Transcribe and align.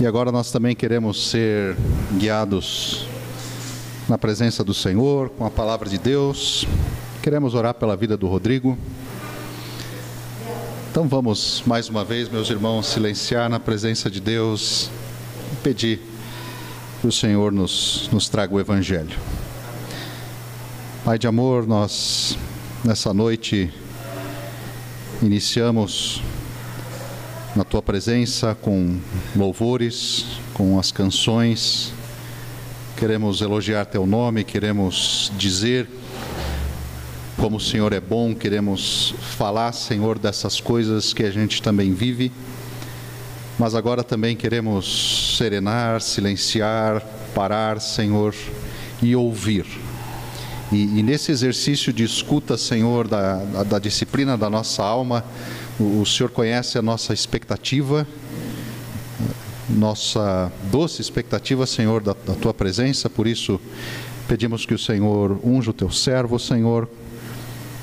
E 0.00 0.06
agora 0.06 0.32
nós 0.32 0.50
também 0.50 0.74
queremos 0.74 1.28
ser 1.28 1.76
guiados 2.16 3.04
na 4.08 4.16
presença 4.16 4.64
do 4.64 4.72
Senhor, 4.72 5.28
com 5.28 5.44
a 5.44 5.50
palavra 5.50 5.90
de 5.90 5.98
Deus. 5.98 6.66
Queremos 7.22 7.54
orar 7.54 7.74
pela 7.74 7.94
vida 7.94 8.16
do 8.16 8.26
Rodrigo. 8.26 8.78
Então 10.90 11.06
vamos 11.06 11.62
mais 11.66 11.90
uma 11.90 12.02
vez, 12.02 12.30
meus 12.30 12.48
irmãos, 12.48 12.86
silenciar 12.86 13.50
na 13.50 13.60
presença 13.60 14.10
de 14.10 14.22
Deus 14.22 14.88
e 15.52 15.56
pedir 15.56 16.00
que 17.02 17.06
o 17.06 17.12
Senhor 17.12 17.52
nos, 17.52 18.08
nos 18.10 18.26
traga 18.26 18.54
o 18.54 18.58
Evangelho. 18.58 19.18
Pai 21.04 21.18
de 21.18 21.26
amor, 21.26 21.66
nós 21.66 22.38
nessa 22.82 23.12
noite 23.12 23.70
iniciamos 25.20 26.22
na 27.54 27.64
tua 27.64 27.82
presença 27.82 28.56
com 28.60 28.98
louvores, 29.34 30.26
com 30.54 30.78
as 30.78 30.92
canções. 30.92 31.92
Queremos 32.96 33.40
elogiar 33.40 33.86
teu 33.86 34.06
nome, 34.06 34.44
queremos 34.44 35.32
dizer 35.36 35.88
como 37.36 37.56
o 37.56 37.60
Senhor 37.60 37.92
é 37.94 38.00
bom, 38.00 38.34
queremos 38.34 39.14
falar, 39.38 39.72
Senhor, 39.72 40.18
dessas 40.18 40.60
coisas 40.60 41.14
que 41.14 41.22
a 41.22 41.30
gente 41.30 41.62
também 41.62 41.94
vive. 41.94 42.30
Mas 43.58 43.74
agora 43.74 44.04
também 44.04 44.36
queremos 44.36 45.36
serenar, 45.38 46.02
silenciar, 46.02 47.02
parar, 47.34 47.80
Senhor, 47.80 48.34
e 49.02 49.16
ouvir. 49.16 49.64
E, 50.70 50.82
e 50.98 51.02
nesse 51.02 51.32
exercício 51.32 51.92
de 51.92 52.04
escuta, 52.04 52.58
Senhor, 52.58 53.08
da, 53.08 53.36
da, 53.36 53.62
da 53.64 53.78
disciplina 53.78 54.36
da 54.36 54.50
nossa 54.50 54.82
alma, 54.84 55.24
o, 55.80 56.04
Senhor 56.04 56.30
conhece 56.30 56.76
a 56.76 56.82
nossa 56.82 57.14
expectativa, 57.14 58.06
nossa 59.68 60.52
doce 60.70 61.00
expectativa, 61.00 61.66
Senhor, 61.66 62.02
da, 62.02 62.14
da 62.26 62.34
tua 62.34 62.52
presença, 62.52 63.08
por 63.08 63.26
isso 63.26 63.58
pedimos 64.28 64.66
que 64.66 64.74
o 64.74 64.78
Senhor 64.78 65.40
unja 65.42 65.70
o 65.70 65.74
teu 65.74 65.90
servo, 65.90 66.38
Senhor, 66.38 66.88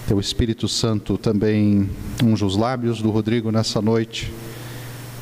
teu 0.08 0.20
Espírito 0.20 0.68
Santo 0.68 1.18
também 1.18 1.90
unja 2.24 2.46
os 2.46 2.56
lábios 2.56 3.02
do 3.02 3.10
Rodrigo 3.10 3.52
nessa 3.52 3.82
noite. 3.82 4.32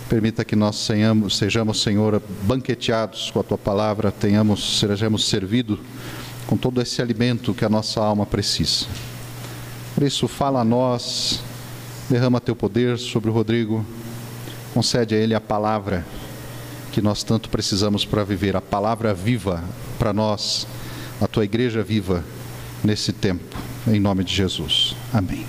Permita 0.10 0.46
que 0.46 0.56
nós 0.56 0.76
sejamos, 0.76 1.38
sejamos, 1.38 1.82
Senhor, 1.82 2.22
banqueteados 2.44 3.32
com 3.32 3.40
a 3.40 3.44
tua 3.44 3.58
palavra, 3.58 4.12
tenhamos, 4.12 4.80
sejamos 4.80 5.28
servidos 5.28 5.80
com 6.46 6.56
todo 6.56 6.82
esse 6.82 7.02
alimento 7.02 7.54
que 7.54 7.66
a 7.66 7.70
nossa 7.70 8.00
alma 8.02 8.26
precisa. 8.26 8.86
Por 9.96 10.04
isso, 10.04 10.28
fala 10.28 10.60
a 10.60 10.64
nós 10.64 11.42
Derrama 12.10 12.40
teu 12.40 12.56
poder 12.56 12.98
sobre 12.98 13.30
o 13.30 13.34
Rodrigo. 13.34 13.86
Concede 14.74 15.16
a 15.16 15.18
ele 15.18 15.34
a 15.34 15.42
palavra 15.42 16.06
que 16.92 17.02
nós 17.02 17.24
tanto 17.24 17.50
precisamos 17.50 18.06
para 18.06 18.24
viver, 18.24 18.56
a 18.56 18.62
palavra 18.62 19.14
viva 19.14 19.64
para 20.00 20.14
nós, 20.14 20.66
a 21.20 21.28
tua 21.28 21.44
igreja 21.44 21.84
viva 21.84 22.24
nesse 22.84 23.12
tempo, 23.12 23.58
em 23.88 24.00
nome 24.00 24.24
de 24.24 24.34
Jesus. 24.34 24.96
Amém. 25.14 25.46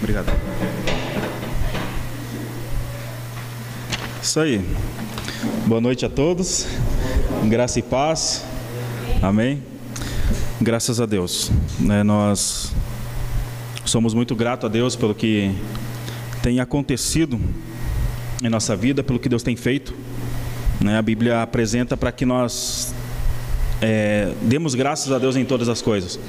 Obrigado. 0.00 0.32
Isso 4.20 4.40
aí. 4.40 4.64
Boa 5.66 5.80
noite 5.80 6.04
a 6.04 6.08
todos. 6.08 6.66
Graça 7.48 7.78
e 7.78 7.82
paz. 7.82 8.44
Amém. 9.22 9.62
Graças 10.60 11.00
a 11.00 11.06
Deus. 11.06 11.50
Né, 11.80 12.02
nós 12.02 12.70
somos 13.84 14.12
muito 14.12 14.36
gratos 14.36 14.66
a 14.66 14.68
Deus 14.68 14.94
pelo 14.94 15.14
que 15.14 15.50
tem 16.42 16.60
acontecido 16.60 17.40
em 18.42 18.48
nossa 18.48 18.76
vida, 18.76 19.02
pelo 19.02 19.18
que 19.18 19.28
Deus 19.28 19.42
tem 19.42 19.56
feito. 19.56 19.94
Né, 20.80 20.98
a 20.98 21.02
Bíblia 21.02 21.42
apresenta 21.42 21.96
para 21.96 22.12
que 22.12 22.26
nós 22.26 22.94
é, 23.80 24.32
demos 24.42 24.74
graças 24.74 25.10
a 25.10 25.18
Deus 25.18 25.34
em 25.34 25.44
todas 25.44 25.68
as 25.68 25.80
coisas. 25.80 26.20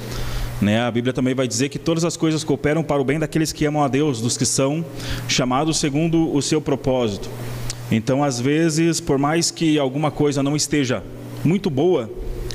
Né, 0.62 0.80
a 0.80 0.90
Bíblia 0.90 1.12
também 1.12 1.34
vai 1.34 1.46
dizer 1.46 1.68
que 1.68 1.78
todas 1.78 2.04
as 2.04 2.16
coisas 2.16 2.42
cooperam 2.42 2.82
para 2.82 3.00
o 3.00 3.04
bem 3.04 3.18
daqueles 3.18 3.52
que 3.52 3.66
amam 3.66 3.84
a 3.84 3.88
Deus, 3.88 4.20
dos 4.20 4.36
que 4.36 4.46
são 4.46 4.84
chamados 5.28 5.78
segundo 5.78 6.34
o 6.34 6.40
seu 6.40 6.60
propósito. 6.60 7.28
Então, 7.92 8.24
às 8.24 8.40
vezes, 8.40 9.00
por 9.00 9.18
mais 9.18 9.50
que 9.50 9.78
alguma 9.78 10.10
coisa 10.10 10.42
não 10.42 10.56
esteja 10.56 11.04
muito 11.44 11.68
boa, 11.68 12.10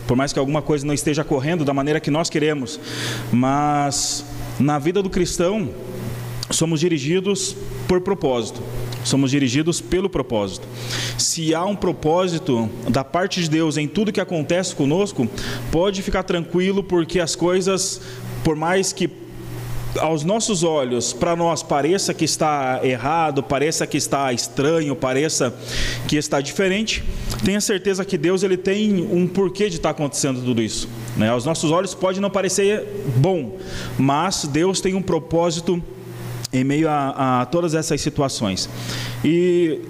por 0.08 0.18
mais 0.18 0.34
que 0.34 0.40
alguma 0.40 0.64
coisa 0.64 0.86
não 0.86 0.96
esteja 0.96 1.24
correndo 1.24 1.64
da 1.64 1.74
maneira 1.74 2.00
que 2.00 2.10
nós 2.10 2.28
queremos, 2.28 2.80
mas 3.32 4.26
na 4.60 4.80
vida 4.80 5.04
do 5.04 5.12
cristão, 5.12 5.70
somos 6.50 6.80
dirigidos 6.80 7.56
por 7.88 8.02
propósito. 8.02 8.62
Somos 9.04 9.30
dirigidos 9.30 9.80
pelo 9.80 10.10
propósito. 10.10 10.68
Se 11.20 11.54
há 11.54 11.64
um 11.64 11.76
propósito 11.76 12.68
da 12.90 13.04
parte 13.04 13.42
de 13.42 13.50
Deus 13.50 13.78
em 13.78 13.88
tudo 13.88 14.12
que 14.12 14.20
acontece 14.20 14.76
conosco, 14.76 15.28
pode 15.72 16.02
ficar 16.02 16.24
tranquilo, 16.24 16.84
porque 16.84 17.20
as 17.20 17.36
coisas, 17.36 18.02
por 18.44 18.56
mais 18.56 18.92
que 18.92 19.08
aos 20.00 20.24
nossos 20.24 20.64
olhos, 20.64 21.14
para 21.14 21.36
nós 21.36 21.64
pareça 21.64 22.14
que 22.14 22.26
está 22.26 22.80
errado, 22.84 23.44
pareça 23.44 23.86
que 23.86 23.98
está 23.98 24.32
estranho, 24.34 24.96
pareça 24.96 25.54
que 26.08 26.16
está 26.18 26.42
diferente, 26.42 27.04
tenha 27.44 27.62
certeza 27.62 28.06
que 28.06 28.18
Deus 28.18 28.44
ele 28.44 28.58
tem 28.58 29.02
um 29.12 29.28
porquê 29.28 29.70
de 29.70 29.78
estar 29.78 29.92
acontecendo 29.92 30.42
tudo 30.42 30.62
isso. 30.62 30.88
Né? 31.16 31.30
Aos 31.30 31.46
nossos 31.46 31.72
olhos 31.72 31.94
pode 31.94 32.20
não 32.20 32.30
parecer 32.30 32.86
bom, 33.18 33.58
mas 33.98 34.46
Deus 34.46 34.82
tem 34.82 34.94
um 34.94 35.02
propósito 35.02 35.82
em 36.52 36.64
meio 36.64 36.90
a, 36.90 37.42
a 37.42 37.46
todas 37.46 37.74
essas 37.74 38.00
situações. 38.02 38.70
E 39.24 39.82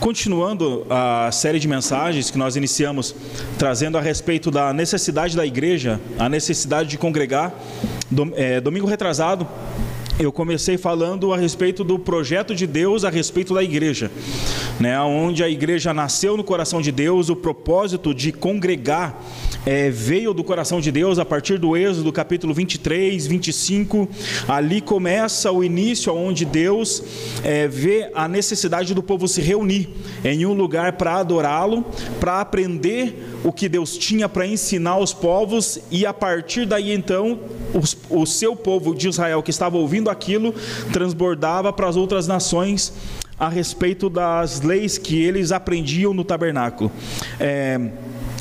continuando 0.00 0.86
a 0.88 1.30
série 1.32 1.58
de 1.58 1.68
mensagens 1.68 2.30
que 2.30 2.38
nós 2.38 2.56
iniciamos 2.56 3.14
trazendo 3.58 3.98
a 3.98 4.00
respeito 4.00 4.50
da 4.50 4.72
necessidade 4.72 5.36
da 5.36 5.44
igreja, 5.44 6.00
a 6.18 6.28
necessidade 6.28 6.88
de 6.88 6.98
congregar, 6.98 7.52
é, 8.34 8.60
domingo 8.60 8.86
retrasado, 8.86 9.46
eu 10.18 10.32
comecei 10.32 10.78
falando 10.78 11.32
a 11.32 11.36
respeito 11.36 11.84
do 11.84 11.98
projeto 11.98 12.54
de 12.54 12.66
Deus 12.66 13.04
a 13.04 13.10
respeito 13.10 13.52
da 13.52 13.62
igreja, 13.62 14.10
né? 14.80 14.98
Onde 15.00 15.44
a 15.44 15.48
igreja 15.48 15.92
nasceu 15.92 16.36
no 16.36 16.44
coração 16.44 16.80
de 16.80 16.90
Deus, 16.90 17.28
o 17.28 17.36
propósito 17.36 18.14
de 18.14 18.32
congregar 18.32 19.22
é, 19.66 19.90
veio 19.90 20.32
do 20.32 20.44
coração 20.44 20.80
de 20.80 20.92
Deus 20.92 21.18
a 21.18 21.24
partir 21.24 21.58
do 21.58 21.76
Êxodo, 21.76 22.12
capítulo 22.12 22.54
23, 22.54 23.26
25. 23.26 24.08
Ali 24.46 24.80
começa 24.80 25.50
o 25.50 25.64
início 25.64 26.14
onde 26.14 26.44
Deus 26.44 27.02
é, 27.42 27.66
vê 27.66 28.08
a 28.14 28.28
necessidade 28.28 28.94
do 28.94 29.02
povo 29.02 29.26
se 29.26 29.40
reunir 29.40 29.88
em 30.24 30.46
um 30.46 30.52
lugar 30.52 30.92
para 30.92 31.16
adorá-lo, 31.16 31.84
para 32.20 32.40
aprender 32.40 33.38
o 33.42 33.52
que 33.52 33.68
Deus 33.68 33.98
tinha 33.98 34.28
para 34.28 34.46
ensinar 34.46 34.92
aos 34.92 35.12
povos 35.12 35.80
e 35.90 36.06
a 36.06 36.14
partir 36.14 36.64
daí 36.64 36.92
então 36.92 37.40
os, 37.74 37.96
o 38.08 38.24
seu 38.24 38.54
povo 38.54 38.94
de 38.94 39.08
Israel 39.08 39.42
que 39.42 39.50
estava 39.50 39.76
ouvindo 39.76 40.08
aquilo 40.08 40.54
transbordava 40.92 41.72
para 41.72 41.88
as 41.88 41.96
outras 41.96 42.28
nações 42.28 42.92
a 43.38 43.48
respeito 43.48 44.08
das 44.08 44.62
leis 44.62 44.96
que 44.96 45.20
eles 45.20 45.52
aprendiam 45.52 46.14
no 46.14 46.24
tabernáculo. 46.24 46.90
É, 47.38 47.78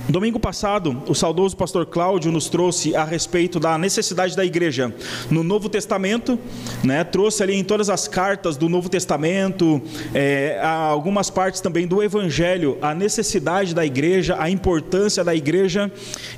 Domingo 0.07 0.39
passado, 0.39 1.01
o 1.07 1.15
saudoso 1.15 1.57
pastor 1.57 1.87
Cláudio 1.87 2.31
nos 2.31 2.47
trouxe 2.47 2.95
a 2.95 3.03
respeito 3.03 3.59
da 3.59 3.75
necessidade 3.75 4.35
da 4.35 4.45
igreja 4.45 4.93
no 5.31 5.43
Novo 5.43 5.67
Testamento, 5.67 6.37
né? 6.83 7.03
trouxe 7.03 7.41
ali 7.41 7.55
em 7.55 7.63
todas 7.63 7.89
as 7.89 8.07
cartas 8.07 8.55
do 8.55 8.69
Novo 8.69 8.87
Testamento, 8.87 9.81
é, 10.13 10.59
algumas 10.61 11.31
partes 11.31 11.59
também 11.59 11.87
do 11.87 12.03
Evangelho, 12.03 12.77
a 12.83 12.93
necessidade 12.93 13.73
da 13.73 13.83
igreja, 13.83 14.35
a 14.39 14.47
importância 14.47 15.23
da 15.23 15.33
igreja 15.33 15.91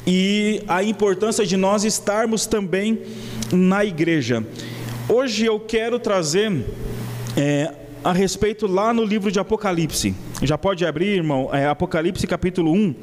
e 0.05 0.63
a 0.65 0.81
importância 0.81 1.45
de 1.45 1.57
nós 1.57 1.83
estarmos 1.83 2.45
também 2.45 3.01
na 3.51 3.83
igreja. 3.83 4.45
Hoje 5.09 5.45
eu 5.45 5.59
quero 5.59 5.99
trazer 5.99 6.65
é, 7.35 7.73
a 8.07 8.13
respeito 8.13 8.67
lá 8.67 8.93
no 8.93 9.03
livro 9.03 9.29
de 9.29 9.37
Apocalipse. 9.37 10.15
Já 10.41 10.57
pode 10.57 10.85
abrir, 10.85 11.07
irmão, 11.07 11.49
é 11.51 11.67
Apocalipse 11.67 12.25
capítulo 12.25 12.71
1, 12.71 12.95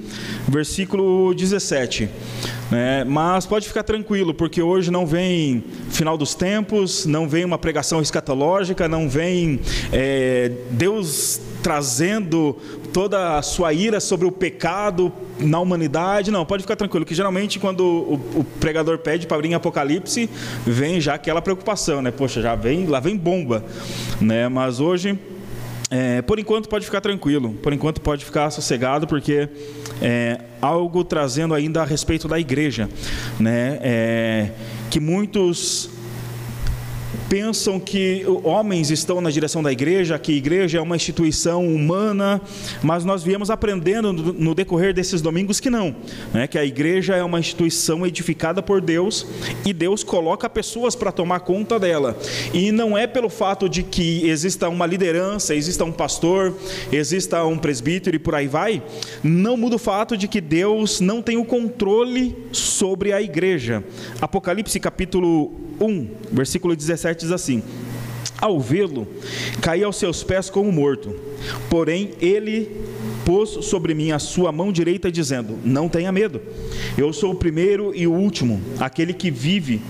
versículo 0.48 1.34
17. 1.34 2.08
É, 2.72 3.04
mas 3.04 3.44
pode 3.44 3.68
ficar 3.68 3.82
tranquilo, 3.82 4.32
porque 4.32 4.62
hoje 4.62 4.90
não 4.90 5.06
vem 5.06 5.62
final 5.90 6.16
dos 6.16 6.34
tempos, 6.34 7.04
não 7.04 7.28
vem 7.28 7.44
uma 7.44 7.58
pregação 7.58 8.00
escatológica, 8.00 8.88
não 8.88 9.06
vem 9.06 9.60
é, 9.92 10.50
Deus 10.70 11.38
trazendo 11.62 12.56
toda 12.94 13.36
a 13.36 13.42
sua 13.42 13.72
ira 13.72 13.98
sobre 13.98 14.24
o 14.24 14.30
pecado 14.30 15.12
na 15.40 15.58
humanidade. 15.58 16.30
Não, 16.30 16.46
pode 16.46 16.62
ficar 16.62 16.76
tranquilo, 16.76 17.04
que 17.04 17.12
geralmente 17.12 17.58
quando 17.58 17.80
o, 17.84 18.38
o 18.38 18.44
pregador 18.60 18.98
pede 18.98 19.26
para 19.26 19.36
abrir 19.36 19.48
em 19.48 19.54
Apocalipse, 19.54 20.30
vem 20.64 21.00
já 21.00 21.14
aquela 21.14 21.42
preocupação, 21.42 22.00
né? 22.00 22.12
Poxa, 22.12 22.40
já 22.40 22.54
vem, 22.54 22.86
lá 22.86 23.00
vem 23.00 23.16
bomba, 23.16 23.64
né? 24.20 24.48
Mas 24.48 24.78
hoje, 24.78 25.18
é, 25.90 26.22
por 26.22 26.38
enquanto 26.38 26.68
pode 26.68 26.84
ficar 26.84 27.00
tranquilo, 27.00 27.54
por 27.54 27.72
enquanto 27.72 28.00
pode 28.00 28.24
ficar 28.24 28.48
sossegado, 28.52 29.08
porque 29.08 29.48
é, 30.00 30.38
algo 30.62 31.02
trazendo 31.02 31.52
ainda 31.52 31.82
a 31.82 31.84
respeito 31.84 32.28
da 32.28 32.38
igreja, 32.38 32.88
né? 33.40 33.80
É, 33.82 34.50
que 34.88 35.00
muitos 35.00 35.90
pensam 37.34 37.80
que 37.80 38.24
homens 38.44 38.92
estão 38.92 39.20
na 39.20 39.28
direção 39.28 39.60
da 39.60 39.72
igreja, 39.72 40.16
que 40.20 40.30
a 40.30 40.36
igreja 40.36 40.78
é 40.78 40.80
uma 40.80 40.94
instituição 40.94 41.66
humana, 41.66 42.40
mas 42.80 43.04
nós 43.04 43.24
viemos 43.24 43.50
aprendendo 43.50 44.12
no 44.12 44.54
decorrer 44.54 44.94
desses 44.94 45.20
domingos 45.20 45.58
que 45.58 45.68
não, 45.68 45.96
né? 46.32 46.46
que 46.46 46.56
a 46.56 46.64
igreja 46.64 47.16
é 47.16 47.24
uma 47.24 47.40
instituição 47.40 48.06
edificada 48.06 48.62
por 48.62 48.80
Deus 48.80 49.26
e 49.66 49.72
Deus 49.72 50.04
coloca 50.04 50.48
pessoas 50.48 50.94
para 50.94 51.10
tomar 51.10 51.40
conta 51.40 51.76
dela. 51.76 52.16
E 52.52 52.70
não 52.70 52.96
é 52.96 53.04
pelo 53.04 53.28
fato 53.28 53.68
de 53.68 53.82
que 53.82 54.28
exista 54.28 54.68
uma 54.68 54.86
liderança, 54.86 55.56
exista 55.56 55.84
um 55.84 55.90
pastor, 55.90 56.54
exista 56.92 57.44
um 57.44 57.58
presbítero 57.58 58.14
e 58.14 58.20
por 58.20 58.36
aí 58.36 58.46
vai, 58.46 58.80
não 59.24 59.56
muda 59.56 59.74
o 59.74 59.80
fato 59.80 60.16
de 60.16 60.28
que 60.28 60.40
Deus 60.40 61.00
não 61.00 61.20
tem 61.20 61.36
o 61.36 61.44
controle 61.44 62.36
sobre 62.52 63.12
a 63.12 63.20
igreja. 63.20 63.82
Apocalipse 64.20 64.78
capítulo 64.78 65.63
1, 65.80 66.08
versículo 66.32 66.74
17 66.74 67.20
diz 67.20 67.32
assim: 67.32 67.62
Ao 68.40 68.60
vê-lo, 68.60 69.06
caí 69.60 69.82
aos 69.84 69.96
seus 69.96 70.22
pés 70.22 70.50
como 70.50 70.70
morto. 70.70 71.14
Porém, 71.68 72.12
ele 72.20 72.70
pôs 73.24 73.50
sobre 73.66 73.94
mim 73.94 74.12
a 74.12 74.18
sua 74.18 74.52
mão 74.52 74.72
direita, 74.72 75.10
dizendo: 75.10 75.58
Não 75.64 75.88
tenha 75.88 76.12
medo, 76.12 76.40
eu 76.96 77.12
sou 77.12 77.32
o 77.32 77.36
primeiro 77.36 77.92
e 77.94 78.06
o 78.06 78.12
último, 78.12 78.60
aquele 78.78 79.12
que 79.12 79.30
vive. 79.30 79.80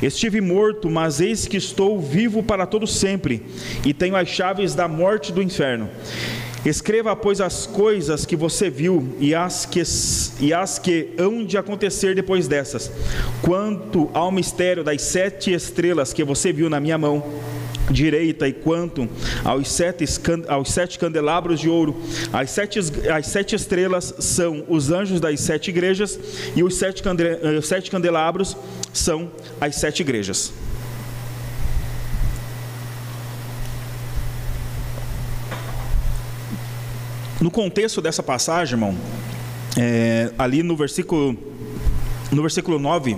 Estive 0.00 0.40
morto, 0.40 0.88
mas 0.88 1.20
eis 1.20 1.48
que 1.48 1.56
estou 1.56 2.00
vivo 2.00 2.40
para 2.40 2.64
todo 2.66 2.86
sempre, 2.86 3.42
e 3.84 3.92
tenho 3.92 4.14
as 4.14 4.28
chaves 4.28 4.72
da 4.72 4.86
morte 4.86 5.32
do 5.32 5.42
inferno. 5.42 5.88
Escreva, 6.64 7.14
pois, 7.14 7.40
as 7.40 7.66
coisas 7.66 8.26
que 8.26 8.36
você 8.36 8.68
viu 8.68 9.16
e 9.20 9.34
as 9.34 9.64
que, 9.64 9.82
e 10.40 10.52
as 10.52 10.78
que 10.78 11.10
hão 11.18 11.44
de 11.44 11.56
acontecer 11.56 12.14
depois 12.14 12.48
dessas. 12.48 12.90
Quanto 13.42 14.10
ao 14.12 14.30
mistério 14.30 14.82
das 14.82 15.02
sete 15.02 15.52
estrelas 15.52 16.12
que 16.12 16.24
você 16.24 16.52
viu 16.52 16.68
na 16.68 16.80
minha 16.80 16.98
mão 16.98 17.24
direita, 17.90 18.46
e 18.46 18.52
quanto 18.52 19.08
aos 19.44 19.70
sete, 19.70 20.04
aos 20.46 20.70
sete 20.70 20.98
candelabros 20.98 21.60
de 21.60 21.68
ouro, 21.68 21.96
as 22.32 22.50
sete, 22.50 22.78
as 22.78 23.26
sete 23.26 23.54
estrelas 23.54 24.14
são 24.18 24.64
os 24.68 24.90
anjos 24.90 25.20
das 25.20 25.40
sete 25.40 25.70
igrejas, 25.70 26.18
e 26.54 26.62
os 26.62 26.76
sete, 26.76 27.02
os 27.58 27.66
sete 27.66 27.90
candelabros 27.90 28.56
são 28.92 29.30
as 29.60 29.76
sete 29.76 30.00
igrejas. 30.00 30.52
No 37.40 37.52
contexto 37.52 38.00
dessa 38.00 38.22
passagem, 38.22 38.74
irmão, 38.74 38.96
é, 39.76 40.32
ali 40.36 40.64
no 40.64 40.76
versículo, 40.76 41.36
no 42.32 42.42
versículo 42.42 42.80
9, 42.80 43.16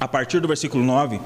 a 0.00 0.08
partir 0.08 0.40
do 0.40 0.48
versículo 0.48 0.82
9, 0.82 1.20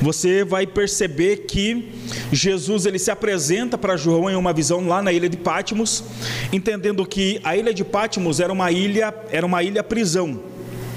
você 0.00 0.44
vai 0.44 0.68
perceber 0.68 1.38
que 1.48 1.92
Jesus 2.32 2.86
ele 2.86 2.98
se 2.98 3.10
apresenta 3.10 3.76
para 3.76 3.96
João 3.96 4.30
em 4.30 4.36
uma 4.36 4.52
visão 4.52 4.86
lá 4.86 5.02
na 5.02 5.12
ilha 5.12 5.28
de 5.28 5.36
Pátimos, 5.36 6.04
entendendo 6.52 7.04
que 7.04 7.40
a 7.42 7.56
ilha 7.56 7.74
de 7.74 7.84
Pátimos 7.84 8.38
era 8.38 8.52
uma 8.52 8.70
ilha, 8.70 9.12
era 9.30 9.44
uma 9.44 9.62
ilha 9.62 9.82
prisão. 9.82 10.53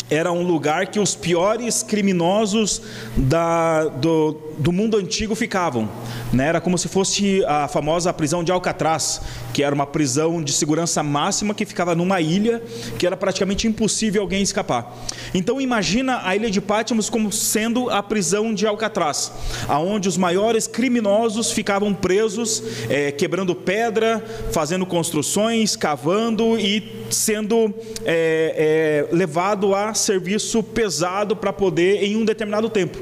Era 0.10 0.32
um 0.32 0.42
lugar 0.42 0.88
que 0.88 1.00
os 1.00 1.16
piores 1.16 1.84
criminosos 1.84 2.82
da, 3.16 3.86
do, 3.86 4.38
do 4.58 4.72
mundo 4.72 4.96
antigo 4.96 5.36
ficavam. 5.36 5.90
Né? 6.32 6.48
Era 6.48 6.62
como 6.62 6.78
se 6.78 6.88
fosse 6.88 7.44
a 7.46 7.68
famosa 7.68 8.14
prisão 8.14 8.42
de 8.44 8.52
Alcatraz, 8.52 9.22
que 9.54 9.64
era 9.64 9.76
uma 9.76 9.86
prisão 9.86 10.42
de 10.42 10.54
segurança 10.54 11.04
máxima 11.04 11.54
que 11.54 11.66
ficava 11.66 11.94
numa 11.94 12.22
ilha 12.22 12.64
que 12.98 13.06
era 13.06 13.18
praticamente 13.18 13.68
impossível 13.68 14.22
alguém 14.22 14.42
escapar. 14.42 14.96
Então 15.34 15.60
imagina 15.60 16.22
a 16.24 16.36
ilha 16.36 16.50
de 16.50 16.62
Patmos 16.62 17.10
como 17.10 17.32
sendo 17.32 17.90
a 17.90 18.02
prisão 18.02 18.54
de 18.54 18.66
Alcatraz, 18.66 19.32
aonde 19.68 20.08
os 20.08 20.18
maiores 20.18 20.68
criminosos 20.68 21.52
ficavam 21.52 21.94
presos, 21.94 22.64
é, 22.90 23.12
quebrando 23.12 23.54
pedra, 23.54 24.24
fazendo 24.52 24.86
construções, 24.86 25.76
cavando 25.76 26.58
e 26.58 26.97
sendo 27.10 27.74
é, 28.06 29.06
é, 29.12 29.16
levado 29.16 29.74
a 29.74 29.94
serviço 29.94 30.62
pesado 30.62 31.36
para 31.36 31.54
poder 31.54 32.04
em 32.04 32.16
um 32.16 32.26
determinado 32.26 32.70
tempo. 32.70 32.98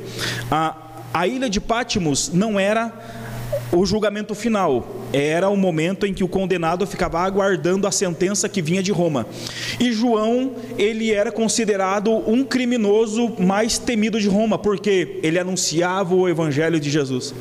A, 0.50 0.76
a 1.14 1.28
ilha 1.28 1.50
de 1.50 1.62
Patmos 1.62 2.32
não 2.34 2.60
era 2.60 2.92
o 3.72 3.86
julgamento 3.86 4.36
final 4.36 5.05
era 5.16 5.48
o 5.50 5.56
momento 5.56 6.06
em 6.06 6.14
que 6.14 6.26
o 6.26 6.28
condenado 6.28 6.86
ficava 6.86 7.22
aguardando 7.22 7.88
a 7.88 7.92
sentença 7.92 8.50
que 8.50 8.62
vinha 8.62 8.84
de 8.84 8.92
Roma. 8.92 9.26
E 9.80 9.94
João, 9.94 10.56
ele 10.78 11.10
era 11.12 11.32
considerado 11.32 12.12
um 12.30 12.44
criminoso 12.44 13.34
mais 13.40 13.78
temido 13.78 14.20
de 14.20 14.28
Roma, 14.28 14.58
porque 14.58 15.20
ele 15.24 15.40
anunciava 15.40 16.14
o 16.14 16.28
evangelho 16.28 16.82
de 16.82 16.90
Jesus. 16.90 17.34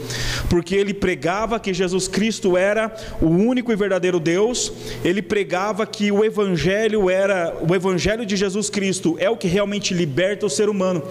Porque 0.49 0.77
ele 0.77 0.95
pregava 0.95 1.59
que 1.59 1.75
Jesus 1.75 2.07
Cristo 2.07 2.57
era 2.57 2.95
o 3.21 3.27
único 3.27 3.73
e 3.73 3.77
verdadeiro 3.77 4.21
Deus, 4.21 4.73
ele 5.05 5.21
pregava 5.21 5.85
que 5.85 6.13
o 6.13 6.25
evangelho 6.25 7.11
era 7.11 7.57
o 7.69 7.75
evangelho 7.75 8.25
de 8.25 8.37
Jesus 8.37 8.71
Cristo 8.71 9.17
é 9.19 9.29
o 9.29 9.37
que 9.37 9.49
realmente 9.49 9.93
liberta 9.93 10.47
o 10.47 10.51
ser 10.51 10.69
humano. 10.69 11.03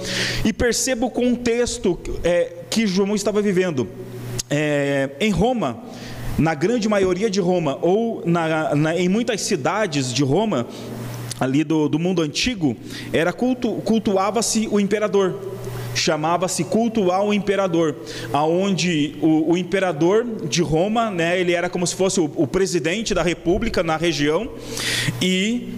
E 0.45 0.53
perceba 0.53 1.05
o 1.05 1.11
contexto 1.11 1.99
é, 2.23 2.53
que 2.69 2.87
João 2.87 3.15
estava 3.15 3.41
vivendo 3.41 3.87
é, 4.49 5.09
em 5.19 5.31
Roma, 5.31 5.83
na 6.37 6.53
grande 6.53 6.89
maioria 6.89 7.29
de 7.29 7.39
Roma, 7.39 7.77
ou 7.81 8.23
na, 8.25 8.75
na, 8.75 8.95
em 8.97 9.07
muitas 9.07 9.41
cidades 9.41 10.13
de 10.13 10.23
Roma, 10.23 10.67
ali 11.39 11.63
do, 11.63 11.87
do 11.89 11.99
mundo 11.99 12.21
antigo, 12.21 12.75
era 13.11 13.33
cultu, 13.33 13.73
cultuava-se 13.83 14.67
o 14.71 14.79
imperador. 14.79 15.53
Chamava-se 15.95 16.63
culto 16.63 17.11
ao 17.11 17.31
imperador, 17.31 17.95
aonde 18.31 19.15
o, 19.21 19.51
o, 19.51 19.57
imperador 19.57 20.25
de 20.49 20.63
Roma, 20.63 21.11
né, 21.11 21.39
ele 21.39 21.53
era 21.53 21.69
como 21.69 21.85
se 21.85 21.95
fosse 21.95 22.19
o, 22.19 22.31
o 22.35 22.47
presidente 22.47 23.13
da 23.13 23.21
república 23.21 23.83
na 23.83 23.95
região, 23.95 24.49
e 25.21 25.69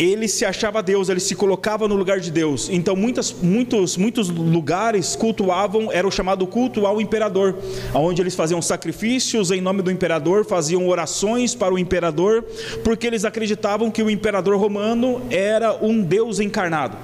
ele 0.00 0.26
se 0.26 0.46
achava 0.46 0.82
Deus, 0.82 1.10
ele 1.10 1.20
se 1.20 1.34
colocava 1.34 1.86
no 1.86 1.94
lugar 1.94 2.20
de 2.20 2.30
Deus. 2.30 2.70
Então 2.70 2.96
muitas, 2.96 3.32
muitos, 3.32 3.98
muitos 3.98 4.30
lugares 4.30 5.14
cultuavam, 5.14 5.92
era 5.92 6.08
o 6.08 6.10
chamado 6.10 6.46
culto 6.46 6.86
ao 6.86 7.00
imperador, 7.00 7.54
onde 7.94 8.22
eles 8.22 8.34
faziam 8.34 8.62
sacrifícios 8.62 9.50
em 9.50 9.60
nome 9.60 9.82
do 9.82 9.90
imperador, 9.90 10.46
faziam 10.46 10.88
orações 10.88 11.54
para 11.54 11.74
o 11.74 11.78
imperador, 11.78 12.44
porque 12.82 13.06
eles 13.06 13.26
acreditavam 13.26 13.90
que 13.90 14.02
o 14.02 14.10
imperador 14.10 14.56
romano 14.56 15.20
era 15.30 15.76
um 15.84 16.00
Deus 16.02 16.40
encarnado. 16.40 16.96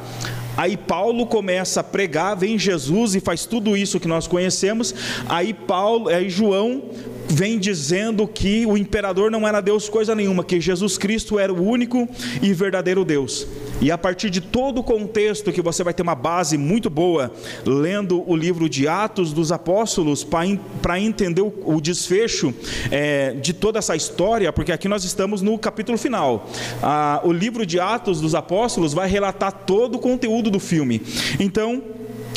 Aí 0.57 0.75
Paulo 0.75 1.27
começa 1.27 1.81
a 1.81 1.85
pregar, 1.85 2.35
vem 2.35 2.59
Jesus 2.59 3.15
e 3.15 3.21
faz 3.21 3.45
tudo 3.45 3.77
isso 3.77 4.01
que 4.01 4.09
nós 4.09 4.27
conhecemos. 4.27 4.95
Aí 5.29 5.53
Paulo, 5.53 6.09
aí 6.09 6.31
João 6.31 6.83
vem 7.29 7.59
dizendo 7.59 8.27
que 8.27 8.67
o 8.67 8.77
imperador 8.77 9.31
não 9.31 9.47
era 9.47 9.61
Deus 9.61 9.89
coisa 9.89 10.15
nenhuma, 10.15 10.45
que 10.45 10.61
Jesus 10.61 10.97
Cristo 10.97 11.39
era 11.39 11.53
o 11.53 11.63
único 11.63 12.09
e 12.43 12.53
verdadeiro 12.53 13.05
Deus. 13.05 13.47
E 13.81 13.91
a 13.91 13.99
partir 13.99 14.31
de 14.31 14.41
todo 14.41 14.79
o 14.79 14.85
contexto 14.85 15.53
que 15.53 15.61
você 15.61 15.85
vai 15.85 15.93
ter 15.93 16.03
uma 16.03 16.15
base 16.15 16.57
muito 16.57 16.89
boa 16.89 17.33
lendo 17.65 18.25
o 18.27 18.35
livro 18.35 18.69
de 18.69 18.89
Atos 18.89 19.33
dos 19.33 19.53
Apóstolos 19.53 20.25
para 20.25 20.99
entender 20.99 21.43
o, 21.43 21.53
o 21.65 21.81
desfecho 21.81 22.55
é, 22.91 23.33
de 23.35 23.53
toda 23.53 23.79
essa 23.79 23.95
história, 23.95 24.53
porque 24.53 24.73
aqui 24.73 24.89
nós 24.89 25.05
estamos 25.05 25.43
no 25.43 25.59
capítulo 25.59 25.99
final. 25.99 26.49
Ah, 26.83 27.21
o 27.25 27.33
livro 27.33 27.67
de 27.67 27.79
Atos 27.79 28.21
dos 28.21 28.35
Apóstolos 28.35 28.95
vai 28.95 29.09
relatar 29.09 29.53
todo 29.53 29.97
o 29.97 29.99
conteúdo 29.99 30.51
do 30.51 30.59
filme. 30.59 31.03
Então, 31.39 31.83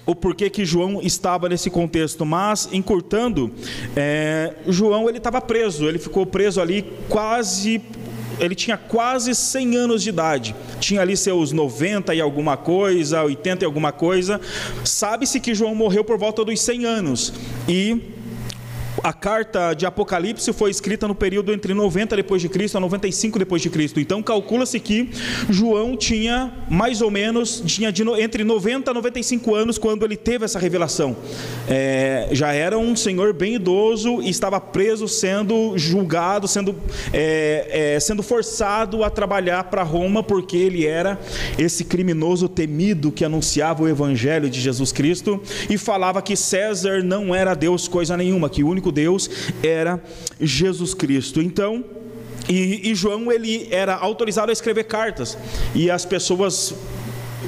o 0.09 0.15
porquê 0.15 0.49
que 0.49 0.65
João 0.65 0.99
estava 1.03 1.47
nesse 1.47 1.69
contexto, 1.69 2.25
mas 2.25 2.67
encurtando, 2.73 3.51
é, 3.95 4.55
João 4.67 5.07
ele 5.07 5.19
estava 5.19 5.39
preso, 5.39 5.87
ele 5.87 5.99
ficou 5.99 6.25
preso 6.25 6.59
ali 6.59 6.83
quase 7.07 7.79
ele 8.39 8.55
tinha 8.55 8.77
quase 8.77 9.35
100 9.35 9.75
anos 9.75 10.01
de 10.01 10.09
idade, 10.09 10.55
tinha 10.79 11.01
ali 11.01 11.15
seus 11.15 11.51
90 11.51 12.15
e 12.15 12.21
alguma 12.21 12.57
coisa, 12.57 13.21
80 13.21 13.63
e 13.63 13.67
alguma 13.67 13.91
coisa. 13.91 14.39
Sabe-se 14.83 15.41
que 15.41 15.53
João 15.53 15.75
morreu 15.75 16.05
por 16.05 16.17
volta 16.17 16.43
dos 16.45 16.61
100 16.61 16.85
anos. 16.85 17.33
E 17.67 18.01
a 19.03 19.13
carta 19.13 19.73
de 19.73 19.85
Apocalipse 19.85 20.51
foi 20.53 20.71
escrita 20.71 21.07
no 21.07 21.15
período 21.15 21.53
entre 21.53 21.73
90 21.73 22.15
depois 22.15 22.41
de 22.41 22.49
Cristo 22.49 22.77
a 22.77 22.79
95 22.79 23.39
depois 23.39 23.61
de 23.61 23.69
Cristo. 23.69 23.99
Então 23.99 24.21
calcula-se 24.21 24.79
que 24.79 25.09
João 25.49 25.95
tinha 25.95 26.51
mais 26.69 27.01
ou 27.01 27.11
menos 27.11 27.61
tinha 27.65 27.91
de, 27.91 28.03
entre 28.21 28.43
90 28.43 28.91
e 28.91 28.93
95 28.93 29.55
anos 29.55 29.77
quando 29.77 30.03
ele 30.05 30.15
teve 30.15 30.45
essa 30.45 30.59
revelação. 30.59 31.15
É, 31.67 32.29
já 32.31 32.53
era 32.53 32.77
um 32.77 32.95
senhor 32.95 33.33
bem 33.33 33.55
idoso 33.55 34.21
e 34.21 34.29
estava 34.29 34.59
preso, 34.59 35.07
sendo 35.07 35.77
julgado, 35.77 36.47
sendo 36.47 36.75
é, 37.13 37.95
é, 37.95 37.99
sendo 37.99 38.23
forçado 38.23 39.03
a 39.03 39.09
trabalhar 39.09 39.65
para 39.65 39.83
Roma 39.83 40.23
porque 40.23 40.57
ele 40.57 40.85
era 40.85 41.19
esse 41.57 41.83
criminoso 41.83 42.47
temido 42.47 43.11
que 43.11 43.25
anunciava 43.25 43.83
o 43.83 43.87
evangelho 43.87 44.49
de 44.49 44.59
Jesus 44.59 44.91
Cristo 44.91 45.41
e 45.69 45.77
falava 45.77 46.21
que 46.21 46.35
César 46.35 47.03
não 47.03 47.33
era 47.33 47.53
Deus 47.53 47.87
coisa 47.87 48.15
nenhuma, 48.15 48.49
que 48.49 48.63
o 48.63 48.67
único 48.67 48.88
único 48.89 48.91
Deus 48.91 49.29
era 49.63 50.01
Jesus 50.39 50.93
Cristo. 50.93 51.41
Então, 51.41 51.83
E, 52.49 52.89
e 52.89 52.95
João 52.95 53.31
ele 53.31 53.67
era 53.69 53.95
autorizado 53.95 54.49
a 54.49 54.53
escrever 54.53 54.85
cartas 54.85 55.37
e 55.75 55.91
as 55.91 56.03
pessoas 56.03 56.73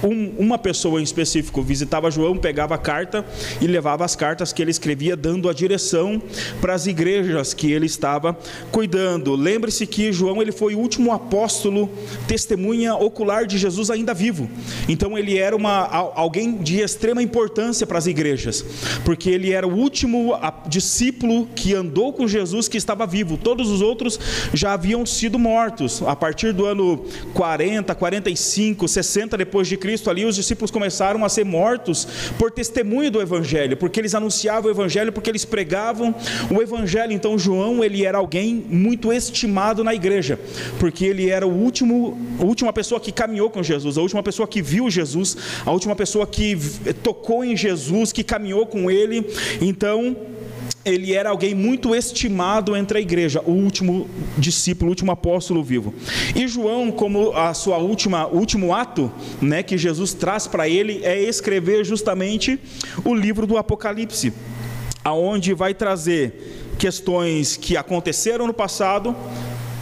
um, 0.03 0.33
uma 0.37 0.57
pessoa 0.57 0.99
em 0.99 1.03
específico 1.03 1.61
visitava 1.61 2.09
João, 2.09 2.35
pegava 2.37 2.75
a 2.75 2.77
carta 2.77 3.25
e 3.59 3.67
levava 3.67 4.03
as 4.03 4.15
cartas 4.15 4.51
que 4.51 4.61
ele 4.61 4.71
escrevia, 4.71 5.15
dando 5.15 5.49
a 5.49 5.53
direção 5.53 6.21
para 6.59 6.73
as 6.73 6.87
igrejas 6.87 7.53
que 7.53 7.71
ele 7.71 7.85
estava 7.85 8.37
cuidando. 8.71 9.35
Lembre-se 9.35 9.85
que 9.85 10.11
João 10.11 10.41
ele 10.41 10.51
foi 10.51 10.75
o 10.75 10.79
último 10.79 11.11
apóstolo, 11.11 11.89
testemunha 12.27 12.95
ocular 12.95 13.45
de 13.45 13.57
Jesus 13.57 13.89
ainda 13.89 14.13
vivo. 14.13 14.49
Então 14.89 15.17
ele 15.17 15.37
era 15.37 15.55
uma, 15.55 15.85
alguém 16.15 16.57
de 16.57 16.79
extrema 16.79 17.21
importância 17.21 17.85
para 17.85 17.97
as 17.97 18.07
igrejas, 18.07 18.65
porque 19.05 19.29
ele 19.29 19.51
era 19.51 19.67
o 19.67 19.73
último 19.73 20.33
discípulo 20.67 21.47
que 21.55 21.73
andou 21.73 22.13
com 22.13 22.27
Jesus 22.27 22.67
que 22.67 22.77
estava 22.77 23.05
vivo. 23.05 23.37
Todos 23.37 23.69
os 23.69 23.81
outros 23.81 24.19
já 24.53 24.73
haviam 24.73 25.05
sido 25.05 25.37
mortos. 25.37 26.01
A 26.01 26.15
partir 26.15 26.53
do 26.53 26.65
ano 26.65 27.05
40, 27.33 27.93
45, 27.93 28.87
60 28.87 29.37
depois 29.37 29.67
de 29.67 29.77
Cristo 29.77 29.90
ali, 30.09 30.25
os 30.25 30.35
discípulos 30.35 30.71
começaram 30.71 31.23
a 31.25 31.29
ser 31.29 31.43
mortos 31.43 32.07
por 32.37 32.51
testemunho 32.51 33.11
do 33.11 33.21
Evangelho, 33.21 33.77
porque 33.77 33.99
eles 33.99 34.15
anunciavam 34.15 34.69
o 34.69 34.73
Evangelho, 34.73 35.11
porque 35.11 35.29
eles 35.29 35.45
pregavam 35.45 36.13
o 36.49 36.61
Evangelho. 36.61 37.11
Então 37.11 37.37
João 37.37 37.83
ele 37.83 38.05
era 38.05 38.17
alguém 38.17 38.63
muito 38.69 39.11
estimado 39.11 39.83
na 39.83 39.93
igreja, 39.93 40.39
porque 40.79 41.05
ele 41.05 41.29
era 41.29 41.45
o 41.47 41.51
último, 41.51 42.17
a 42.39 42.43
última 42.43 42.71
pessoa 42.71 42.99
que 42.99 43.11
caminhou 43.11 43.49
com 43.49 43.61
Jesus, 43.63 43.97
a 43.97 44.01
última 44.01 44.23
pessoa 44.23 44.47
que 44.47 44.61
viu 44.61 44.89
Jesus, 44.89 45.37
a 45.65 45.71
última 45.71 45.95
pessoa 45.95 46.25
que 46.27 46.57
tocou 47.03 47.43
em 47.43 47.55
Jesus, 47.55 48.11
que 48.11 48.23
caminhou 48.23 48.65
com 48.65 48.89
ele. 48.89 49.25
Então 49.61 50.15
ele 50.83 51.13
era 51.13 51.29
alguém 51.29 51.53
muito 51.53 51.93
estimado 51.93 52.75
entre 52.75 52.97
a 52.97 53.01
igreja, 53.01 53.41
o 53.45 53.51
último 53.51 54.09
discípulo, 54.37 54.89
o 54.89 54.91
último 54.91 55.11
apóstolo 55.11 55.63
vivo. 55.63 55.93
E 56.35 56.47
João, 56.47 56.91
como 56.91 57.31
a 57.33 57.53
sua 57.53 57.77
última 57.77 58.27
último 58.27 58.73
ato, 58.73 59.11
né, 59.41 59.61
que 59.63 59.77
Jesus 59.77 60.13
traz 60.13 60.47
para 60.47 60.67
ele 60.67 61.01
é 61.03 61.21
escrever 61.21 61.85
justamente 61.85 62.59
o 63.05 63.13
livro 63.13 63.45
do 63.45 63.57
Apocalipse, 63.57 64.33
aonde 65.03 65.53
vai 65.53 65.73
trazer 65.73 66.73
questões 66.77 67.57
que 67.57 67.77
aconteceram 67.77 68.47
no 68.47 68.53
passado, 68.53 69.15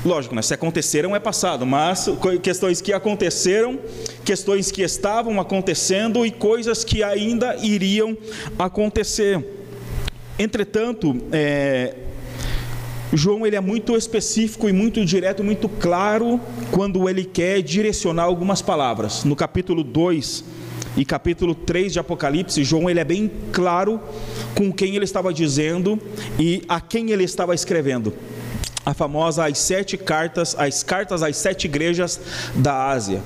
Lógico, 0.05 0.33
né? 0.33 0.41
se 0.41 0.53
aconteceram 0.53 1.13
é 1.13 1.19
passado, 1.19 1.65
mas 1.65 2.07
questões 2.41 2.79
que 2.79 2.93
aconteceram, 2.93 3.77
questões 4.23 4.71
que 4.71 4.81
estavam 4.81 5.41
acontecendo 5.41 6.25
e 6.25 6.31
coisas 6.31 6.85
que 6.85 7.03
ainda 7.03 7.57
iriam 7.57 8.17
acontecer. 8.57 9.58
Entretanto, 10.39 11.21
é, 11.33 11.95
João 13.11 13.45
ele 13.45 13.57
é 13.57 13.59
muito 13.59 13.93
específico 13.97 14.69
e 14.69 14.71
muito 14.71 15.03
direto, 15.03 15.43
muito 15.43 15.67
claro 15.67 16.39
quando 16.71 17.09
ele 17.09 17.25
quer 17.25 17.61
direcionar 17.61 18.23
algumas 18.23 18.61
palavras. 18.61 19.25
No 19.25 19.35
capítulo 19.35 19.83
2 19.83 20.45
e 20.95 21.03
capítulo 21.03 21.53
3 21.53 21.91
de 21.91 21.99
Apocalipse, 21.99 22.63
João 22.63 22.89
ele 22.89 23.01
é 23.01 23.03
bem 23.03 23.29
claro 23.51 23.99
com 24.55 24.71
quem 24.71 24.95
ele 24.95 25.03
estava 25.03 25.33
dizendo 25.33 25.99
e 26.39 26.63
a 26.69 26.79
quem 26.79 27.11
ele 27.11 27.25
estava 27.25 27.53
escrevendo. 27.53 28.13
A 28.85 28.93
famosa 28.93 29.45
as 29.45 29.57
sete 29.57 29.97
cartas, 29.97 30.55
as 30.57 30.83
cartas 30.83 31.21
às 31.21 31.35
sete 31.35 31.65
igrejas 31.65 32.17
da 32.55 32.87
Ásia 32.87 33.21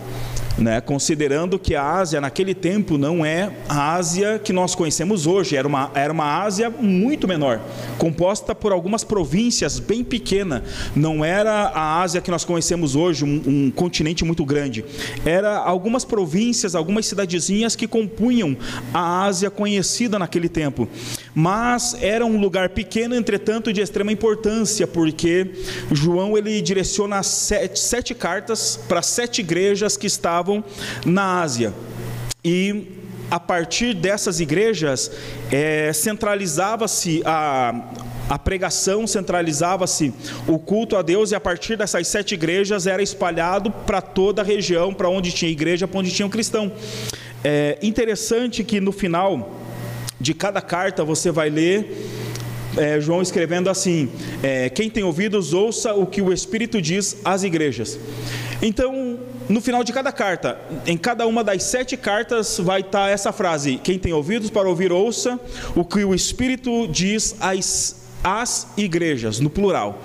né? 0.58 0.82
considerando 0.82 1.58
que 1.58 1.76
a 1.76 1.84
Ásia 1.84 2.22
naquele 2.22 2.54
tempo 2.54 2.98
não 2.98 3.26
é 3.26 3.52
a 3.68 3.94
Ásia 3.96 4.40
que 4.40 4.54
nós 4.54 4.76
conhecemos 4.76 5.26
hoje, 5.26 5.56
era 5.56 5.68
uma, 5.68 5.92
era 5.96 6.14
uma 6.14 6.44
Ásia 6.44 6.70
muito 6.70 7.28
menor, 7.28 7.60
composta 7.98 8.54
por 8.54 8.72
algumas 8.72 9.04
províncias 9.04 9.80
bem 9.80 10.04
pequenas, 10.04 10.62
não 10.96 11.24
era 11.24 11.70
a 11.70 12.02
Ásia 12.02 12.22
que 12.22 12.32
nós 12.32 12.46
conhecemos 12.46 12.96
hoje, 12.96 13.24
um, 13.26 13.42
um 13.46 13.72
continente 13.72 14.24
muito 14.24 14.46
grande, 14.46 14.86
era 15.26 15.58
algumas 15.58 16.06
províncias, 16.06 16.76
algumas 16.76 17.06
cidadezinhas 17.06 17.76
que 17.76 17.88
compunham 17.88 18.56
a 18.94 19.24
Ásia 19.24 19.50
conhecida 19.50 20.20
naquele 20.20 20.50
tempo, 20.50 20.88
mas 21.34 21.96
era 22.02 22.26
um 22.26 22.40
lugar 22.40 22.70
pequeno, 22.70 23.16
entretanto 23.16 23.74
de 23.74 23.82
extrema 23.82 24.12
importância, 24.12 24.86
porque 24.86 25.52
João 25.92 26.38
ele 26.38 26.62
direciona 26.62 27.24
sete, 27.24 27.80
sete 27.80 28.14
cartas 28.14 28.80
para 28.88 29.02
sete 29.02 29.42
igrejas 29.42 29.98
que 29.98 30.06
estavam 30.06 30.43
estavam 30.44 30.64
na 31.06 31.42
Ásia. 31.42 31.74
E 32.44 33.00
a 33.32 33.40
partir 33.40 33.96
dessas 33.96 34.40
igrejas, 34.40 35.10
é, 35.50 35.92
centralizava-se 35.94 37.24
a, 37.26 37.74
a 38.30 38.38
pregação, 38.38 39.08
centralizava-se 39.08 40.14
o 40.46 40.60
culto 40.60 40.98
a 40.98 41.02
Deus, 41.02 41.32
e 41.32 41.36
a 41.36 41.40
partir 41.40 41.78
dessas 41.78 42.08
sete 42.08 42.34
igrejas 42.34 42.86
era 42.86 43.02
espalhado 43.02 43.72
para 43.72 44.02
toda 44.02 44.42
a 44.42 44.46
região, 44.46 44.94
para 44.94 45.10
onde 45.10 45.32
tinha 45.32 45.50
igreja, 45.50 45.88
para 45.88 46.00
onde 46.00 46.12
tinha 46.12 46.26
um 46.26 46.30
cristão. 46.30 46.72
É 47.44 47.80
interessante 47.82 48.64
que 48.64 48.80
no 48.80 48.92
final 48.92 49.60
de 50.20 50.34
cada 50.34 50.62
carta 50.62 51.04
você 51.04 51.32
vai 51.32 51.50
ler 51.50 52.08
é, 52.78 53.00
João 53.00 53.22
escrevendo 53.22 53.70
assim: 53.70 54.10
é, 54.42 54.70
quem 54.70 54.90
tem 54.90 55.04
ouvidos, 55.04 55.54
ouça 55.54 55.94
o 55.94 56.06
que 56.06 56.22
o 56.22 56.32
Espírito 56.32 56.82
diz 56.82 57.18
às 57.24 57.44
igrejas. 57.44 58.00
Então, 58.62 59.20
no 59.54 59.62
final 59.62 59.84
de 59.84 59.94
cada 59.94 60.12
carta, 60.12 60.60
em 60.84 60.98
cada 60.98 61.28
uma 61.28 61.44
das 61.44 61.62
sete 61.62 61.96
cartas, 61.96 62.58
vai 62.58 62.82
estar 62.82 63.10
essa 63.10 63.32
frase: 63.32 63.80
Quem 63.84 64.00
tem 64.00 64.12
ouvidos 64.12 64.50
para 64.50 64.68
ouvir, 64.68 64.92
ouça 64.92 65.40
o 65.76 65.86
que 65.86 66.04
o 66.04 66.16
Espírito 66.16 66.88
diz 66.88 67.36
às, 67.40 68.04
às 68.24 68.68
igrejas, 68.76 69.40
no 69.40 69.52
plural. 69.52 70.02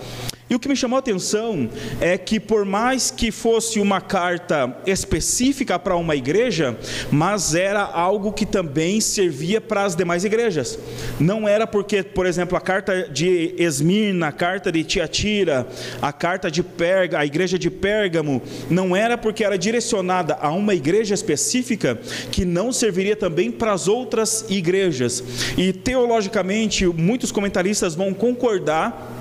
E 0.51 0.55
o 0.55 0.59
que 0.59 0.69
me 0.69 0.75
chamou 0.75 0.97
a 0.97 1.01
atenção 1.01 1.69
é 2.01 2.17
que, 2.17 2.41
por 2.41 2.65
mais 2.65 3.11
que 3.11 3.31
fosse 3.31 3.81
uma 3.81 4.01
carta 4.01 4.75
específica 4.87 5.79
para 5.79 5.95
uma 5.95 6.17
igreja, 6.17 6.79
mas 7.11 7.55
era 7.55 7.83
algo 7.83 8.33
que 8.33 8.47
também 8.47 8.99
servia 9.01 9.61
para 9.61 9.85
as 9.85 9.95
demais 9.95 10.25
igrejas. 10.25 10.79
Não 11.21 11.47
era 11.47 11.67
porque, 11.67 12.03
por 12.03 12.25
exemplo, 12.25 12.57
a 12.57 12.61
carta 12.61 13.09
de 13.11 13.55
Esmirna, 13.59 14.29
a 14.29 14.33
carta 14.33 14.73
de 14.73 14.85
Tiatira, 14.85 15.67
a 16.01 16.13
carta 16.13 16.51
de 16.51 16.63
Perga, 16.63 17.19
a 17.19 17.27
igreja 17.27 17.59
de 17.59 17.71
Pérgamo, 17.71 18.41
não 18.71 18.97
era 18.97 19.19
porque 19.19 19.45
era 19.45 19.59
direcionada 19.59 20.39
a 20.41 20.51
uma 20.51 20.75
igreja 20.75 21.15
específica 21.15 21.99
que 22.33 22.47
não 22.47 22.73
serviria 22.73 23.17
também 23.17 23.51
para 23.51 23.73
as 23.73 23.87
outras 23.87 24.47
igrejas. 24.49 25.23
E 25.59 25.75
teologicamente, 25.75 26.87
muitos 26.87 27.31
comentaristas 27.31 27.95
vão 27.95 28.15
concordar 28.15 29.18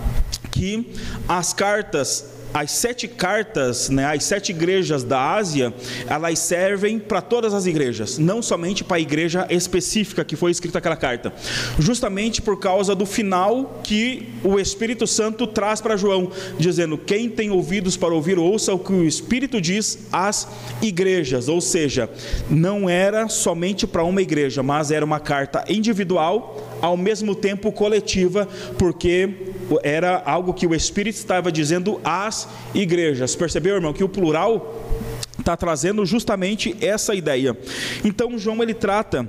que 0.57 0.89
as 1.27 1.53
cartas 1.53 2.37
as 2.53 2.71
sete 2.71 3.07
cartas, 3.07 3.89
né, 3.89 4.05
as 4.05 4.23
sete 4.23 4.49
igrejas 4.49 5.03
da 5.03 5.35
Ásia, 5.35 5.73
elas 6.07 6.39
servem 6.39 6.97
para 6.97 7.21
todas 7.21 7.53
as 7.53 7.65
igrejas, 7.65 8.17
não 8.17 8.41
somente 8.41 8.83
para 8.83 8.97
a 8.97 8.99
igreja 8.99 9.45
específica 9.49 10.25
que 10.25 10.35
foi 10.35 10.49
escrita 10.49 10.79
aquela 10.79 10.95
carta, 10.95 11.33
justamente 11.77 12.41
por 12.41 12.59
causa 12.59 12.95
do 12.95 13.05
final 13.05 13.81
que 13.83 14.29
o 14.43 14.59
Espírito 14.59 15.05
Santo 15.05 15.45
traz 15.45 15.81
para 15.81 15.97
João, 15.97 16.31
dizendo: 16.57 16.97
quem 16.97 17.29
tem 17.29 17.51
ouvidos 17.51 17.95
para 17.95 18.13
ouvir, 18.13 18.39
ouça 18.39 18.73
o 18.73 18.79
que 18.79 18.91
o 18.91 19.05
Espírito 19.05 19.61
diz 19.61 20.07
às 20.11 20.47
igrejas, 20.81 21.47
ou 21.47 21.61
seja, 21.61 22.09
não 22.49 22.89
era 22.89 23.27
somente 23.29 23.85
para 23.85 24.03
uma 24.03 24.21
igreja, 24.21 24.63
mas 24.63 24.89
era 24.89 25.05
uma 25.05 25.19
carta 25.19 25.63
individual, 25.69 26.77
ao 26.81 26.97
mesmo 26.97 27.35
tempo 27.35 27.71
coletiva, 27.71 28.47
porque 28.77 29.29
era 29.83 30.21
algo 30.25 30.53
que 30.53 30.67
o 30.67 30.75
Espírito 30.75 31.15
estava 31.15 31.51
dizendo 31.51 31.99
às 32.03 32.47
igrejas. 32.73 33.35
Percebeu, 33.35 33.75
irmão, 33.75 33.93
que 33.93 34.03
o 34.03 34.09
plural 34.09 34.83
está 35.37 35.55
trazendo 35.55 36.05
justamente 36.05 36.75
essa 36.81 37.13
ideia. 37.13 37.57
Então, 38.03 38.37
João 38.37 38.61
ele 38.61 38.73
trata 38.73 39.27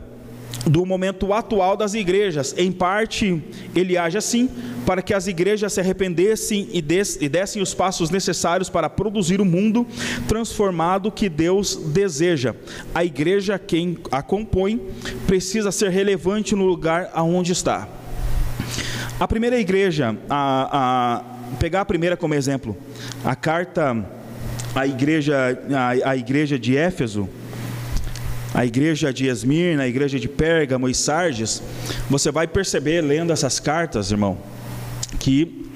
do 0.67 0.85
momento 0.85 1.33
atual 1.33 1.77
das 1.77 1.95
igrejas. 1.95 2.55
Em 2.57 2.71
parte, 2.73 3.43
ele 3.75 3.97
age 3.97 4.19
assim, 4.19 4.51
para 4.85 5.03
que 5.03 5.15
as 5.15 5.27
igrejas 5.27 5.73
se 5.73 5.81
arrependessem 5.81 6.69
e, 6.73 6.79
e 6.79 7.29
dessem 7.29 7.63
os 7.63 7.75
passos 7.75 8.11
necessários 8.11 8.69
para 8.69 8.89
produzir 8.89 9.41
o 9.41 9.45
mundo 9.45 9.87
transformado 10.27 11.13
que 11.13 11.29
Deus 11.29 11.77
deseja. 11.77 12.55
A 12.95 13.05
igreja, 13.05 13.59
quem 13.59 13.99
a 14.11 14.23
compõe, 14.23 14.81
precisa 15.27 15.71
ser 15.71 15.91
relevante 15.91 16.55
no 16.55 16.65
lugar 16.65 17.11
aonde 17.13 17.53
está. 17.53 17.89
A 19.21 19.27
primeira 19.27 19.59
igreja, 19.59 20.17
a, 20.31 21.19
a, 21.51 21.57
pegar 21.57 21.81
a 21.81 21.85
primeira 21.85 22.17
como 22.17 22.35
exemplo, 22.35 22.77
a 23.25 23.35
carta 23.35 24.07
à 24.73 24.87
igreja, 24.87 25.59
a, 26.05 26.11
a 26.11 26.17
igreja 26.17 26.57
de 26.57 26.77
Éfeso, 26.77 27.29
a 28.55 28.65
igreja 28.65 29.13
de 29.13 29.27
Esmirna, 29.27 29.83
a 29.83 29.89
igreja 29.89 30.21
de 30.21 30.29
Pérgamo 30.29 30.89
e 30.89 30.95
Sardes, 30.95 31.61
você 32.09 32.31
vai 32.31 32.47
perceber, 32.47 33.01
lendo 33.01 33.33
essas 33.33 33.59
cartas, 33.59 34.13
irmão, 34.13 34.39
que 35.19 35.69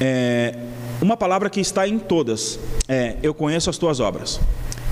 é, 0.00 0.54
uma 1.02 1.16
palavra 1.16 1.50
que 1.50 1.60
está 1.60 1.86
em 1.86 1.98
todas 1.98 2.58
é: 2.88 3.16
Eu 3.22 3.34
conheço 3.34 3.68
as 3.68 3.76
tuas 3.76 4.00
obras, 4.00 4.40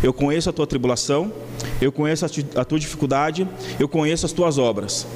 eu 0.02 0.12
conheço 0.12 0.50
a 0.50 0.52
tua 0.52 0.66
tribulação, 0.66 1.32
eu 1.80 1.90
conheço 1.90 2.26
a 2.56 2.64
tua 2.64 2.78
dificuldade, 2.78 3.48
eu 3.80 3.88
conheço 3.88 4.26
as 4.26 4.32
tuas 4.32 4.58
obras. 4.58 5.06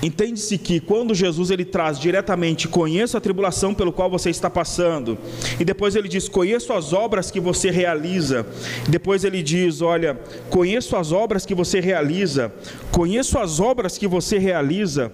Entende-se 0.00 0.56
que 0.56 0.78
quando 0.78 1.12
Jesus 1.12 1.50
ele 1.50 1.64
traz 1.64 1.98
diretamente 1.98 2.68
conheço 2.68 3.16
a 3.16 3.20
tribulação 3.20 3.74
pelo 3.74 3.92
qual 3.92 4.08
você 4.08 4.30
está 4.30 4.48
passando, 4.48 5.18
e 5.58 5.64
depois 5.64 5.96
ele 5.96 6.08
diz 6.08 6.28
conheço 6.28 6.72
as 6.72 6.92
obras 6.92 7.30
que 7.32 7.40
você 7.40 7.68
realiza, 7.70 8.46
depois 8.88 9.24
ele 9.24 9.42
diz, 9.42 9.82
olha, 9.82 10.18
conheço 10.50 10.96
as 10.96 11.10
obras 11.10 11.44
que 11.44 11.54
você 11.54 11.80
realiza, 11.80 12.52
conheço 12.92 13.38
as 13.38 13.58
obras 13.58 13.98
que 13.98 14.06
você 14.06 14.38
realiza, 14.38 15.10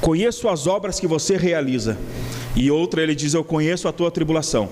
conheço 0.00 0.48
as 0.48 0.66
obras 0.66 0.98
que 0.98 1.06
você 1.06 1.36
realiza. 1.36 1.96
E 2.56 2.70
outra 2.70 3.02
ele 3.02 3.14
diz 3.14 3.34
eu 3.34 3.44
conheço 3.44 3.86
a 3.86 3.92
tua 3.92 4.10
tribulação. 4.10 4.68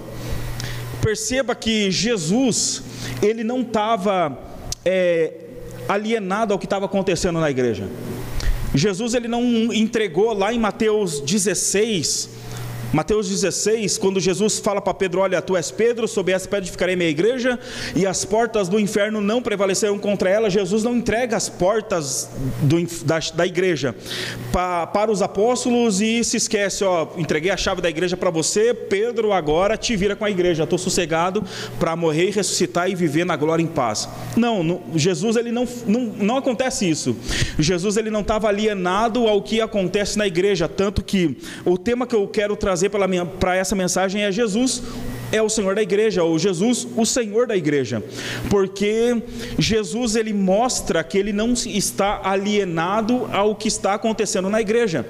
Perceba 1.01 1.55
que 1.55 1.89
Jesus 1.91 2.83
ele 3.23 3.45
não 3.45 3.63
estava 3.63 4.37
é, 4.85 5.33
alienado 5.89 6.53
ao 6.53 6.59
que 6.59 6.67
estava 6.67 6.87
acontecendo 6.87 7.41
na 7.41 7.49
igreja. 7.49 7.89
Jesus 8.75 9.15
ele 9.15 9.29
não 9.29 9.73
entregou 9.73 10.33
lá 10.33 10.53
em 10.53 10.59
Mateus 10.59 11.21
16 11.21 12.40
Mateus 12.93 13.29
16, 13.29 13.99
quando 13.99 14.19
Jesus 14.19 14.59
fala 14.59 14.81
para 14.81 14.93
Pedro: 14.93 15.21
Olha, 15.21 15.41
tu 15.41 15.57
és 15.57 15.71
Pedro, 15.71 16.09
sob 16.09 16.33
essa 16.33 16.49
pedra 16.49 16.69
ficarei 16.69 16.97
minha 16.97 17.09
igreja, 17.09 17.59
e 17.95 18.05
as 18.05 18.25
portas 18.25 18.69
do 18.69 18.81
inferno 18.81 19.21
não 19.21 19.41
prevalecerão 19.41 19.97
contra 19.97 20.29
ela. 20.29 20.51
Jesus 20.51 20.83
não 20.83 20.97
entrega 20.97 21.37
as 21.37 21.49
portas 21.49 22.29
do, 22.63 22.85
da, 23.05 23.21
da, 23.35 23.47
igreja 23.47 23.95
para, 24.53 25.11
os 25.11 25.23
apóstolos 25.23 26.01
e 26.01 26.25
se 26.25 26.37
esquece: 26.37 26.83
Ó, 26.83 27.09
entreguei 27.17 27.53
a 27.53 27.57
chave 27.57 27.81
da 27.81 27.89
igreja 27.89 28.17
para 28.17 28.31
você, 28.31 28.75
Pedro, 28.75 29.33
agora 29.33 29.77
te 29.77 29.95
vira 29.95 30.17
com 30.17 30.25
a 30.25 30.31
igreja. 30.31 30.65
Estou 30.65 30.79
sossegado 30.79 31.45
para 31.79 31.95
morrer 31.95 32.29
e 32.29 32.31
ressuscitar 32.33 32.91
e 32.91 32.97
viver 32.97 33.25
na 33.25 33.37
glória 33.37 33.63
em 33.63 33.69
paz. 33.69 34.09
Não, 34.37 34.65
não 34.65 34.83
Jesus 34.97 35.37
ele 35.37 35.53
não, 35.53 35.67
não, 35.87 36.01
não 36.01 36.37
acontece 36.39 36.91
isso. 36.91 37.17
Jesus 37.57 37.97
ele 37.97 38.11
não 38.11 38.23
estava 38.23 38.49
alienado 38.49 39.29
ao 39.29 39.41
que 39.41 39.61
acontece 39.61 40.19
na 40.19 40.27
igreja, 40.27 40.69
tanto 40.69 41.05
que 41.05 41.39
o 41.65 41.79
tema 41.79 42.05
que 42.05 42.17
eu 42.17 42.27
quero 42.27 42.57
trazer 42.57 42.80
trazer 42.89 42.91
para 43.39 43.57
essa 43.57 43.77
mensagem 43.77 44.23
é 44.23 44.33
Jesus, 44.33 44.83
é 45.33 45.41
o 45.43 45.49
Senhor 45.49 45.75
da 45.75 45.83
igreja, 45.83 46.25
ou 46.25 46.39
Jesus, 46.39 46.87
o 46.97 47.05
Senhor 47.05 47.47
da 47.47 47.57
igreja, 47.57 48.03
porque 48.49 49.23
Jesus 49.59 50.17
ele 50.17 50.33
mostra 50.33 51.05
que 51.05 51.19
ele 51.19 51.33
não 51.33 51.53
está 51.53 52.21
alienado 52.25 53.29
ao 53.33 53.55
que 53.55 53.69
está 53.69 53.95
acontecendo 53.95 54.49
na 54.49 54.61
igreja. 54.61 55.07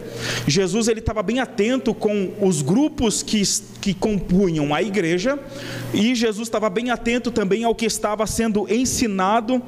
Jesus 0.47 0.89
ele 0.89 1.01
estava 1.01 1.23
bem 1.23 1.39
atento 1.39 1.95
com 1.95 2.33
os 2.41 2.61
grupos 2.61 3.23
que, 3.23 3.43
que 3.81 3.95
compunham 3.95 4.75
a 4.75 4.83
igreja, 4.83 5.39
e 5.95 6.15
Jesus 6.15 6.49
estava 6.49 6.69
bem 6.69 6.91
atento 6.91 7.31
também 7.31 7.65
ao 7.65 7.75
que 7.75 7.87
estava 7.87 8.27
sendo 8.27 8.67
ensinado 8.73 9.63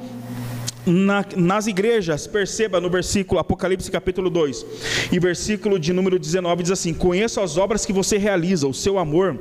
na, 0.85 1.25
nas 1.35 1.67
igrejas, 1.67 2.27
perceba 2.27 2.79
no 2.79 2.89
versículo 2.89 3.39
Apocalipse 3.39 3.89
capítulo 3.89 4.29
2 4.29 4.65
e 5.11 5.19
versículo 5.19 5.79
de 5.79 5.93
número 5.93 6.19
19 6.19 6.63
diz 6.63 6.71
assim: 6.71 6.93
Conheço 6.93 7.39
as 7.39 7.57
obras 7.57 7.85
que 7.85 7.93
você 7.93 8.17
realiza, 8.17 8.67
o 8.67 8.73
seu 8.73 8.99
amor, 8.99 9.39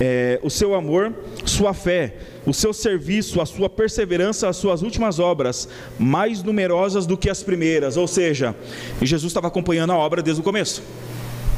é, 0.00 0.38
o 0.42 0.50
seu 0.50 0.74
amor, 0.74 1.14
sua 1.44 1.72
fé, 1.72 2.16
o 2.46 2.52
seu 2.52 2.72
serviço, 2.72 3.40
a 3.40 3.46
sua 3.46 3.70
perseverança, 3.70 4.48
as 4.48 4.56
suas 4.56 4.82
últimas 4.82 5.18
obras, 5.18 5.68
mais 5.98 6.42
numerosas 6.42 7.06
do 7.06 7.16
que 7.16 7.30
as 7.30 7.42
primeiras. 7.42 7.96
Ou 7.96 8.06
seja, 8.06 8.54
Jesus 9.00 9.30
estava 9.30 9.48
acompanhando 9.48 9.92
a 9.92 9.96
obra 9.96 10.22
desde 10.22 10.40
o 10.40 10.44
começo. 10.44 10.82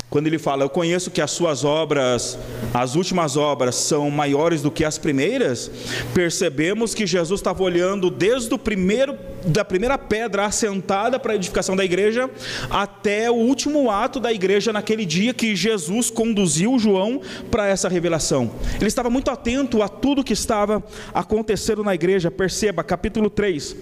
Quando 0.09 0.29
ele 0.29 0.39
fala, 0.39 0.63
eu 0.63 0.71
conheço 0.71 1.11
que 1.11 1.21
as 1.21 1.33
suas 1.33 1.65
obras, 1.65 2.39
as 2.73 2.95
últimas 2.95 3.37
obras, 3.37 3.75
são 3.75 4.09
maiores 4.09 4.63
do 4.63 4.71
que 4.71 4.85
as 4.85 4.99
primeiras, 4.99 5.69
percebemos 6.15 6.95
que 6.95 7.05
Jesus 7.05 7.41
estava 7.41 7.61
olhando 7.65 8.09
desde 8.09 8.55
o 8.55 8.59
primeiro, 8.59 9.19
da 9.45 9.65
primeira 9.65 9.99
pedra 9.99 10.47
assentada 10.47 11.19
para 11.19 11.33
a 11.33 11.35
edificação 11.37 11.75
da 11.75 11.85
igreja, 11.85 12.31
até 12.71 13.29
o 13.29 13.35
último 13.35 13.91
ato 13.91 14.21
da 14.21 14.33
igreja 14.33 14.73
naquele 14.73 15.05
dia 15.05 15.35
que 15.35 15.57
Jesus 15.57 16.09
conduziu 16.09 16.79
João 16.79 17.21
para 17.51 17.67
essa 17.67 17.89
revelação. 17.89 18.53
Ele 18.77 18.87
estava 18.87 19.11
muito 19.11 19.29
atento 19.29 19.83
a 19.83 19.89
tudo 19.89 20.23
que 20.23 20.33
estava 20.33 20.85
acontecendo 21.13 21.83
na 21.83 21.95
igreja. 21.95 22.31
Perceba, 22.31 22.85
capítulo 22.85 23.29
3, 23.29 23.75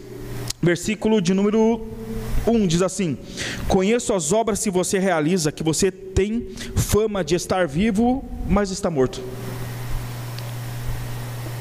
versículo 0.62 1.20
de 1.20 1.34
número 1.34 1.86
1 2.46 2.66
diz 2.66 2.82
assim: 2.82 3.16
Conheço 3.68 4.12
as 4.12 4.32
obras 4.32 4.62
que 4.62 4.70
você 4.70 4.98
realiza, 4.98 5.52
que 5.52 5.62
você 5.62 5.90
tem 5.90 6.48
fama 6.76 7.24
de 7.24 7.34
estar 7.34 7.66
vivo, 7.66 8.24
mas 8.48 8.70
está 8.70 8.90
morto. 8.90 9.22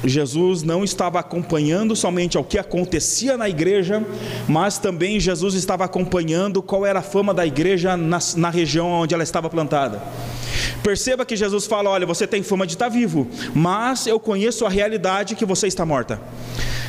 Jesus 0.03 0.63
não 0.63 0.83
estava 0.83 1.19
acompanhando 1.19 1.95
somente 1.95 2.37
ao 2.37 2.43
que 2.43 2.59
acontecia 2.59 3.37
na 3.37 3.47
igreja, 3.47 4.05
mas 4.47 4.77
também 4.77 5.19
Jesus 5.19 5.53
estava 5.53 5.85
acompanhando 5.85 6.61
qual 6.61 6.85
era 6.85 6.99
a 6.99 7.03
fama 7.03 7.33
da 7.33 7.45
igreja 7.45 7.95
na, 7.95 8.19
na 8.35 8.49
região 8.49 8.87
onde 8.87 9.13
ela 9.13 9.23
estava 9.23 9.49
plantada. 9.49 10.01
Perceba 10.83 11.25
que 11.25 11.37
Jesus 11.37 11.65
fala: 11.65 11.89
Olha, 11.89 12.05
você 12.05 12.27
tem 12.27 12.43
fama 12.43 12.67
de 12.67 12.73
estar 12.73 12.89
vivo, 12.89 13.27
mas 13.55 14.05
eu 14.05 14.19
conheço 14.19 14.65
a 14.65 14.69
realidade 14.69 15.35
que 15.35 15.45
você 15.45 15.67
está 15.67 15.85
morta. 15.85 16.19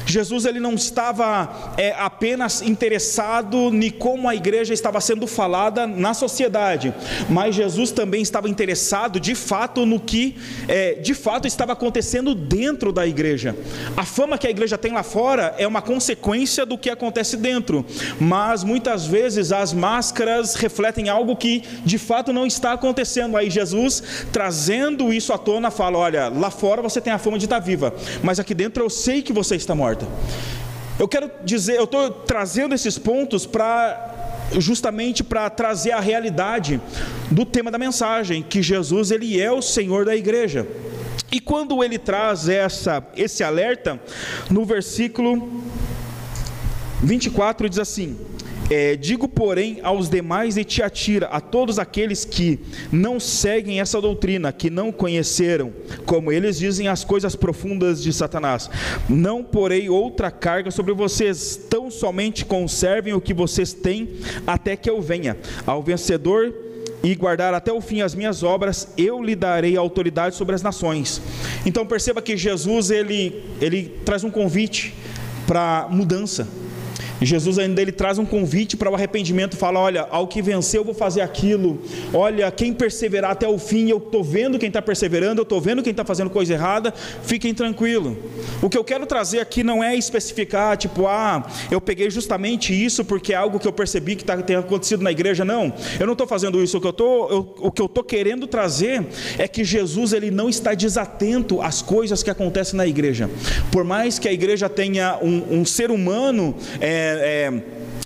Jesus 0.06 0.44
ele 0.44 0.60
não 0.60 0.74
estava 0.74 1.74
é, 1.76 1.94
apenas 1.98 2.60
interessado 2.62 3.70
em 3.74 3.90
como 3.90 4.28
a 4.28 4.34
igreja 4.34 4.74
estava 4.74 5.00
sendo 5.00 5.26
falada 5.26 5.86
na 5.86 6.12
sociedade, 6.12 6.94
mas 7.28 7.54
Jesus 7.54 7.90
também 7.90 8.22
estava 8.22 8.48
interessado 8.48 9.18
de 9.18 9.34
fato 9.34 9.86
no 9.86 9.98
que 9.98 10.36
é, 10.68 10.94
de 10.94 11.14
fato 11.14 11.46
estava 11.46 11.72
acontecendo 11.72 12.34
dentro 12.34 12.92
da 12.92 13.06
igreja. 13.06 13.56
A 13.96 14.04
fama 14.04 14.36
que 14.36 14.46
a 14.46 14.50
igreja 14.50 14.76
tem 14.76 14.92
lá 14.92 15.02
fora 15.02 15.54
é 15.58 15.66
uma 15.66 15.80
consequência 15.80 16.66
do 16.66 16.76
que 16.76 16.90
acontece 16.90 17.36
dentro, 17.36 17.84
mas 18.20 18.62
muitas 18.62 19.06
vezes 19.06 19.52
as 19.52 19.72
máscaras 19.72 20.54
refletem 20.54 21.08
algo 21.08 21.36
que 21.36 21.62
de 21.84 21.98
fato 21.98 22.32
não 22.32 22.46
está 22.46 22.72
acontecendo. 22.72 23.36
Aí 23.36 23.48
Jesus 23.48 24.02
trazendo 24.32 25.12
isso 25.12 25.32
à 25.32 25.38
tona 25.38 25.70
fala: 25.70 25.98
olha, 25.98 26.28
lá 26.28 26.50
fora 26.50 26.82
você 26.82 27.00
tem 27.00 27.12
a 27.12 27.18
fama 27.18 27.38
de 27.38 27.46
estar 27.46 27.58
viva, 27.58 27.94
mas 28.22 28.38
aqui 28.38 28.54
dentro 28.54 28.84
eu 28.84 28.90
sei 28.90 29.22
que 29.22 29.32
você 29.32 29.56
está 29.56 29.74
morta 29.74 29.93
importa. 29.94 30.08
Eu 30.98 31.08
quero 31.08 31.30
dizer, 31.44 31.76
eu 31.76 31.84
estou 31.84 32.10
trazendo 32.10 32.74
esses 32.74 32.98
pontos 32.98 33.46
para 33.46 34.12
justamente 34.58 35.24
para 35.24 35.48
trazer 35.48 35.92
a 35.92 36.00
realidade 36.00 36.80
do 37.30 37.46
tema 37.46 37.70
da 37.70 37.78
mensagem, 37.78 38.42
que 38.42 38.62
Jesus 38.62 39.10
ele 39.10 39.40
é 39.40 39.50
o 39.50 39.62
Senhor 39.62 40.04
da 40.04 40.14
igreja. 40.14 40.66
E 41.32 41.40
quando 41.40 41.82
ele 41.82 41.98
traz 41.98 42.48
essa 42.48 43.02
esse 43.16 43.42
alerta, 43.42 44.00
no 44.50 44.64
versículo 44.64 45.62
24 47.02 47.68
diz 47.68 47.78
assim: 47.78 48.16
é, 48.70 48.96
digo, 48.96 49.28
porém, 49.28 49.78
aos 49.82 50.08
demais 50.08 50.56
e 50.56 50.64
te 50.64 50.82
atira, 50.82 51.26
a 51.26 51.40
todos 51.40 51.78
aqueles 51.78 52.24
que 52.24 52.58
não 52.90 53.20
seguem 53.20 53.80
essa 53.80 54.00
doutrina, 54.00 54.52
que 54.52 54.70
não 54.70 54.90
conheceram, 54.90 55.72
como 56.06 56.32
eles 56.32 56.58
dizem, 56.58 56.88
as 56.88 57.04
coisas 57.04 57.36
profundas 57.36 58.02
de 58.02 58.12
Satanás. 58.12 58.70
Não 59.08 59.42
porei 59.42 59.88
outra 59.88 60.30
carga 60.30 60.70
sobre 60.70 60.94
vocês, 60.94 61.56
tão 61.68 61.90
somente 61.90 62.44
conservem 62.44 63.12
o 63.12 63.20
que 63.20 63.34
vocês 63.34 63.72
têm, 63.72 64.08
até 64.46 64.76
que 64.76 64.88
eu 64.88 65.00
venha. 65.02 65.36
Ao 65.66 65.82
vencedor 65.82 66.54
e 67.02 67.14
guardar 67.14 67.52
até 67.52 67.70
o 67.70 67.82
fim 67.82 68.00
as 68.00 68.14
minhas 68.14 68.42
obras, 68.42 68.88
eu 68.96 69.22
lhe 69.22 69.36
darei 69.36 69.76
autoridade 69.76 70.36
sobre 70.36 70.54
as 70.54 70.62
nações. 70.62 71.20
Então 71.66 71.84
perceba 71.84 72.22
que 72.22 72.34
Jesus 72.34 72.90
ele, 72.90 73.44
ele 73.60 74.00
traz 74.06 74.24
um 74.24 74.30
convite 74.30 74.94
para 75.46 75.86
mudança 75.90 76.48
Jesus 77.24 77.58
ainda 77.58 77.80
ele 77.80 77.92
traz 77.92 78.18
um 78.18 78.24
convite 78.24 78.76
para 78.76 78.90
o 78.90 78.94
arrependimento, 78.94 79.56
fala: 79.56 79.80
olha, 79.80 80.06
ao 80.10 80.26
que 80.26 80.42
venceu 80.42 80.80
eu 80.80 80.84
vou 80.84 80.94
fazer 80.94 81.20
aquilo. 81.20 81.80
Olha, 82.12 82.50
quem 82.50 82.72
perseverar 82.72 83.30
até 83.30 83.48
o 83.48 83.58
fim, 83.58 83.88
eu 83.88 83.98
estou 83.98 84.22
vendo 84.22 84.58
quem 84.58 84.68
está 84.68 84.82
perseverando, 84.82 85.40
eu 85.40 85.44
estou 85.44 85.60
vendo 85.60 85.82
quem 85.82 85.90
está 85.90 86.04
fazendo 86.04 86.30
coisa 86.30 86.52
errada. 86.52 86.92
Fiquem 87.22 87.54
tranquilo. 87.54 88.16
O 88.60 88.68
que 88.68 88.76
eu 88.76 88.84
quero 88.84 89.06
trazer 89.06 89.40
aqui 89.40 89.62
não 89.62 89.82
é 89.82 89.96
especificar, 89.96 90.76
tipo, 90.76 91.06
ah, 91.06 91.46
eu 91.70 91.80
peguei 91.80 92.10
justamente 92.10 92.72
isso 92.74 93.04
porque 93.04 93.32
é 93.32 93.36
algo 93.36 93.58
que 93.58 93.66
eu 93.66 93.72
percebi 93.72 94.16
que 94.16 94.24
tá, 94.24 94.36
tem 94.38 94.56
acontecido 94.56 95.02
na 95.02 95.10
igreja. 95.10 95.44
Não, 95.44 95.72
eu 95.98 96.06
não 96.06 96.12
estou 96.12 96.26
fazendo 96.26 96.62
isso. 96.62 96.78
O 96.78 96.80
que 96.80 96.86
eu 96.86 96.92
tô, 96.92 97.48
o 97.58 97.70
que 97.70 97.80
eu 97.80 97.86
estou 97.86 98.04
querendo 98.04 98.46
trazer 98.46 99.06
é 99.38 99.46
que 99.48 99.64
Jesus 99.64 100.12
ele 100.12 100.30
não 100.30 100.48
está 100.48 100.74
desatento 100.74 101.62
às 101.62 101.80
coisas 101.80 102.22
que 102.22 102.30
acontecem 102.30 102.76
na 102.76 102.86
igreja. 102.86 103.30
Por 103.70 103.84
mais 103.84 104.18
que 104.18 104.28
a 104.28 104.32
igreja 104.32 104.68
tenha 104.68 105.18
um, 105.22 105.60
um 105.60 105.64
ser 105.64 105.90
humano 105.90 106.54
é, 106.80 107.13
é, 107.20 107.62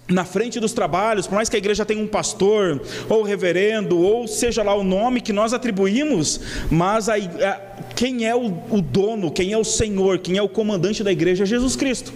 na 0.09 0.25
frente 0.25 0.59
dos 0.59 0.73
trabalhos, 0.73 1.27
por 1.27 1.35
mais 1.35 1.49
que 1.49 1.57
a 1.57 1.59
igreja 1.59 1.85
tenha 1.85 2.03
um 2.03 2.07
pastor, 2.07 2.81
ou 3.09 3.23
reverendo, 3.23 3.99
ou 3.99 4.27
seja 4.27 4.63
lá 4.63 4.75
o 4.75 4.83
nome 4.83 5.21
que 5.21 5.33
nós 5.33 5.53
atribuímos, 5.53 6.41
mas 6.71 7.09
a, 7.09 7.15
a, 7.17 7.61
quem 7.95 8.27
é 8.27 8.35
o, 8.35 8.47
o, 8.71 8.81
dono, 8.81 9.31
quem 9.31 9.53
é 9.53 9.59
o 9.59 9.65
Senhor, 9.65 10.19
quem 10.19 10.39
é 10.39 10.43
o 10.43 10.49
comandante 10.49 11.05
da 11.05 11.13
igreja 11.13 11.45
é 11.45 11.47
Jesus 11.47 11.77
Cristo. 11.77 12.13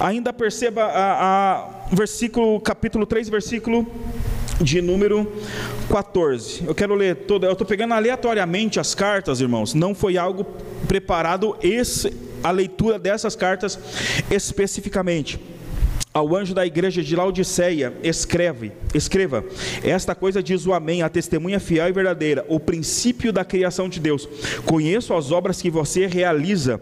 Ainda 0.00 0.32
perceba 0.32 0.84
a, 0.84 1.22
a 1.52 1.94
versículo, 1.94 2.58
capítulo 2.60 3.04
3, 3.04 3.28
versículo 3.28 3.86
de 4.60 4.80
número 4.80 5.30
14. 5.90 6.64
Eu 6.66 6.74
quero 6.74 6.94
ler 6.94 7.16
todo, 7.26 7.44
eu 7.44 7.52
estou 7.52 7.66
pegando 7.66 7.92
aleatoriamente 7.92 8.80
as 8.80 8.94
cartas, 8.94 9.40
irmãos, 9.40 9.74
não 9.74 9.94
foi 9.94 10.16
algo 10.16 10.46
preparado 10.88 11.56
esse, 11.62 12.12
a 12.42 12.50
leitura 12.50 12.98
dessas 12.98 13.36
cartas 13.36 13.78
especificamente. 14.30 15.38
Ao 16.16 16.34
anjo 16.34 16.54
da 16.54 16.64
igreja 16.64 17.02
de 17.02 17.14
Laodiceia, 17.14 17.92
escreve, 18.02 18.72
escreva: 18.94 19.44
Esta 19.84 20.14
coisa 20.14 20.42
diz 20.42 20.66
o 20.66 20.72
Amém, 20.72 21.02
a 21.02 21.10
testemunha 21.10 21.60
fiel 21.60 21.88
e 21.88 21.92
verdadeira, 21.92 22.42
o 22.48 22.58
princípio 22.58 23.30
da 23.30 23.44
criação 23.44 23.86
de 23.86 24.00
Deus. 24.00 24.26
Conheço 24.64 25.12
as 25.12 25.30
obras 25.30 25.60
que 25.60 25.68
você 25.68 26.06
realiza, 26.06 26.80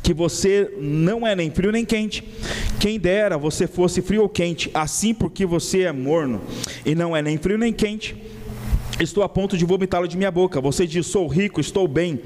que 0.00 0.14
você 0.14 0.72
não 0.78 1.26
é 1.26 1.34
nem 1.34 1.50
frio 1.50 1.72
nem 1.72 1.84
quente. 1.84 2.22
Quem 2.78 3.00
dera 3.00 3.36
você 3.36 3.66
fosse 3.66 4.00
frio 4.00 4.22
ou 4.22 4.28
quente, 4.28 4.70
assim 4.72 5.12
porque 5.12 5.44
você 5.44 5.82
é 5.82 5.92
morno 5.92 6.40
e 6.84 6.94
não 6.94 7.16
é 7.16 7.22
nem 7.22 7.36
frio 7.38 7.58
nem 7.58 7.72
quente. 7.72 8.14
Estou 9.00 9.24
a 9.24 9.28
ponto 9.28 9.58
de 9.58 9.64
vomitá-lo 9.64 10.06
de 10.06 10.16
minha 10.16 10.30
boca. 10.30 10.60
Você 10.60 10.86
diz: 10.86 11.04
Sou 11.08 11.26
rico, 11.26 11.60
estou 11.60 11.88
bem, 11.88 12.20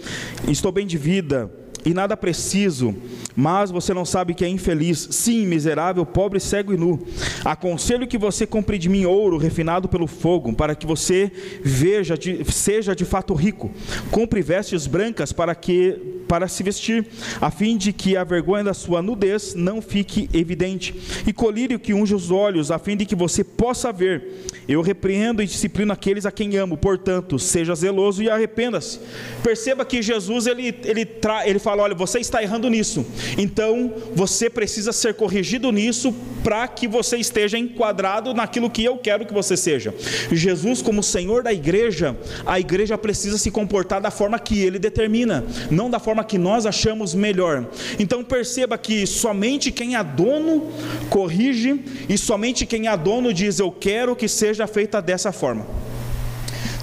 estou 0.47 0.71
bem 0.71 0.87
de 0.87 0.99
vida 0.99 1.51
e 1.85 1.95
nada 1.95 2.16
preciso 2.16 2.95
mas 3.40 3.71
você 3.71 3.95
não 3.95 4.05
sabe 4.05 4.35
que 4.35 4.45
é 4.45 4.49
infeliz, 4.49 5.09
sim, 5.12 5.47
miserável, 5.47 6.05
pobre, 6.05 6.40
cego 6.40 6.75
e 6.75 6.77
nu. 6.77 7.01
Aconselho 7.45 8.07
que 8.07 8.19
você 8.19 8.47
compre 8.47 8.79
de 8.79 8.88
mim 8.88 9.05
ouro 9.05 9.38
refinado 9.38 9.88
pelo 9.88 10.07
fogo, 10.07 10.53
para 10.53 10.75
que 10.75 10.87
você 10.87 11.31
veja, 11.62 12.19
de, 12.19 12.45
seja 12.53 12.95
de 12.95 13.05
fato 13.05 13.33
rico. 13.35 13.71
Compre 14.11 14.43
vestes 14.43 14.87
brancas 14.87 15.33
para 15.33 15.55
que 15.55 16.20
para 16.31 16.47
se 16.47 16.62
vestir, 16.62 17.09
a 17.40 17.51
fim 17.51 17.77
de 17.77 17.93
que 17.93 18.16
a 18.16 18.23
vergonha 18.23 18.62
da 18.62 18.73
sua 18.73 19.03
nudez 19.03 19.53
não 19.57 19.83
fique 19.83 20.31
evidente, 20.33 20.95
e 21.27 21.33
colírio 21.33 21.77
que 21.77 21.93
unge 21.93 22.14
os 22.14 22.31
olhos, 22.31 22.71
a 22.71 22.79
fim 22.79 22.97
de 22.97 23.05
que 23.05 23.16
você 23.16 23.43
possa 23.43 23.93
ver. 23.93 24.47
Eu 24.69 24.81
repreendo 24.81 25.43
e 25.43 25.47
disciplino 25.47 25.93
aqueles 25.93 26.25
a 26.25 26.31
quem 26.31 26.57
amo, 26.57 26.77
portanto, 26.77 27.37
seja 27.37 27.75
zeloso 27.75 28.23
e 28.23 28.31
arrependa-se. 28.31 29.01
Perceba 29.43 29.85
que 29.85 30.01
Jesus 30.01 30.47
ele, 30.47 30.73
ele, 30.85 31.05
tra, 31.05 31.49
ele 31.49 31.59
fala: 31.59 31.83
olha, 31.83 31.97
você 31.97 32.21
está 32.21 32.40
errando 32.40 32.71
nisso, 32.71 33.05
então 33.37 33.93
você 34.14 34.49
precisa 34.49 34.93
ser 34.93 35.14
corrigido 35.14 35.73
nisso 35.73 36.14
para 36.45 36.69
que 36.69 36.87
você 36.87 37.16
esteja 37.16 37.59
enquadrado 37.59 38.33
naquilo 38.33 38.71
que 38.71 38.85
eu 38.85 38.99
quero 38.99 39.27
que 39.27 39.35
você 39.35 39.57
seja. 39.57 39.93
Jesus, 40.31 40.81
como 40.81 41.03
Senhor 41.03 41.43
da 41.43 41.53
igreja, 41.53 42.16
a 42.47 42.61
igreja 42.61 42.97
precisa 42.97 43.37
se 43.37 43.51
comportar 43.51 44.01
da 44.01 44.12
forma 44.12 44.38
que 44.38 44.61
ele 44.61 44.79
determina, 44.79 45.45
não 45.69 45.90
da 45.90 45.99
forma 45.99 46.20
que 46.23 46.39
nós 46.39 46.65
achamos 46.65 47.15
melhor. 47.15 47.67
Então 47.99 48.23
perceba 48.23 48.79
que 48.79 49.07
somente 49.07 49.73
quem 49.73 49.97
é 49.97 50.05
dono 50.05 50.71
corrige 51.09 51.81
e 52.09 52.17
somente 52.17 52.65
quem 52.65 52.89
é 52.89 52.97
dono 52.97 53.33
diz: 53.35 53.59
eu 53.59 53.73
quero 53.73 54.15
que 54.15 54.29
seja 54.29 54.61
seja 54.61 54.67
feita 54.67 55.01
dessa 55.01 55.33
forma. 55.33 55.67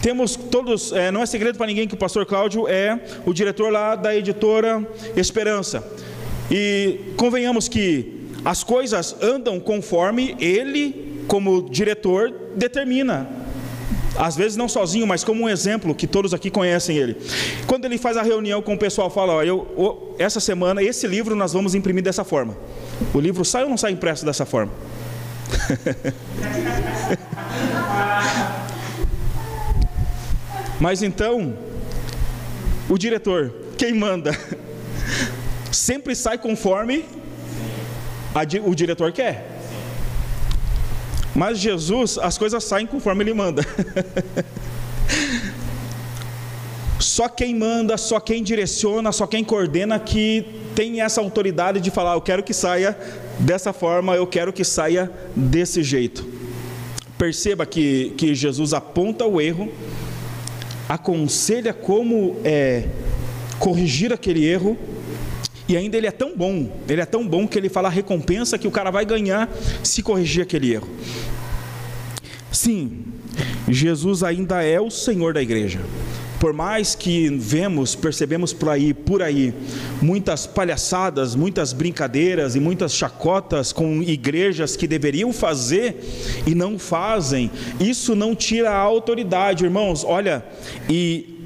Temos 0.02 0.36
todos, 0.36 0.92
é, 0.94 1.12
não 1.12 1.22
é 1.22 1.26
segredo 1.26 1.58
para 1.58 1.68
ninguém 1.68 1.88
que 1.88 1.94
o 1.94 1.98
pastor 1.98 2.26
Cláudio 2.26 2.68
é 2.68 3.00
o 3.26 3.34
diretor 3.34 3.72
lá 3.72 3.96
da 3.96 4.16
editora 4.16 4.88
Esperança. 5.16 5.84
E 6.50 7.14
convenhamos 7.18 7.68
que 7.68 8.30
as 8.46 8.64
coisas 8.64 9.16
andam 9.22 9.60
conforme 9.60 10.36
ele, 10.40 11.24
como 11.28 11.70
diretor, 11.70 12.34
determina. 12.56 13.30
Às 14.16 14.36
vezes 14.36 14.58
não 14.58 14.68
sozinho, 14.68 15.06
mas 15.06 15.24
como 15.24 15.44
um 15.44 15.50
exemplo 15.50 15.94
que 15.94 16.08
todos 16.08 16.34
aqui 16.34 16.50
conhecem 16.50 16.98
ele. 16.98 17.18
Quando 17.68 17.86
ele 17.86 17.98
faz 17.98 18.18
a 18.18 18.24
reunião 18.24 18.62
com 18.62 18.74
o 18.74 18.78
pessoal, 18.78 19.10
fala: 19.10 19.34
ó, 19.34 19.44
eu, 19.44 20.16
essa 20.18 20.40
semana, 20.40 20.82
esse 20.82 21.06
livro 21.08 21.36
nós 21.36 21.54
vamos 21.54 21.76
imprimir 21.76 22.04
dessa 22.04 22.24
forma. 22.24 22.58
O 23.14 23.20
livro 23.20 23.46
sai 23.46 23.64
ou 23.64 23.70
não 23.70 23.78
sai 23.78 23.92
impresso 23.92 24.26
dessa 24.26 24.46
forma? 24.46 24.72
Mas 30.80 31.02
então, 31.02 31.58
o 32.88 32.98
diretor, 32.98 33.54
quem 33.78 33.94
manda, 33.94 34.32
sempre 35.72 36.16
sai 36.16 36.38
conforme 36.38 37.06
o 38.64 38.76
diretor 38.76 39.12
quer. 39.12 39.57
Mas 41.36 41.60
Jesus, 41.60 42.18
as 42.18 42.38
coisas 42.38 42.64
saem 42.64 42.88
conforme 42.88 43.24
ele 43.24 43.34
manda. 43.34 43.66
só 47.00 47.28
quem 47.30 47.56
manda, 47.56 47.98
só 47.98 48.20
quem 48.20 48.44
direciona, 48.44 49.12
só 49.12 49.28
quem 49.28 49.44
coordena 49.44 50.00
que 50.00 50.46
tem 50.76 51.02
essa 51.02 51.22
autoridade 51.22 51.80
de 51.80 51.92
falar: 51.92 52.14
eu 52.14 52.22
quero 52.22 52.44
que 52.44 52.54
saia 52.54 52.98
dessa 53.40 53.72
forma, 53.74 54.16
eu 54.16 54.28
quero 54.28 54.52
que 54.52 54.64
saia 54.64 55.12
desse 55.36 55.84
jeito. 55.84 56.26
Perceba 57.18 57.66
que, 57.66 58.14
que 58.18 58.36
Jesus 58.36 58.74
aponta 58.74 59.26
o 59.26 59.42
erro, 59.42 59.72
aconselha 60.88 61.74
como 61.74 62.38
é, 62.44 62.86
corrigir 63.58 64.14
aquele 64.14 64.46
erro, 64.46 64.78
e 65.68 65.76
ainda 65.76 65.98
ele 65.98 66.08
é 66.08 66.12
tão 66.12 66.36
bom, 66.36 66.72
ele 66.88 67.02
é 67.02 67.06
tão 67.06 67.28
bom 67.28 67.48
que 67.48 67.58
ele 67.58 67.70
fala 67.70 67.88
a 67.88 67.92
recompensa 67.92 68.58
que 68.58 68.68
o 68.68 68.72
cara 68.72 68.90
vai 68.90 69.06
ganhar 69.06 69.50
se 69.84 70.02
corrigir 70.02 70.44
aquele 70.44 70.74
erro. 70.74 70.88
Sim, 72.52 73.04
Jesus 73.68 74.24
ainda 74.24 74.64
é 74.64 74.80
o 74.80 74.90
Senhor 74.90 75.34
da 75.34 75.42
igreja. 75.42 75.80
Por 76.40 76.54
mais 76.54 76.94
que 76.94 77.30
vemos, 77.30 77.96
percebemos 77.96 78.54
por 78.54 78.70
aí, 78.70 78.94
por 78.94 79.24
aí, 79.24 79.54
muitas 80.02 80.46
palhaçadas, 80.46 81.36
muitas 81.36 81.74
brincadeiras 81.74 82.56
e 82.56 82.60
muitas 82.60 82.94
chacotas 82.94 83.74
com 83.74 84.04
igrejas 84.04 84.76
que 84.76 84.88
deveriam 84.88 85.34
fazer 85.34 86.00
e 86.46 86.54
não 86.54 86.78
fazem, 86.78 87.50
isso 87.80 88.16
não 88.16 88.36
tira 88.36 88.70
a 88.70 88.78
autoridade, 88.78 89.66
irmãos. 89.66 90.04
Olha, 90.04 90.46
e 90.88 91.37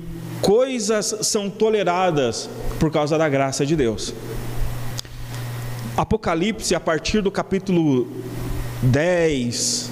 coisas 0.41 1.15
são 1.21 1.49
toleradas 1.49 2.49
por 2.79 2.91
causa 2.91 3.17
da 3.17 3.29
graça 3.29 3.65
de 3.65 3.75
Deus. 3.75 4.13
Apocalipse, 5.95 6.73
a 6.73 6.79
partir 6.79 7.21
do 7.21 7.31
capítulo 7.31 8.07
10, 8.81 9.91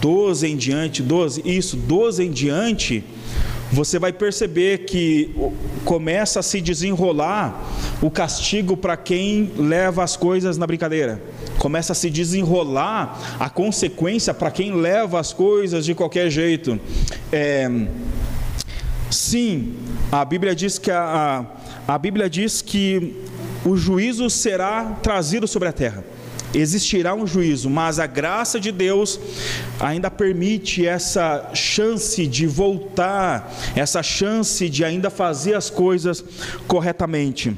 12 0.00 0.46
em 0.46 0.56
diante, 0.56 1.02
12, 1.02 1.42
isso, 1.44 1.76
12 1.76 2.24
em 2.24 2.30
diante 2.30 3.04
você 3.72 3.98
vai 3.98 4.12
perceber 4.12 4.78
que 4.78 5.30
começa 5.84 6.40
a 6.40 6.42
se 6.42 6.60
desenrolar 6.60 7.62
o 8.02 8.10
castigo 8.10 8.76
para 8.76 8.96
quem 8.96 9.52
leva 9.56 10.02
as 10.02 10.16
coisas 10.16 10.58
na 10.58 10.66
brincadeira. 10.66 11.22
Começa 11.58 11.92
a 11.92 11.94
se 11.94 12.10
desenrolar 12.10 13.36
a 13.38 13.48
consequência 13.48 14.34
para 14.34 14.50
quem 14.50 14.74
leva 14.74 15.20
as 15.20 15.32
coisas 15.32 15.84
de 15.84 15.94
qualquer 15.94 16.30
jeito. 16.30 16.80
É, 17.30 17.70
sim, 19.10 19.76
a 20.10 20.24
Bíblia 20.24 20.54
diz 20.54 20.78
que 20.78 20.90
a, 20.90 21.46
a, 21.86 21.94
a 21.94 21.98
Bíblia 21.98 22.28
diz 22.28 22.62
que 22.62 23.24
o 23.64 23.76
juízo 23.76 24.28
será 24.30 24.84
trazido 25.02 25.46
sobre 25.46 25.68
a 25.68 25.72
terra 25.72 26.04
existirá 26.54 27.14
um 27.14 27.26
juízo, 27.26 27.70
mas 27.70 27.98
a 27.98 28.06
graça 28.06 28.58
de 28.58 28.72
Deus 28.72 29.20
ainda 29.78 30.10
permite 30.10 30.86
essa 30.86 31.50
chance 31.54 32.26
de 32.26 32.46
voltar, 32.46 33.52
essa 33.76 34.02
chance 34.02 34.68
de 34.68 34.84
ainda 34.84 35.10
fazer 35.10 35.54
as 35.54 35.70
coisas 35.70 36.24
corretamente. 36.66 37.56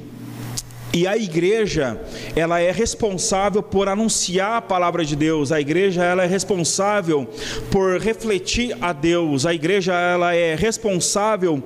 E 0.95 1.07
a 1.07 1.17
igreja, 1.17 1.99
ela 2.37 2.61
é 2.61 2.71
responsável 2.71 3.63
por 3.63 3.89
anunciar 3.89 4.59
a 4.59 4.63
palavra 4.63 5.03
de 5.05 5.17
Deus. 5.17 5.51
A 5.51 5.59
igreja, 5.59 6.05
ela 6.05 6.25
é 6.25 6.27
responsável 6.27 7.27
por 7.71 7.99
refletir 7.99 8.77
a 8.79 8.93
Deus. 8.93 9.47
A 9.47 9.55
igreja, 9.55 9.95
ela 9.95 10.35
é 10.35 10.55
responsável 10.55 11.63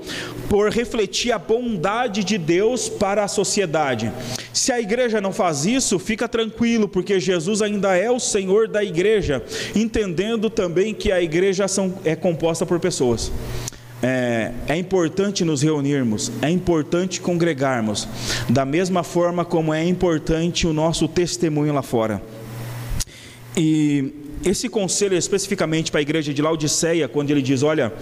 por 0.49 0.71
refletir 0.71 1.33
a 1.33 1.39
bondade 1.39 2.23
de 2.23 2.39
Deus 2.39 2.89
para 2.89 3.25
a 3.25 3.29
sociedade. 3.29 4.13
Se 4.53 4.71
a 4.71 4.81
igreja 4.81 5.21
não 5.21 5.33
faz 5.33 5.67
isso, 5.67 5.99
fica 5.99 6.29
tranquilo, 6.29 6.89
porque 6.89 7.19
Jesus 7.19 7.63
ainda 7.63 7.97
é 7.97 8.11
o 8.11 8.21
Senhor 8.21 8.69
da 8.69 8.85
igreja, 8.85 9.43
entendendo 9.75 10.49
também 10.49 10.95
que 10.95 11.11
a 11.11 11.21
igreja 11.21 11.67
é 12.05 12.15
composta 12.15 12.65
por 12.65 12.79
pessoas. 12.79 13.33
É, 14.09 14.53
é, 14.69 14.77
importante 14.77 15.45
nos 15.45 15.63
reunirmos, 15.63 16.31
é 16.41 16.49
importante 16.49 17.21
congregarmos, 17.21 18.07
da 18.49 18.65
mesma 18.65 19.03
forma 19.03 19.45
como 19.45 19.75
é 19.75 19.85
importante 19.85 20.65
o 20.65 20.73
nosso 20.73 21.09
testemunho 21.09 21.75
lá 21.75 21.83
fora. 21.83 22.23
E 23.57 24.13
esse 24.45 24.69
conselho 24.69 25.17
especificamente 25.17 25.91
para 25.91 26.01
a 26.01 26.03
igreja 26.03 26.33
de 26.33 26.43
Laodiceia, 26.43 27.09
quando 27.09 27.31
ele 27.31 27.43
diz: 27.43 27.63
Olha, 27.63 27.93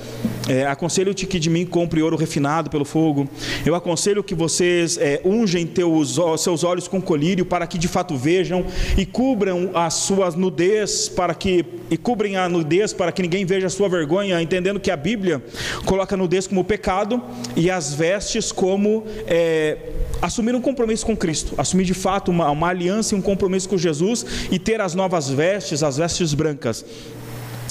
é, 0.49 0.66
aconselho-te 0.66 1.27
que 1.27 1.38
de 1.38 1.49
mim 1.49 1.64
compre 1.64 2.03
ouro 2.03 2.16
refinado 2.16 2.68
pelo 2.68 2.85
fogo, 2.85 3.29
eu 3.64 3.75
aconselho 3.75 4.23
que 4.23 4.35
vocês 4.35 4.99
é, 4.99 5.20
ungem 5.25 5.66
teus, 5.66 6.18
seus 6.38 6.64
olhos 6.64 6.88
com 6.88 7.01
colírio 7.01 7.44
para 7.44 7.66
que 7.66 7.79
de 7.79 7.88
fato 7.88 8.16
vejam 8.16 8.64
e 8.97 9.07
cubram 9.07 9.70
a 9.75 9.90
sua 9.90 10.31
nudez 10.31 11.09
para 11.09 11.35
que 11.35 11.64
e 11.90 11.97
cobrem 11.97 12.37
a 12.37 12.49
nudez 12.49 12.92
para 12.92 13.12
que 13.12 13.23
ninguém 13.23 13.44
veja 13.44 13.66
a 13.66 13.70
sua 13.70 13.88
vergonha, 13.88 14.40
entendendo 14.40 14.81
que 14.81 14.90
a 14.90 14.97
Bíblia 14.97 15.42
coloca 15.85 16.14
a 16.14 16.18
nudez 16.18 16.47
como 16.47 16.64
pecado 16.64 17.23
e 17.55 17.70
as 17.70 17.92
vestes 17.92 18.51
como 18.51 19.05
é, 19.27 19.77
assumir 20.20 20.55
um 20.55 20.61
compromisso 20.61 21.05
com 21.05 21.16
Cristo, 21.16 21.55
assumir 21.59 21.85
de 21.85 21.94
fato 21.94 22.31
uma, 22.31 22.51
uma 22.51 22.68
aliança 22.68 23.14
e 23.14 23.18
um 23.18 23.23
compromisso 23.23 23.68
com 23.68 23.77
Jesus 23.77 24.25
e 24.51 24.59
ter 24.59 24.81
as 24.81 24.94
novas 24.94 25.29
vestes, 25.29 25.83
as 25.83 25.99
vestes 25.99 26.24
brancas. 26.33 26.85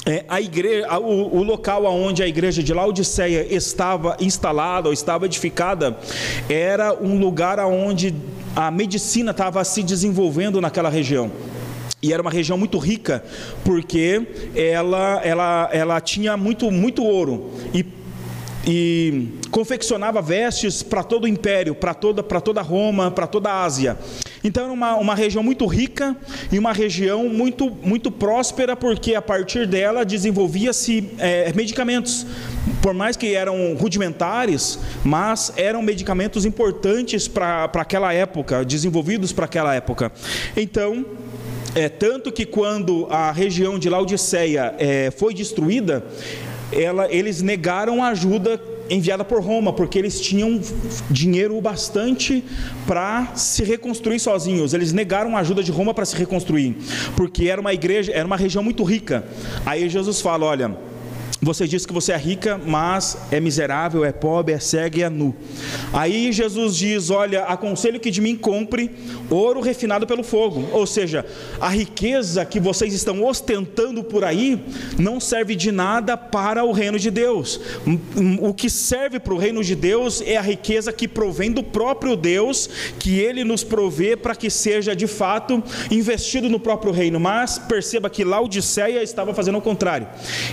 É, 0.06 0.26
a 0.28 0.42
igreja, 0.42 1.00
o, 1.00 1.38
o, 1.38 1.44
local 1.44 1.86
onde 1.86 2.22
a 2.22 2.28
igreja 2.28 2.62
de 2.62 2.74
Laodiceia 2.74 3.48
estava 3.50 4.18
instalada 4.20 4.89
ou 4.89 4.94
estava 4.94 5.26
edificada 5.26 5.98
era 6.50 6.94
um 6.94 7.18
lugar 7.18 7.58
onde 7.60 8.13
a 8.54 8.70
medicina 8.70 9.32
estava 9.32 9.63
se 9.63 9.82
desenvolvendo 9.82 10.60
naquela 10.60 10.89
região. 10.89 11.32
E 12.02 12.12
era 12.12 12.22
uma 12.22 12.32
região 12.32 12.58
muito 12.58 12.78
rica, 12.78 13.24
porque 13.63 14.28
ela, 14.54 15.22
ela, 15.24 15.70
ela 15.72 16.02
tinha 16.02 16.36
muito, 16.36 16.70
muito 16.70 17.02
ouro. 17.02 17.52
E 17.74 17.86
e 18.66 19.28
confeccionava 19.52 20.22
vestes 20.22 20.82
para 20.82 21.04
todo 21.04 21.26
o 21.26 21.28
império, 21.28 21.76
para 21.76 21.94
toda, 21.94 22.24
toda 22.24 22.62
Roma, 22.62 23.12
para 23.12 23.28
toda 23.28 23.50
a 23.50 23.63
Ásia. 23.63 23.98
Então 24.43 24.65
era 24.65 24.73
uma, 24.73 24.95
uma 24.95 25.15
região 25.15 25.41
muito 25.41 25.65
rica 25.65 26.15
e 26.51 26.60
uma 26.60 26.73
região 26.73 27.29
muito, 27.29 27.69
muito 27.82 28.12
próspera, 28.12 28.75
porque 28.75 29.15
a 29.15 29.21
partir 29.21 29.65
dela 29.65 30.03
desenvolvia-se 30.03 31.12
é, 31.17 31.51
medicamentos. 31.53 32.25
Por 32.82 32.93
mais 32.93 33.15
que 33.15 33.34
eram 33.34 33.75
rudimentares, 33.75 34.77
mas 35.03 35.53
eram 35.56 35.82
medicamentos 35.82 36.45
importantes 36.45 37.27
para 37.27 37.65
aquela 37.75 38.13
época, 38.13 38.65
desenvolvidos 38.65 39.32
para 39.32 39.45
aquela 39.45 39.73
época. 39.73 40.12
Então, 40.58 41.06
é, 41.75 41.88
tanto 41.88 42.32
que 42.32 42.45
quando 42.45 43.08
a 43.10 43.32
região 43.32 43.79
de 43.79 43.89
Laodiceia 43.89 44.75
é, 44.77 45.10
foi 45.12 45.34
destruída, 45.34 46.03
ela, 46.71 47.12
eles 47.12 47.41
negaram 47.41 48.03
a 48.03 48.10
ajuda 48.10 48.60
enviada 48.89 49.24
por 49.24 49.41
Roma, 49.41 49.74
porque 49.74 49.98
eles 49.98 50.19
tinham 50.19 50.60
dinheiro 51.10 51.60
bastante 51.62 52.43
para 52.86 53.36
se 53.36 53.63
reconstruir 53.63 54.19
sozinhos. 54.19 54.74
Eles 54.74 54.91
negaram 54.93 55.36
a 55.38 55.39
ajuda 55.39 55.63
de 55.63 55.72
Roma 55.72 55.93
para 55.93 56.06
se 56.06 56.15
reconstruir, 56.15 56.76
porque 57.15 57.48
era 57.48 57.60
uma 57.60 57.74
igreja, 57.74 58.12
era 58.12 58.26
uma 58.26 58.38
região 58.38 58.63
muito 58.63 58.84
rica. 58.84 59.26
Aí 59.65 59.89
Jesus 59.89 60.22
fala: 60.22 60.46
olha 60.46 60.92
você 61.43 61.67
diz 61.67 61.86
que 61.86 61.93
você 61.93 62.13
é 62.13 62.17
rica, 62.17 62.60
mas 62.63 63.17
é 63.32 63.39
miserável, 63.39 64.06
é 64.06 64.12
pobre, 64.12 64.53
é 64.53 64.60
cega 64.60 64.99
e 64.99 65.03
é 65.03 65.10
nu. 65.10 65.36
Aí 65.91 66.32
Jesus 66.32 66.75
diz: 66.75 67.10
Olha, 67.10 67.43
aconselho 67.43 67.99
que 67.99 68.10
de 68.10 68.21
mim 68.21 68.36
compre 68.36 68.91
ouro 69.29 69.60
refinado 69.60 70.08
pelo 70.08 70.23
fogo. 70.23 70.69
Ou 70.71 70.86
seja, 70.86 71.25
a 71.60 71.69
riqueza 71.69 72.45
que 72.45 72.60
vocês 72.60 72.93
estão 72.93 73.23
ostentando 73.23 74.03
por 74.03 74.23
aí 74.23 74.63
não 74.97 75.19
serve 75.19 75.56
de 75.56 75.71
nada 75.71 76.15
para 76.15 76.63
o 76.63 76.71
reino 76.71 76.97
de 76.97 77.12
Deus. 77.12 77.60
O 78.41 78.53
que 78.53 78.69
serve 78.69 79.19
para 79.19 79.34
o 79.34 79.38
reino 79.38 79.63
de 79.63 79.75
Deus 79.75 80.21
é 80.21 80.38
a 80.38 80.41
riqueza 80.41 80.93
que 80.93 81.08
provém 81.08 81.51
do 81.51 81.63
próprio 81.63 82.15
Deus, 82.15 82.69
que 82.99 83.19
ele 83.19 83.43
nos 83.43 83.63
provê 83.63 84.15
para 84.15 84.36
que 84.36 84.49
seja 84.49 84.95
de 84.95 85.08
fato 85.08 85.63
investido 85.91 86.49
no 86.49 86.60
próprio 86.60 86.91
reino. 86.91 87.19
Mas 87.19 87.58
perceba 87.58 88.10
que 88.10 88.23
Laodiceia 88.23 89.03
estava 89.03 89.34
fazendo 89.34 89.58
o 89.58 89.62
contrário. 89.62 90.08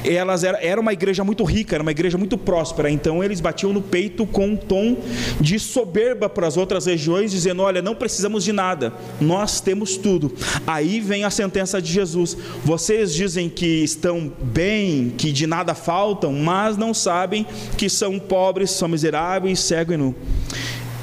Elas 0.05 0.42
eram 0.42 0.80
era 0.81 0.83
uma 0.83 0.93
igreja 0.95 1.23
muito 1.23 1.45
rica, 1.45 1.77
era 1.77 1.83
uma 1.83 1.90
igreja 1.90 2.16
muito 2.16 2.38
próspera, 2.38 2.90
então 2.90 3.23
eles 3.23 3.40
batiam 3.40 3.73
no 3.73 3.83
peito 3.83 4.27
com 4.27 4.49
um 4.49 4.57
tom 4.57 4.97
de 5.38 5.59
soberba 5.61 6.29
para 6.29 6.47
as 6.47 6.57
outras 6.57 6.87
regiões, 6.87 7.31
dizendo: 7.31 7.62
Olha, 7.62 7.83
não 7.83 7.95
precisamos 7.95 8.43
de 8.43 8.53
nada, 8.53 8.93
nós 9.21 9.61
temos 9.61 9.97
tudo. 9.97 10.33
Aí 10.66 10.99
vem 11.01 11.25
a 11.25 11.31
sentença 11.31 11.81
de 11.83 11.93
Jesus: 11.93 12.37
Vocês 12.64 13.14
dizem 13.14 13.49
que 13.49 13.85
estão 13.85 14.33
bem, 14.40 15.12
que 15.16 15.31
de 15.31 15.47
nada 15.47 15.75
faltam, 15.75 16.33
mas 16.33 16.77
não 16.77 16.95
sabem 16.95 17.47
que 17.77 17.90
são 17.90 18.19
pobres, 18.19 18.71
são 18.71 18.88
miseráveis, 18.88 19.61
cego 19.61 19.93
e 19.93 19.97
nu. 19.97 20.14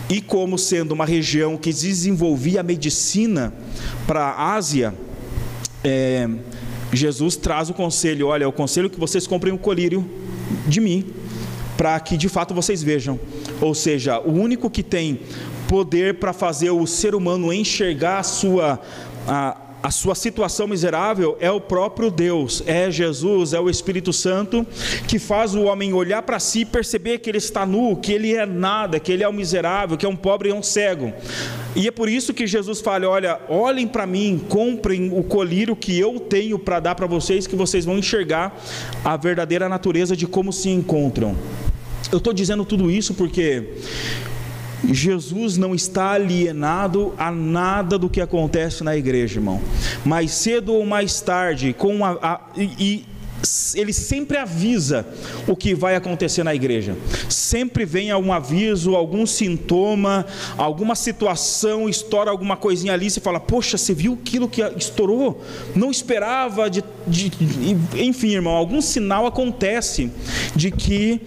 E 0.10 0.22
como 0.22 0.58
sendo 0.58 0.94
uma 0.94 1.06
região 1.06 1.58
que 1.58 1.72
desenvolvia 1.72 2.62
a 2.62 2.63
medicina 2.63 3.54
para 4.08 4.24
a 4.24 4.54
Ásia, 4.56 4.94
é, 5.84 6.28
Jesus 6.93 7.36
traz 7.36 7.69
o 7.69 7.73
conselho: 7.73 8.28
olha, 8.28 8.43
é 8.43 8.47
o 8.47 8.52
conselho 8.52 8.89
que 8.89 9.00
vocês 9.00 9.28
comprem 9.28 9.54
o 9.54 9.58
colírio 9.58 10.06
de 10.67 10.80
mim, 10.80 11.06
para 11.78 12.00
que 12.00 12.17
de 12.17 12.30
fato 12.30 12.54
vocês 12.54 12.82
vejam. 12.82 13.19
Ou 13.62 13.73
seja, 13.73 14.19
o 14.19 14.32
único 14.32 14.69
que 14.69 14.84
tem 14.84 15.19
poder 15.67 16.15
para 16.15 16.32
fazer 16.32 16.71
o 16.71 16.88
ser 16.88 17.13
humano 17.13 17.52
enxergar 17.52 18.19
a 18.19 18.23
sua. 18.23 18.80
A, 19.28 19.58
a 19.82 19.92
sua 19.92 20.16
situação 20.16 20.68
miserável 20.68 21.38
é 21.40 21.52
o 21.52 21.62
próprio 21.62 22.10
Deus, 22.10 22.63
é 22.66 22.90
Jesus, 22.90 23.54
é 23.54 23.60
o 23.60 23.70
Espírito 23.70 24.12
Santo 24.12 24.66
que 25.08 25.20
faz 25.20 25.54
o 25.54 25.63
homem 25.63 25.94
olhar 25.94 26.22
para 26.24 26.40
si 26.40 26.62
e 26.62 26.66
perceber 26.66 27.20
que 27.20 27.30
ele 27.30 27.38
está 27.38 27.66
nu, 27.66 27.96
que 27.96 28.12
ele 28.12 28.34
é 28.34 28.46
nada, 28.46 29.00
que 29.00 29.12
ele 29.12 29.24
é 29.24 29.30
um 29.30 29.34
miserável, 29.34 29.98
que 29.98 30.06
é 30.06 30.10
um 30.10 30.16
pobre 30.16 30.50
e 30.50 30.54
um 30.54 30.63
cego. 30.63 31.13
E 31.76 31.88
é 31.88 31.92
por 31.92 32.10
isso 32.10 32.34
que 32.34 32.48
Jesus 32.48 32.82
fala: 32.82 33.08
olha, 33.08 33.40
olhem 33.48 33.88
para 33.88 34.08
mim, 34.08 34.42
comprem 34.50 35.12
o 35.13 35.24
colírio 35.24 35.76
que 35.76 35.98
eu 35.98 36.20
tenho 36.20 36.58
para 36.58 36.80
dar 36.80 36.96
para 36.96 37.06
vocês, 37.06 37.46
que 37.46 37.56
vocês 37.56 37.86
vão 37.86 37.98
enxergar 37.98 38.60
a 39.06 39.16
verdadeira 39.16 39.70
natureza 39.70 40.16
de 40.16 40.26
como 40.26 40.52
se 40.52 40.70
encontram. 40.70 41.36
Eu 42.12 42.18
estou 42.18 42.34
dizendo 42.34 42.66
tudo 42.66 42.90
isso 42.90 43.13
porque 43.13 43.76
Jesus 44.86 45.58
não 45.58 45.74
está 45.74 46.12
alienado 46.12 47.13
a 47.18 47.32
nada 47.32 47.98
do 47.98 48.10
que 48.10 48.22
acontece 48.22 48.84
na 48.84 48.96
igreja, 48.96 49.40
irmão. 49.40 49.62
Mais 50.06 50.32
cedo 50.32 50.74
ou 50.74 50.86
mais 50.86 51.20
tarde, 51.22 51.74
com 51.74 52.06
a, 52.06 52.18
a 52.22 52.42
e, 52.56 53.06
ele 53.76 53.94
sempre 53.94 54.38
avisa 54.38 55.06
o 55.48 55.56
que 55.56 55.76
vai 55.76 55.96
acontecer 55.96 56.44
na 56.44 56.56
igreja. 56.56 56.96
Sempre 57.30 57.86
vem 57.86 58.10
algum 58.10 58.32
aviso, 58.32 58.96
algum 58.96 59.26
sintoma, 59.26 60.26
alguma 60.58 60.96
situação, 60.96 61.88
estoura 61.88 62.32
alguma 62.32 62.58
coisinha 62.58 62.94
ali, 62.94 63.10
você 63.10 63.20
fala, 63.20 63.40
poxa, 63.40 63.78
você 63.78 63.94
viu 63.94 64.18
aquilo 64.22 64.50
que 64.50 64.62
estourou? 64.76 65.42
Não 65.76 65.92
esperava, 65.92 66.70
de, 66.70 66.84
de, 67.06 67.32
enfim, 67.96 68.30
irmão, 68.30 68.54
algum 68.54 68.82
sinal 68.82 69.26
acontece 69.26 70.12
de 70.56 70.72
que 70.72 71.22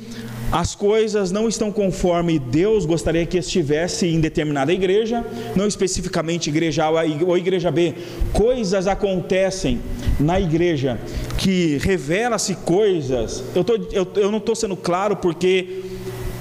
as 0.53 0.75
coisas 0.75 1.31
não 1.31 1.49
estão 1.49 1.71
conforme 1.71 2.39
Deus 2.39 2.85
gostaria 2.85 3.25
que 3.25 3.39
estivesse 3.39 4.07
em 4.07 4.21
determinada 4.21 4.73
igreja, 4.73 5.25
não 5.55 5.67
especificamente 5.67 6.51
igreja 6.51 6.85
A 6.85 6.91
ou 7.27 7.39
igreja 7.39 7.71
B. 7.71 7.95
Coisas 8.33 8.87
acontecem 8.87 9.81
na 10.19 10.41
igreja 10.41 10.99
que 11.39 11.79
revela-se 11.79 12.57
coisas. 12.57 13.45
Eu, 13.55 13.63
tô, 13.63 13.77
eu, 13.93 14.07
eu 14.17 14.31
não 14.31 14.39
estou 14.39 14.57
sendo 14.57 14.77
claro 14.77 15.17
porque 15.17 15.83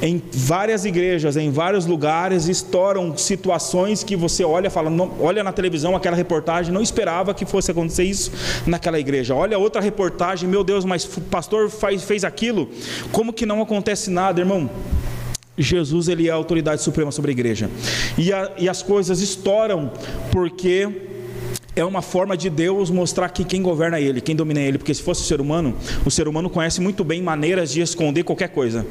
em 0.01 0.21
várias 0.31 0.85
igrejas, 0.85 1.35
em 1.35 1.51
vários 1.51 1.85
lugares, 1.85 2.47
estouram 2.47 3.15
situações 3.17 4.03
que 4.03 4.15
você 4.15 4.43
olha, 4.43 4.69
fala, 4.69 4.89
não, 4.89 5.12
olha 5.19 5.43
na 5.43 5.51
televisão 5.51 5.95
aquela 5.95 6.15
reportagem, 6.15 6.73
não 6.73 6.81
esperava 6.81 7.33
que 7.33 7.45
fosse 7.45 7.71
acontecer 7.71 8.03
isso 8.03 8.31
naquela 8.65 8.99
igreja. 8.99 9.35
Olha 9.35 9.57
outra 9.57 9.81
reportagem, 9.81 10.47
meu 10.47 10.63
Deus, 10.63 10.85
mas 10.85 11.05
o 11.17 11.21
pastor 11.21 11.69
faz, 11.69 12.03
fez 12.03 12.23
aquilo, 12.23 12.69
como 13.12 13.33
que 13.33 13.45
não 13.45 13.62
acontece 13.62 14.09
nada, 14.09 14.39
irmão? 14.39 14.69
Jesus 15.57 16.07
ele 16.07 16.29
é 16.29 16.31
a 16.31 16.35
autoridade 16.35 16.81
suprema 16.81 17.12
sobre 17.12 17.31
a 17.31 17.33
igreja. 17.33 17.69
E, 18.17 18.31
a, 18.31 18.51
e 18.57 18.69
as 18.69 18.81
coisas 18.81 19.19
estouram 19.19 19.91
porque 20.31 21.09
é 21.82 21.86
uma 21.86 22.02
forma 22.02 22.36
de 22.36 22.50
Deus 22.50 22.89
mostrar 22.89 23.30
que 23.30 23.44
quem 23.44 23.62
governa 23.62 23.98
é 23.98 24.04
Ele, 24.04 24.22
quem 24.22 24.36
domina 24.36 24.60
é 24.60 24.68
Ele, 24.68 24.78
porque 24.78 24.94
se 24.94 25.02
fosse 25.02 25.22
o 25.22 25.26
ser 25.26 25.39
humano, 25.39 25.76
o 26.06 26.12
ser 26.12 26.28
humano 26.28 26.50
conhece 26.50 26.82
muito 26.82 27.04
bem 27.04 27.22
maneiras 27.22 27.72
de 27.72 27.82
esconder 27.82 28.24
qualquer 28.24 28.50
coisa. 28.50 28.86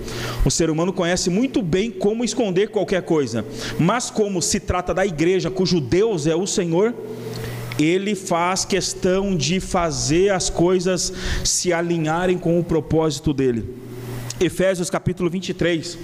O 0.44 0.51
ser 0.51 0.70
humano 0.70 0.92
conhece 0.92 1.31
muito 1.31 1.62
bem 1.62 1.90
como 1.90 2.24
esconder 2.24 2.68
qualquer 2.68 3.03
coisa. 3.03 3.44
Mas 3.79 4.11
como 4.11 4.40
se 4.40 4.61
trata 4.61 4.94
da 4.94 5.07
igreja, 5.07 5.51
cujo 5.51 5.81
Deus 5.81 6.27
é 6.27 6.35
o 6.35 6.46
Senhor, 6.46 6.94
ele 7.79 8.14
faz 8.14 8.64
questão 8.64 9.37
de 9.37 9.61
fazer 9.61 10.31
as 10.31 10.51
coisas 10.51 11.12
se 11.44 11.72
alinharem 11.72 12.37
com 12.37 12.59
o 12.59 12.64
propósito 12.64 13.33
dele. 13.33 13.77
Efésios 14.40 14.88
capítulo 14.88 15.29
23, 15.29 15.98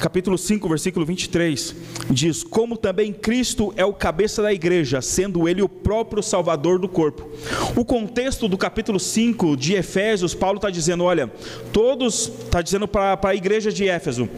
capítulo 0.00 0.38
5, 0.38 0.68
versículo 0.70 1.04
23, 1.04 1.76
diz: 2.08 2.42
Como 2.42 2.78
também 2.78 3.12
Cristo 3.12 3.74
é 3.76 3.84
o 3.84 3.92
cabeça 3.92 4.40
da 4.40 4.52
igreja, 4.54 5.02
sendo 5.02 5.46
ele 5.46 5.60
o 5.60 5.68
próprio 5.68 6.22
salvador 6.22 6.78
do 6.78 6.88
corpo. 6.88 7.28
O 7.76 7.84
contexto 7.84 8.48
do 8.48 8.56
capítulo 8.56 8.98
5 8.98 9.54
de 9.54 9.74
Efésios, 9.74 10.34
Paulo 10.34 10.56
está 10.56 10.70
dizendo: 10.70 11.04
olha, 11.04 11.30
todos, 11.74 12.32
está 12.44 12.62
dizendo 12.62 12.88
para 12.88 13.18
a 13.22 13.34
igreja 13.34 13.70
de 13.70 13.86
Éfeso, 13.86 14.30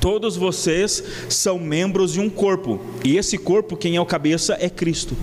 todos 0.00 0.36
vocês 0.36 1.02
são 1.28 1.58
membros 1.58 2.12
de 2.12 2.20
um 2.20 2.28
corpo, 2.30 2.80
e 3.04 3.16
esse 3.16 3.36
corpo, 3.38 3.76
quem 3.76 3.96
é 3.96 4.00
o 4.00 4.06
cabeça, 4.06 4.56
é 4.60 4.68
Cristo. 4.68 5.16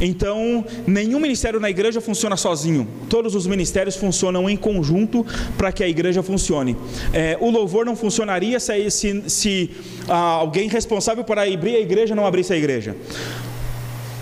Então, 0.00 0.64
nenhum 0.86 1.18
ministério 1.20 1.58
na 1.58 1.70
igreja 1.70 2.00
funciona 2.00 2.36
sozinho. 2.36 2.86
Todos 3.08 3.34
os 3.34 3.46
ministérios 3.46 3.96
funcionam 3.96 4.48
em 4.48 4.56
conjunto 4.56 5.24
para 5.56 5.72
que 5.72 5.82
a 5.82 5.88
igreja 5.88 6.22
funcione. 6.22 6.76
É, 7.12 7.36
o 7.40 7.50
louvor 7.50 7.84
não 7.84 7.96
funcionaria 7.96 8.60
se, 8.60 8.90
se, 8.90 9.22
se 9.28 9.70
ah, 10.08 10.14
alguém 10.14 10.68
responsável 10.68 11.24
por 11.24 11.38
abrir 11.38 11.76
a 11.76 11.80
igreja 11.80 12.14
não 12.14 12.26
abrisse 12.26 12.52
a 12.52 12.56
igreja. 12.56 12.96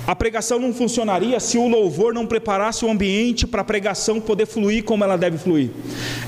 A 0.06 0.14
pregação 0.14 0.58
não 0.58 0.72
funcionaria 0.72 1.40
se 1.40 1.58
o 1.58 1.66
louvor 1.66 2.14
não 2.14 2.26
preparasse 2.26 2.84
o 2.84 2.90
ambiente 2.90 3.46
para 3.46 3.62
a 3.62 3.64
pregação 3.64 4.20
poder 4.20 4.46
fluir 4.46 4.84
como 4.84 5.02
ela 5.02 5.16
deve 5.16 5.36
fluir. 5.36 5.70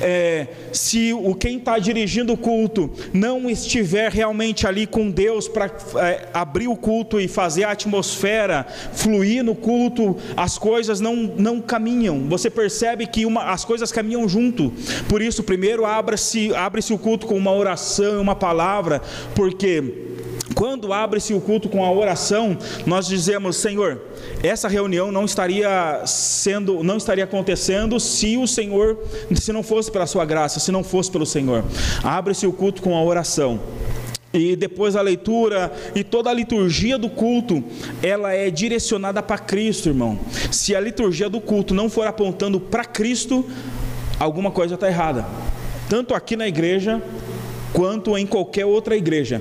É, 0.01 0.49
se 0.73 1.13
o 1.13 1.35
quem 1.35 1.59
está 1.59 1.79
dirigindo 1.79 2.33
o 2.33 2.37
culto 2.37 2.91
não 3.13 3.49
estiver 3.49 4.11
realmente 4.11 4.67
ali 4.67 4.87
com 4.87 5.11
Deus 5.11 5.47
para 5.47 5.71
é, 5.97 6.29
abrir 6.35 6.69
o 6.69 6.77
culto 6.77 7.21
e 7.21 7.29
fazer 7.29 7.65
a 7.65 7.71
atmosfera 7.71 8.67
fluir 8.93 9.45
no 9.45 9.55
culto, 9.55 10.17
as 10.37 10.59
coisas 10.59 11.01
não, 11.01 11.15
não 11.15 11.61
caminham. 11.61 12.29
Você 12.29 12.51
percebe 12.51 13.07
que 13.07 13.25
uma, 13.25 13.45
as 13.53 13.65
coisas 13.65 13.93
caminham 13.93 14.29
junto. 14.29 14.73
Por 15.09 15.23
isso, 15.23 15.43
primeiro 15.43 15.85
abre-se 15.85 16.55
abre 16.55 16.79
o 16.91 16.99
culto 16.99 17.27
com 17.27 17.37
uma 17.37 17.53
oração, 17.53 18.21
uma 18.21 18.35
palavra, 18.35 19.03
porque 19.35 20.08
Quando 20.59 20.93
abre-se 20.93 21.33
o 21.33 21.41
culto 21.41 21.69
com 21.69 21.85
a 21.85 21.93
oração, 21.93 22.59
nós 22.85 23.07
dizemos, 23.07 23.55
Senhor, 23.59 24.03
essa 24.43 24.67
reunião 24.67 25.13
não 25.13 25.25
estaria 25.25 26.03
sendo, 26.05 26.83
não 26.83 26.97
estaria 26.97 27.23
acontecendo 27.23 28.01
se 28.01 28.37
o 28.37 28.45
Senhor, 28.45 28.99
se 29.37 29.53
não 29.53 29.63
fosse 29.63 29.89
pela 29.89 30.05
sua 30.05 30.25
graça, 30.25 30.59
se 30.59 30.73
não 30.73 30.83
fosse 30.83 31.13
pelo 31.13 31.25
Senhor. 31.25 31.65
Abre-se 32.03 32.45
o 32.45 32.53
culto 32.53 32.83
com 32.83 32.97
a 32.97 33.05
oração. 33.05 33.61
E 34.35 34.57
depois 34.57 34.97
a 34.97 35.01
leitura 35.01 35.73
e 35.95 36.03
toda 36.03 36.29
a 36.29 36.35
liturgia 36.35 36.99
do 36.99 37.09
culto, 37.09 37.63
ela 38.03 38.33
é 38.33 38.51
direcionada 38.51 39.23
para 39.23 39.39
Cristo, 39.39 39.89
irmão. 39.89 40.19
Se 40.51 40.75
a 40.75 40.81
liturgia 40.81 41.31
do 41.31 41.41
culto 41.41 41.73
não 41.73 41.89
for 41.89 42.05
apontando 42.09 42.59
para 42.59 42.85
Cristo, 42.85 43.49
alguma 44.19 44.51
coisa 44.51 44.75
está 44.75 44.89
errada. 44.89 45.25
Tanto 45.89 46.15
aqui 46.15 46.35
na 46.35 46.49
igreja, 46.49 47.01
quanto 47.73 48.19
em 48.19 48.27
qualquer 48.27 48.67
outra 48.67 48.97
igreja. 48.97 49.41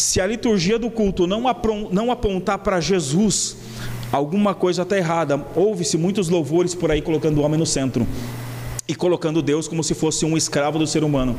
Se 0.00 0.18
a 0.18 0.26
liturgia 0.26 0.78
do 0.78 0.90
culto 0.90 1.26
não, 1.26 1.42
não 1.92 2.10
apontar 2.10 2.58
para 2.58 2.80
Jesus, 2.80 3.56
alguma 4.10 4.54
coisa 4.54 4.80
está 4.82 4.96
errada. 4.96 5.44
Houve-se 5.54 5.98
muitos 5.98 6.30
louvores 6.30 6.74
por 6.74 6.90
aí 6.90 7.02
colocando 7.02 7.38
o 7.38 7.42
homem 7.42 7.60
no 7.60 7.66
centro 7.66 8.06
e 8.88 8.94
colocando 8.94 9.42
Deus 9.42 9.68
como 9.68 9.84
se 9.84 9.94
fosse 9.94 10.24
um 10.24 10.36
escravo 10.36 10.78
do 10.78 10.86
ser 10.86 11.04
humano, 11.04 11.36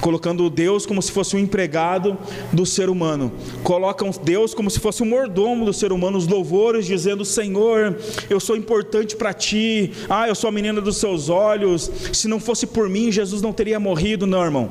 colocando 0.00 0.48
Deus 0.48 0.84
como 0.86 1.00
se 1.02 1.12
fosse 1.12 1.36
um 1.36 1.38
empregado 1.38 2.16
do 2.50 2.64
ser 2.64 2.88
humano, 2.88 3.30
colocam 3.62 4.10
Deus 4.24 4.52
como 4.52 4.68
se 4.68 4.80
fosse 4.80 5.02
um 5.02 5.06
mordomo 5.06 5.64
do 5.64 5.72
ser 5.72 5.92
humano, 5.92 6.18
os 6.18 6.26
louvores 6.26 6.86
dizendo: 6.86 7.24
Senhor, 7.24 7.96
eu 8.28 8.40
sou 8.40 8.56
importante 8.56 9.14
para 9.14 9.32
ti, 9.32 9.92
ah, 10.08 10.26
eu 10.26 10.34
sou 10.34 10.48
a 10.48 10.52
menina 10.52 10.80
dos 10.80 10.96
seus 10.96 11.28
olhos, 11.28 11.88
se 12.12 12.26
não 12.26 12.40
fosse 12.40 12.66
por 12.66 12.88
mim, 12.88 13.12
Jesus 13.12 13.42
não 13.42 13.52
teria 13.52 13.78
morrido, 13.78 14.26
não, 14.26 14.42
irmão. 14.42 14.70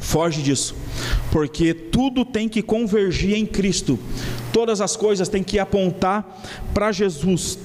Foge 0.00 0.42
disso, 0.42 0.74
porque 1.30 1.74
tudo 1.74 2.24
tem 2.24 2.48
que 2.48 2.62
convergir 2.62 3.36
em 3.36 3.46
Cristo, 3.46 3.98
todas 4.52 4.80
as 4.80 4.96
coisas 4.96 5.28
têm 5.28 5.42
que 5.42 5.58
apontar 5.58 6.42
para 6.72 6.90
Jesus 6.90 7.58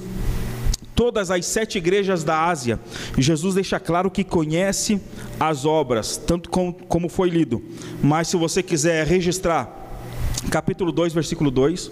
todas 0.96 1.30
as 1.30 1.44
sete 1.44 1.76
igrejas 1.76 2.24
da 2.24 2.46
Ásia. 2.46 2.80
Jesus 3.18 3.54
deixa 3.54 3.78
claro 3.78 4.10
que 4.10 4.24
conhece 4.24 4.98
as 5.38 5.66
obras, 5.66 6.16
tanto 6.16 6.48
como 6.48 7.08
foi 7.10 7.28
lido. 7.28 7.62
Mas 8.02 8.28
se 8.28 8.36
você 8.36 8.62
quiser 8.62 9.06
registrar, 9.06 9.85
capítulo 10.50 10.92
2, 10.92 11.12
versículo 11.12 11.50
2, 11.50 11.90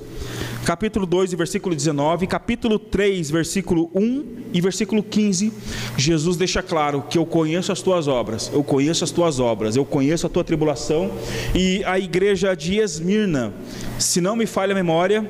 capítulo 0.64 1.06
2 1.06 1.32
e 1.32 1.36
versículo 1.36 1.74
19, 1.74 2.26
capítulo 2.26 2.78
3, 2.78 3.30
versículo 3.30 3.90
1 3.94 4.24
e 4.52 4.60
versículo 4.60 5.02
15, 5.02 5.52
Jesus 5.96 6.36
deixa 6.36 6.62
claro 6.62 7.04
que 7.08 7.18
eu 7.18 7.26
conheço 7.26 7.72
as 7.72 7.82
tuas 7.82 8.08
obras, 8.08 8.50
eu 8.52 8.62
conheço 8.62 9.04
as 9.04 9.10
tuas 9.10 9.40
obras, 9.40 9.76
eu 9.76 9.84
conheço 9.84 10.26
a 10.26 10.30
tua 10.30 10.44
tribulação, 10.44 11.10
e 11.54 11.82
a 11.84 11.98
igreja 11.98 12.54
de 12.54 12.78
Esmirna, 12.78 13.52
se 13.98 14.20
não 14.20 14.36
me 14.36 14.46
falha 14.46 14.72
a 14.72 14.74
memória, 14.74 15.28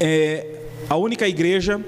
é 0.00 0.46
a 0.88 0.96
única 0.96 1.28
igreja 1.28 1.80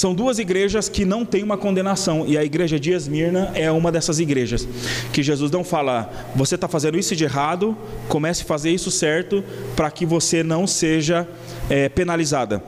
são 0.00 0.14
duas 0.14 0.38
igrejas 0.38 0.88
que 0.88 1.04
não 1.04 1.26
têm 1.26 1.42
uma 1.42 1.58
condenação, 1.58 2.24
e 2.26 2.38
a 2.38 2.42
igreja 2.42 2.80
de 2.80 2.90
Esmirna 2.90 3.52
é 3.54 3.70
uma 3.70 3.92
dessas 3.92 4.18
igrejas. 4.18 4.66
Que 5.12 5.22
Jesus 5.22 5.50
não 5.50 5.62
fala, 5.62 6.10
você 6.34 6.54
está 6.54 6.66
fazendo 6.66 6.98
isso 6.98 7.14
de 7.14 7.24
errado, 7.24 7.76
comece 8.08 8.42
a 8.42 8.46
fazer 8.46 8.70
isso 8.70 8.90
certo, 8.90 9.44
para 9.76 9.90
que 9.90 10.06
você 10.06 10.42
não 10.42 10.66
seja 10.66 11.28
é, 11.68 11.86
penalizada. 11.90 12.64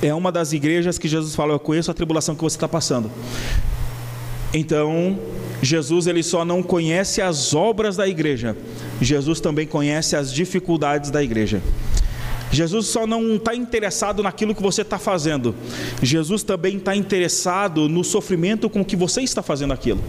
É 0.00 0.14
uma 0.14 0.30
das 0.30 0.52
igrejas 0.52 0.98
que 0.98 1.08
Jesus 1.08 1.34
fala, 1.34 1.54
eu 1.54 1.58
conheço 1.58 1.90
a 1.90 1.94
tribulação 1.94 2.36
que 2.36 2.42
você 2.44 2.56
está 2.56 2.68
passando. 2.68 3.10
Então, 4.54 5.18
Jesus 5.60 6.06
ele 6.06 6.22
só 6.22 6.44
não 6.44 6.62
conhece 6.62 7.20
as 7.20 7.54
obras 7.54 7.96
da 7.96 8.06
igreja, 8.06 8.56
Jesus 9.00 9.40
também 9.40 9.66
conhece 9.66 10.14
as 10.14 10.32
dificuldades 10.32 11.10
da 11.10 11.24
igreja. 11.24 11.60
Jesus 12.50 12.86
só 12.86 13.06
não 13.06 13.36
está 13.36 13.54
interessado 13.54 14.22
naquilo 14.22 14.54
que 14.54 14.62
você 14.62 14.82
está 14.82 14.98
fazendo, 14.98 15.54
Jesus 16.02 16.42
também 16.42 16.76
está 16.76 16.94
interessado 16.96 17.88
no 17.88 18.02
sofrimento 18.02 18.70
com 18.70 18.84
que 18.84 18.96
você 18.96 19.20
está 19.22 19.42
fazendo 19.42 19.72
aquilo. 19.72 20.02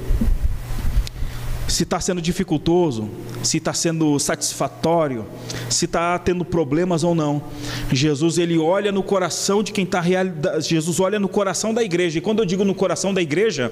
Se 1.68 1.84
está 1.84 2.00
sendo 2.00 2.20
dificultoso, 2.20 3.08
se 3.44 3.58
está 3.58 3.74
sendo 3.74 4.18
satisfatório, 4.18 5.28
se 5.70 5.86
está 5.86 6.18
tendo 6.18 6.44
problemas 6.44 7.04
ou 7.04 7.14
não. 7.14 7.44
Jesus 7.92 8.40
ele 8.40 8.58
olha 8.58 8.92
no 8.92 9.04
coração 9.04 9.62
de 9.62 9.72
quem 9.72 9.84
está 9.84 10.02
real... 10.02 10.26
Jesus 10.60 11.00
olha 11.00 11.20
no 11.20 11.30
coração 11.30 11.72
da 11.72 11.84
igreja. 11.84 12.18
E 12.18 12.22
quando 12.22 12.40
eu 12.40 12.46
digo 12.46 12.66
no 12.66 12.74
coração 12.74 13.14
da 13.14 13.22
igreja, 13.22 13.72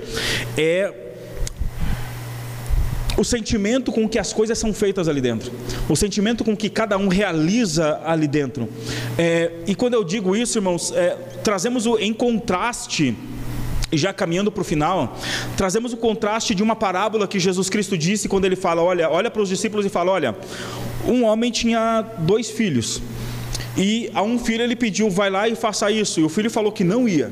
é 0.55 1.06
o 3.17 3.23
sentimento 3.23 3.91
com 3.91 4.07
que 4.07 4.19
as 4.19 4.31
coisas 4.31 4.57
são 4.57 4.71
feitas 4.71 5.07
ali 5.07 5.19
dentro, 5.19 5.51
o 5.89 5.95
sentimento 5.95 6.43
com 6.43 6.55
que 6.55 6.69
cada 6.69 6.97
um 6.97 7.07
realiza 7.07 7.99
ali 8.05 8.27
dentro. 8.27 8.69
É, 9.17 9.51
e 9.65 9.73
quando 9.73 9.95
eu 9.95 10.03
digo 10.03 10.35
isso, 10.35 10.59
irmãos, 10.59 10.93
é, 10.95 11.17
trazemos 11.43 11.85
o, 11.85 11.97
em 11.97 12.13
contraste 12.13 13.15
já 13.91 14.11
caminhando 14.11 14.51
para 14.51 14.61
o 14.61 14.65
final, 14.65 15.17
trazemos 15.55 15.93
o 15.93 15.97
contraste 15.97 16.53
de 16.53 16.61
uma 16.61 16.75
parábola 16.75 17.27
que 17.27 17.39
Jesus 17.39 17.69
Cristo 17.69 17.97
disse 17.97 18.27
quando 18.27 18.45
ele 18.45 18.55
fala: 18.55 18.81
olha, 18.81 19.09
olha 19.09 19.31
para 19.31 19.41
os 19.41 19.49
discípulos 19.49 19.85
e 19.85 19.89
fala: 19.89 20.11
olha, 20.11 20.35
um 21.05 21.23
homem 21.23 21.51
tinha 21.51 22.05
dois 22.19 22.49
filhos. 22.49 23.01
E 23.77 24.09
a 24.13 24.23
um 24.23 24.39
filho 24.39 24.63
ele 24.63 24.75
pediu, 24.75 25.09
vai 25.09 25.29
lá 25.29 25.47
e 25.47 25.55
faça 25.55 25.89
isso. 25.91 26.19
E 26.19 26.23
o 26.23 26.29
filho 26.29 26.49
falou 26.49 26.71
que 26.71 26.83
não 26.83 27.07
ia. 27.07 27.31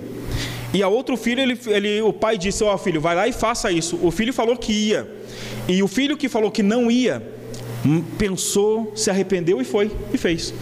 E 0.76 0.84
a 0.84 0.90
outro 0.90 1.16
filho, 1.16 1.40
ele, 1.40 1.58
ele, 1.68 2.02
o 2.02 2.12
pai 2.12 2.38
disse, 2.38 2.62
ó 2.62 2.74
oh, 2.74 2.78
filho, 2.78 3.00
vai 3.00 3.16
lá 3.16 3.26
e 3.26 3.32
faça 3.32 3.72
isso. 3.72 3.98
O 4.02 4.12
filho 4.12 4.34
falou 4.34 4.58
que 4.58 4.74
ia. 4.74 5.08
E 5.70 5.82
o 5.82 5.88
filho 5.88 6.18
que 6.18 6.28
falou 6.28 6.52
que 6.52 6.62
não 6.62 6.92
ia, 6.92 7.24
hum, 7.86 8.04
pensou, 8.18 8.92
se 8.94 9.10
arrependeu 9.10 9.62
e 9.62 9.64
foi, 9.64 9.90
e 10.14 10.18
fez. 10.18 10.54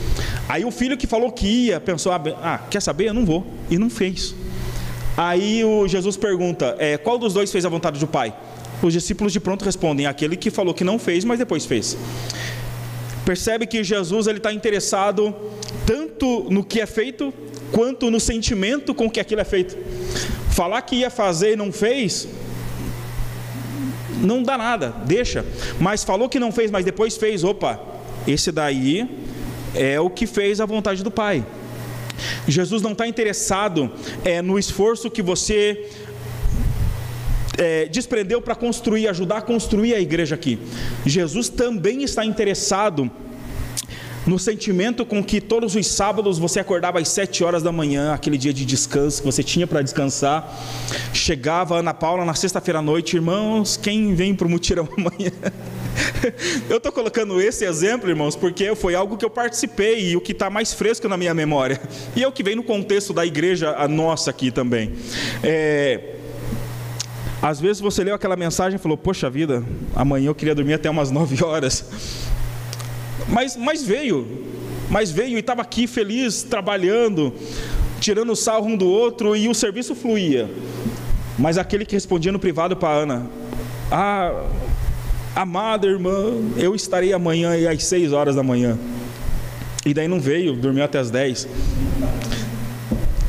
Aí 0.48 0.64
o 0.64 0.70
filho 0.70 0.96
que 0.96 1.08
falou 1.08 1.32
que 1.32 1.48
ia, 1.48 1.80
pensou, 1.80 2.12
ah, 2.12 2.22
ah 2.44 2.60
quer 2.70 2.80
saber? 2.80 3.08
Eu 3.08 3.16
não 3.16 3.26
vou, 3.26 3.44
e 3.72 3.80
não 3.80 3.90
fez. 3.90 4.36
Aí 5.18 5.66
o 5.66 5.88
Jesus 5.88 6.16
pergunta, 6.16 6.76
é, 6.78 6.96
qual 6.96 7.18
dos 7.18 7.34
dois 7.34 7.52
fez 7.52 7.66
a 7.66 7.70
vontade 7.70 8.00
do 8.00 8.06
pai? 8.06 8.36
Os 8.84 8.94
discípulos 8.94 9.34
de 9.34 9.40
pronto 9.40 9.66
respondem, 9.66 10.06
aquele 10.06 10.36
que 10.38 10.52
falou 10.52 10.76
que 10.76 10.84
não 10.84 11.00
fez, 11.00 11.26
mas 11.26 11.40
depois 11.40 11.66
fez. 11.66 11.98
Percebe 13.26 13.66
que 13.66 13.84
Jesus 13.84 14.28
ele 14.28 14.38
está 14.38 14.52
interessado 14.52 15.34
tanto 15.86 16.48
no 16.50 16.64
que 16.64 16.82
é 16.82 16.86
feito, 16.86 17.34
quanto 17.72 18.12
no 18.12 18.20
sentimento 18.20 18.94
com 18.94 19.10
que 19.10 19.20
aquilo 19.20 19.42
é 19.42 19.46
feito. 19.46 19.78
Falar 20.52 20.82
que 20.82 20.98
ia 20.98 21.10
fazer 21.10 21.54
e 21.54 21.56
não 21.56 21.72
fez, 21.72 22.28
não 24.22 24.44
dá 24.44 24.58
nada, 24.58 24.94
deixa. 25.06 25.46
Mas 25.80 26.04
falou 26.04 26.30
que 26.30 26.40
não 26.40 26.52
fez, 26.52 26.70
mas 26.70 26.86
depois 26.86 27.18
fez, 27.18 27.44
opa, 27.44 27.80
esse 28.28 28.52
daí 28.52 29.10
é 29.74 30.00
o 30.00 30.10
que 30.10 30.28
fez 30.28 30.62
a 30.62 30.66
vontade 30.66 31.04
do 31.04 31.12
Pai. 31.12 31.46
Jesus 32.48 32.82
não 32.82 32.92
está 32.92 33.08
interessado 33.08 33.92
é, 34.24 34.42
no 34.42 34.60
esforço 34.60 35.10
que 35.10 35.22
você 35.22 35.90
é, 37.58 37.86
desprendeu 37.86 38.42
para 38.42 38.56
construir, 38.56 39.08
ajudar 39.08 39.38
a 39.38 39.42
construir 39.42 39.94
a 39.94 40.00
igreja 40.00 40.36
aqui. 40.36 40.60
Jesus 41.06 41.50
também 41.50 42.04
está 42.04 42.26
interessado 42.26 43.10
no 44.26 44.40
sentimento 44.40 45.06
com 45.06 45.24
que 45.24 45.42
todos 45.42 45.76
os 45.76 45.88
sábados 45.88 46.40
você 46.40 46.60
acordava 46.60 47.00
às 47.00 47.10
sete 47.10 47.44
horas 47.44 47.62
da 47.62 47.72
manhã, 47.72 48.14
aquele 48.14 48.38
dia 48.38 48.54
de 48.54 48.66
descanso 48.66 49.22
que 49.22 49.26
você 49.26 49.44
tinha 49.44 49.68
para 49.68 49.82
descansar. 49.82 50.50
Chegava 51.14 51.78
Ana 51.78 51.94
Paula 51.94 52.24
na 52.24 52.34
sexta-feira 52.34 52.80
à 52.80 52.82
noite, 52.82 53.16
irmãos, 53.16 53.76
quem 53.76 54.16
vem 54.16 54.34
para 54.34 54.48
o 54.48 54.50
mutirão 54.50 54.88
amanhã? 54.98 55.32
eu 56.70 56.78
estou 56.78 56.92
colocando 56.92 57.40
esse 57.42 57.66
exemplo, 57.66 58.10
irmãos, 58.10 58.36
porque 58.36 58.74
foi 58.76 58.96
algo 58.96 59.18
que 59.18 59.26
eu 59.26 59.30
participei 59.30 60.10
e 60.10 60.16
o 60.16 60.22
que 60.22 60.32
está 60.32 60.50
mais 60.50 60.74
fresco 60.74 61.08
na 61.08 61.18
minha 61.18 61.34
memória. 61.34 61.80
E 62.16 62.24
é 62.24 62.28
o 62.28 62.32
que 62.32 62.44
vem 62.44 62.56
no 62.56 62.64
contexto 62.64 63.14
da 63.14 63.26
igreja 63.26 63.76
a 63.78 63.88
nossa 63.88 64.30
aqui 64.30 64.52
também. 64.52 64.94
É, 65.44 66.13
às 67.44 67.60
vezes 67.60 67.82
você 67.82 68.06
leu 68.06 68.16
aquela 68.16 68.38
mensagem 68.38 68.78
e 68.78 68.80
falou: 68.80 68.98
Poxa 68.98 69.30
vida, 69.30 69.62
amanhã 69.94 70.30
eu 70.30 70.36
queria 70.36 70.56
dormir 70.56 70.76
até 70.76 70.90
umas 70.90 71.12
nove 71.12 71.44
horas. 71.44 71.84
Mas, 73.28 73.58
mas 73.58 73.84
veio, 73.84 74.46
mas 74.90 75.12
veio 75.12 75.36
e 75.36 75.42
estava 75.42 75.62
aqui 75.62 75.86
feliz, 75.86 76.42
trabalhando, 76.42 77.34
tirando 78.00 78.34
sarro 78.34 78.68
um 78.68 78.78
do 78.78 78.88
outro 78.88 79.36
e 79.36 79.50
o 79.50 79.54
serviço 79.54 79.94
fluía. 79.94 80.50
Mas 81.38 81.58
aquele 81.58 81.86
que 81.86 81.96
respondia 81.96 82.32
no 82.32 82.40
privado 82.40 82.78
para 82.78 82.98
Ana: 82.98 83.28
Ah, 83.92 84.46
amada 85.36 85.86
irmã, 85.86 86.36
eu 86.56 86.74
estarei 86.74 87.12
amanhã 87.12 87.52
às 87.70 87.84
seis 87.84 88.14
horas 88.14 88.38
da 88.38 88.44
manhã. 88.44 88.80
E 89.86 89.94
daí 89.94 90.08
não 90.08 90.22
veio, 90.22 90.56
dormiu 90.56 90.86
até 90.86 90.98
as 90.98 91.12
dez. 91.12 91.46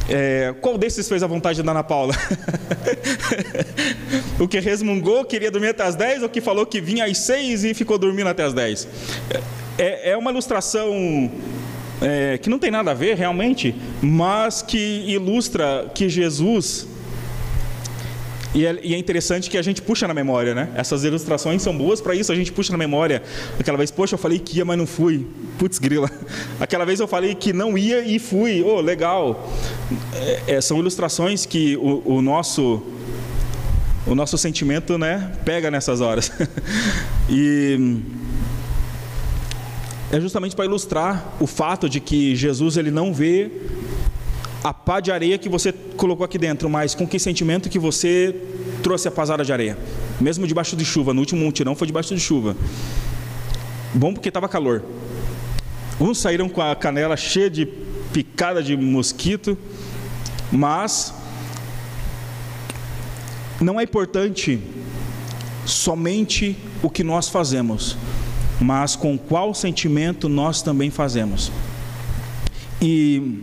É, 0.09 0.55
qual 0.61 0.77
desses 0.77 1.09
fez 1.09 1.23
a 1.23 1.27
vontade 1.27 1.63
da 1.63 1.71
Ana 1.73 1.83
Paula? 1.83 2.15
o 4.39 4.49
que 4.49 4.59
resmungou, 4.61 5.25
queria 5.25 5.51
dormir 5.51 5.69
até 5.69 5.85
as 5.85 5.95
10, 5.95 6.23
ou 6.23 6.29
que 6.29 6.41
falou 6.41 6.67
que 6.67 6.81
vinha 6.81 7.05
às 7.05 7.19
6 7.19 7.65
e 7.65 7.75
ficou 7.75 7.99
dormindo 7.99 8.29
até 8.29 8.43
as 8.43 8.53
10? 8.53 8.89
É, 9.79 10.11
é 10.11 10.17
uma 10.17 10.31
ilustração 10.31 11.31
é, 12.01 12.39
que 12.39 12.51
não 12.51 12.59
tem 12.59 12.71
nada 12.71 12.91
a 12.91 12.95
ver 12.95 13.17
realmente, 13.17 13.75
mas 14.03 14.63
que 14.63 15.05
ilustra 15.07 15.91
que 15.95 16.09
Jesus 16.09 16.87
E 18.55 18.65
é, 18.65 18.79
e 18.85 18.95
é, 18.95 18.99
interessante 18.99 19.51
que 19.51 19.59
a 19.59 19.63
gente 19.63 19.83
puxa 19.83 20.07
na 20.07 20.15
memória, 20.15 20.55
né? 20.55 20.69
Essas 20.77 21.03
ilustrações 21.03 21.61
são 21.61 21.77
boas 21.77 22.01
para 22.01 22.15
isso, 22.15 22.31
a 22.31 22.37
gente 22.37 22.53
puxa 22.53 22.71
na 22.71 22.79
memória. 22.79 23.21
Aquela 23.59 23.77
vez, 23.77 23.91
poxa, 23.91 24.15
eu 24.15 24.19
falei 24.19 24.39
que 24.39 24.59
ia, 24.59 24.65
mas 24.65 24.79
não 24.79 24.87
fui. 24.87 25.27
Putz, 25.59 25.81
grila. 25.81 26.09
Aquela 26.61 26.85
vez 26.85 27.01
eu 27.01 27.09
falei 27.09 27.35
que 27.35 27.53
não 27.53 27.77
ia 27.77 28.01
e 28.03 28.21
fui. 28.21 28.63
Oh, 28.63 28.81
legal. 28.81 29.51
É, 30.15 30.55
é, 30.55 30.61
são 30.61 30.79
ilustrações 30.79 31.45
que 31.45 31.77
o, 31.79 32.01
o, 32.05 32.23
nosso 32.23 32.81
o 34.07 34.15
nosso 34.15 34.37
sentimento, 34.37 34.99
né, 34.99 35.33
pega 35.45 35.71
nessas 35.71 36.01
horas. 36.01 36.31
e 37.29 38.01
é 40.13 40.21
justamente 40.21 40.55
para 40.55 40.65
ilustrar 40.65 41.35
o 41.41 41.47
fato 41.47 41.89
de 41.89 42.01
que 42.01 42.37
Jesus 42.37 42.77
ele 42.77 42.91
não 42.91 43.13
vê 43.13 43.51
a 44.63 44.73
pá 44.73 45.01
de 45.01 45.11
areia 45.11 45.37
que 45.37 45.49
você 45.49 45.73
colocou 45.97 46.25
aqui 46.25 46.39
dentro, 46.39 46.71
mas 46.71 46.95
com 46.95 47.07
que 47.07 47.19
sentimento 47.19 47.69
que 47.69 47.79
você 47.79 48.35
trouxe 48.83 49.09
a 49.09 49.11
pasada 49.11 49.45
de 49.45 49.53
areia? 49.53 49.77
Mesmo 50.21 50.47
debaixo 50.47 50.77
de 50.77 50.85
chuva, 50.85 51.13
no 51.13 51.21
último 51.21 51.45
mutirão 51.45 51.75
foi 51.75 51.87
debaixo 51.87 52.15
de 52.15 52.21
chuva. 52.21 52.57
Bom 53.93 54.13
porque 54.13 54.29
estava 54.29 54.49
calor. 54.49 54.83
Uns 56.01 56.19
saíram 56.19 56.49
com 56.49 56.61
a 56.61 56.75
canela 56.75 57.17
cheia 57.17 57.51
de 57.51 57.67
picada 58.13 58.63
de 58.63 58.77
mosquito, 58.77 59.57
mas 60.51 61.15
não 63.65 63.81
é 63.81 63.85
importante 63.85 64.61
somente 65.65 66.57
o 66.83 66.91
que 66.91 67.03
nós 67.03 67.31
fazemos, 67.31 67.97
mas 68.61 68.95
com 68.95 69.17
qual 69.17 69.55
sentimento 69.55 70.29
nós 70.29 70.61
também 70.61 70.91
fazemos. 70.91 71.51
E 72.81 73.41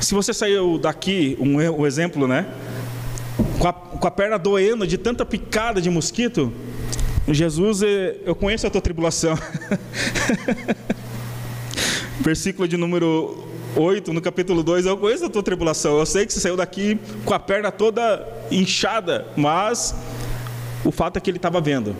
se 0.00 0.14
você 0.14 0.32
saiu 0.32 0.78
daqui, 0.78 1.36
um, 1.40 1.56
um 1.56 1.86
exemplo, 1.86 2.28
né? 2.28 2.46
Com 3.58 3.66
a, 3.68 3.72
com 3.72 4.06
a 4.06 4.10
perna 4.10 4.38
doendo 4.38 4.86
de 4.86 4.96
tanta 4.96 5.26
picada 5.26 5.80
de 5.80 5.90
mosquito, 5.90 6.52
Jesus, 7.28 7.82
eh, 7.82 8.16
eu 8.24 8.34
conheço 8.34 8.66
a 8.66 8.70
tua 8.70 8.80
tribulação. 8.80 9.36
Versículo 12.20 12.68
de 12.68 12.76
número 12.76 13.49
8, 13.76 14.12
no 14.12 14.20
capítulo 14.20 14.62
2, 14.62 14.86
eu 14.86 14.96
conheço 14.96 15.26
a 15.26 15.30
tua 15.30 15.42
tribulação. 15.42 15.98
Eu 15.98 16.06
sei 16.06 16.26
que 16.26 16.32
você 16.32 16.40
saiu 16.40 16.56
daqui 16.56 16.98
com 17.24 17.34
a 17.34 17.38
perna 17.38 17.70
toda 17.70 18.26
inchada, 18.50 19.26
mas 19.36 19.94
o 20.84 20.90
fato 20.90 21.16
é 21.16 21.20
que 21.20 21.30
ele 21.30 21.38
estava 21.38 21.60
vendo. 21.60 21.94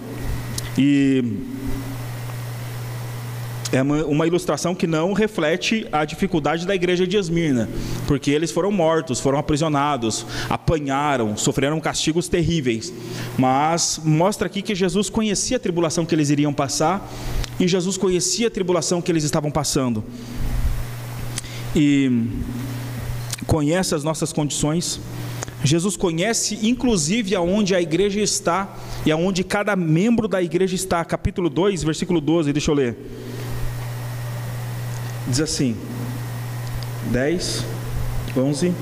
E 0.76 1.22
é 3.72 3.82
uma 3.82 4.26
ilustração 4.26 4.74
que 4.74 4.86
não 4.86 5.12
reflete 5.12 5.86
a 5.92 6.04
dificuldade 6.04 6.66
da 6.66 6.74
igreja 6.74 7.06
de 7.06 7.16
Esmirna, 7.16 7.68
porque 8.06 8.32
eles 8.32 8.50
foram 8.50 8.72
mortos, 8.72 9.20
foram 9.20 9.38
aprisionados, 9.38 10.26
apanharam, 10.48 11.36
sofreram 11.36 11.78
castigos 11.78 12.28
terríveis. 12.28 12.92
Mas 13.38 14.00
mostra 14.02 14.46
aqui 14.46 14.60
que 14.60 14.74
Jesus 14.74 15.08
conhecia 15.08 15.56
a 15.56 15.60
tribulação 15.60 16.04
que 16.04 16.14
eles 16.14 16.30
iriam 16.30 16.52
passar 16.52 17.08
e 17.60 17.68
Jesus 17.68 17.96
conhecia 17.96 18.48
a 18.48 18.50
tribulação 18.50 19.00
que 19.00 19.12
eles 19.12 19.22
estavam 19.22 19.52
passando. 19.52 20.02
E 21.74 22.10
conhece 23.46 23.94
as 23.94 24.02
nossas 24.04 24.32
condições. 24.32 25.00
Jesus 25.62 25.96
conhece 25.96 26.58
inclusive 26.66 27.34
aonde 27.34 27.74
a 27.74 27.80
igreja 27.80 28.20
está 28.20 28.76
e 29.04 29.10
aonde 29.12 29.44
cada 29.44 29.76
membro 29.76 30.26
da 30.26 30.42
igreja 30.42 30.74
está. 30.74 31.04
Capítulo 31.04 31.50
2, 31.50 31.82
versículo 31.82 32.20
12, 32.20 32.52
deixa 32.52 32.70
eu 32.70 32.74
ler. 32.74 32.96
Diz 35.28 35.40
assim: 35.40 35.76
10, 37.10 37.64
11, 38.36 38.74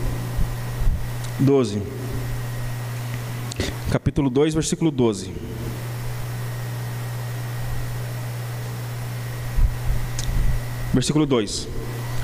12. 1.41 1.83
Capítulo 3.91 4.31
2, 4.31 4.55
versículo 4.55 4.91
12. 4.91 5.33
Versículo 10.93 11.27
2: 11.27 11.69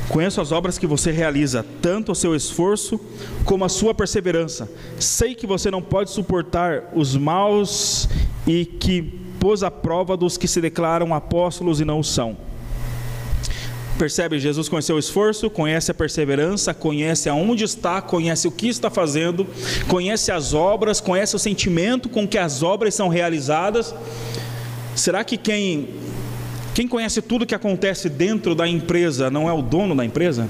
Conheço 0.09 0.41
as 0.41 0.53
obras 0.53 0.79
que 0.79 0.87
você 0.87 1.11
realiza, 1.11 1.65
tanto 1.81 2.13
o 2.13 2.15
seu 2.15 2.35
esforço 2.35 3.01
como 3.45 3.65
a 3.65 3.69
sua 3.69 3.95
perseverança. 3.95 4.71
Sei 4.99 5.35
que 5.35 5.47
você 5.47 5.71
não 5.71 5.83
pode 5.83 6.11
suportar 6.11 6.91
os 6.95 7.17
maus 7.17 8.09
e 8.47 8.65
que 8.65 9.03
pôs 9.41 9.63
à 9.63 9.71
prova 9.71 10.17
dos 10.17 10.37
que 10.37 10.47
se 10.47 10.61
declaram 10.61 11.15
apóstolos 11.15 11.81
e 11.81 11.85
não 11.85 12.03
são 12.03 12.37
Percebe? 13.99 14.41
Jesus 14.41 14.69
conhece 14.69 14.93
o 14.93 14.99
esforço, 14.99 15.49
conhece 15.49 15.91
a 15.91 15.95
perseverança, 15.95 16.75
conhece 16.75 17.29
aonde 17.29 17.63
está, 17.63 18.03
conhece 18.03 18.49
o 18.49 18.51
que 18.51 18.67
está 18.69 18.91
fazendo, 18.91 19.47
conhece 19.87 20.33
as 20.33 20.53
obras, 20.53 21.01
conhece 21.01 21.37
o 21.37 21.39
sentimento 21.39 22.09
com 22.09 22.27
que 22.27 22.37
as 22.37 22.63
obras 22.63 22.95
são 22.95 23.09
realizadas. 23.09 23.95
Será 24.97 25.23
que 25.23 25.37
quem 25.37 25.91
quem 26.75 26.89
conhece 26.89 27.23
tudo 27.23 27.47
que 27.47 27.55
acontece 27.55 28.09
dentro 28.09 28.55
da 28.55 28.67
empresa 28.67 29.31
não 29.31 29.49
é 29.49 29.53
o 29.53 29.63
dono 29.63 29.95
da 29.95 30.05
empresa? 30.05 30.49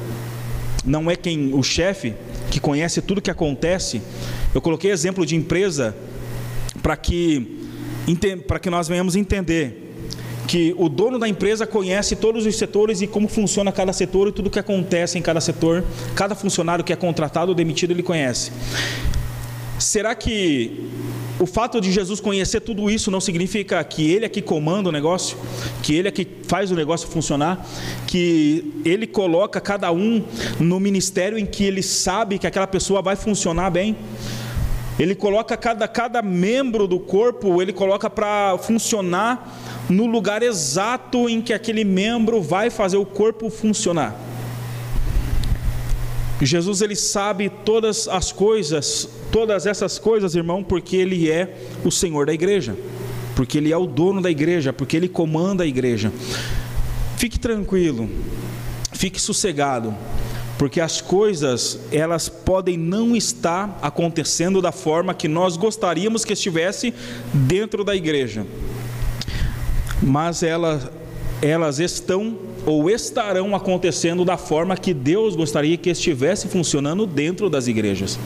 Não 0.83 1.11
é 1.11 1.17
quem 1.17 1.53
o 1.53 1.63
chefe 1.63 2.15
que 2.51 2.59
conhece 2.59 3.03
tudo 3.03 3.21
que 3.21 3.31
acontece? 3.31 4.01
Eu 4.55 4.63
coloquei 4.63 4.91
exemplo 4.91 5.27
de 5.27 5.37
empresa 5.37 5.95
para 6.83 6.97
que 6.97 7.61
para 8.47 8.59
que 8.59 8.69
nós 8.69 8.87
venhamos 8.87 9.17
entender 9.17 9.85
que 10.47 10.75
o 10.79 10.89
dono 10.89 11.19
da 11.19 11.27
empresa 11.29 11.67
conhece 11.67 12.17
todos 12.17 12.45
os 12.47 12.57
setores 12.57 13.01
e 13.01 13.07
como 13.07 13.29
funciona 13.29 13.73
cada 13.73 13.93
setor 13.93 14.29
e 14.29 14.33
tudo 14.33 14.47
o 14.47 14.51
que 14.51 14.59
acontece 14.59 15.19
em 15.19 15.23
cada 15.23 15.41
setor. 15.41 15.85
Cada 16.15 16.35
funcionário 16.35 16.85
que 16.85 16.93
é 16.93 16.97
contratado 16.97 17.51
ou 17.51 17.55
demitido 17.55 17.91
ele 17.91 18.03
conhece. 18.03 18.51
Será 19.79 20.15
que 20.15 20.91
o 21.39 21.47
fato 21.47 21.81
de 21.81 21.91
Jesus 21.91 22.21
conhecer 22.21 22.61
tudo 22.61 22.89
isso 22.89 23.11
não 23.11 23.21
significa 23.21 23.83
que 23.83 24.09
ele 24.11 24.25
é 24.25 24.29
que 24.29 24.41
comanda 24.41 24.89
o 24.89 24.93
negócio, 24.93 25.37
que 25.83 25.95
ele 25.95 26.07
é 26.07 26.11
que 26.11 26.27
faz 26.47 26.71
o 26.71 26.77
negócio 26.77 27.09
funcionar, 27.09 27.67
que 28.07 28.73
ele 28.85 29.07
coloca 29.07 29.61
cada 29.61 29.91
um 29.91 30.23
no 30.61 30.79
ministério 30.79 31.37
em 31.37 31.45
que 31.45 31.65
ele 31.65 31.83
sabe 31.83 32.39
que 32.39 32.47
aquela 32.47 32.69
pessoa 32.69 33.03
vai 33.03 33.17
funcionar 33.17 33.71
bem? 33.71 33.97
Ele 34.97 35.15
coloca 35.17 35.57
cada, 35.57 35.89
cada 35.89 36.23
membro 36.23 36.87
do 36.87 37.01
corpo, 37.01 37.61
ele 37.61 37.73
coloca 37.73 38.09
para 38.09 38.57
funcionar 38.59 39.61
no 39.89 40.07
lugar 40.07 40.41
exato 40.41 41.29
em 41.29 41.43
que 41.43 41.53
aquele 41.53 41.85
membro 41.85 42.41
vai 42.41 42.71
fazer 42.71 42.97
o 42.97 43.05
corpo 43.05 43.51
funcionar. 43.51 44.17
Jesus 46.41 46.81
ele 46.81 46.95
sabe 46.95 47.49
todas 47.49 48.07
as 48.07 48.31
coisas, 48.31 49.09
todas 49.35 49.67
essas 49.67 49.99
coisas, 49.99 50.37
irmão, 50.37 50.63
porque 50.63 50.95
ele 50.95 51.29
é 51.29 51.57
o 51.85 51.91
Senhor 51.91 52.27
da 52.27 52.33
igreja, 52.33 52.77
porque 53.35 53.59
ele 53.59 53.73
é 53.73 53.77
o 53.77 53.85
dono 53.85 54.23
da 54.23 54.31
igreja, 54.31 54.73
porque 54.73 54.97
ele 54.97 55.09
comanda 55.09 55.65
a 55.65 55.67
igreja. 55.67 56.13
Fique 57.17 57.37
tranquilo, 57.37 58.09
fique 58.93 59.21
sossegado, 59.21 59.93
porque 60.57 60.81
as 60.81 61.01
coisas 61.01 61.81
elas 61.91 62.29
podem 62.29 62.77
não 62.77 63.17
estar 63.17 63.77
acontecendo 63.83 64.63
da 64.63 64.71
forma 64.71 65.13
que 65.13 65.27
nós 65.27 65.57
gostaríamos 65.57 66.25
que 66.25 66.33
estivesse 66.33 66.95
dentro 67.33 67.83
da 67.83 67.97
igreja 67.97 68.47
mas 70.05 70.43
elas, 70.43 70.89
elas 71.41 71.79
estão 71.79 72.37
ou 72.67 72.89
estarão 72.91 73.55
acontecendo 73.55 74.25
da 74.25 74.37
forma 74.37 74.77
que 74.77 74.95
Deus 74.95 75.37
gostaria 75.37 75.77
que 75.77 75.91
estivesse 75.91 76.49
funcionando 76.49 77.07
dentro 77.07 77.51
das 77.51 77.67
igrejas. 77.67 78.19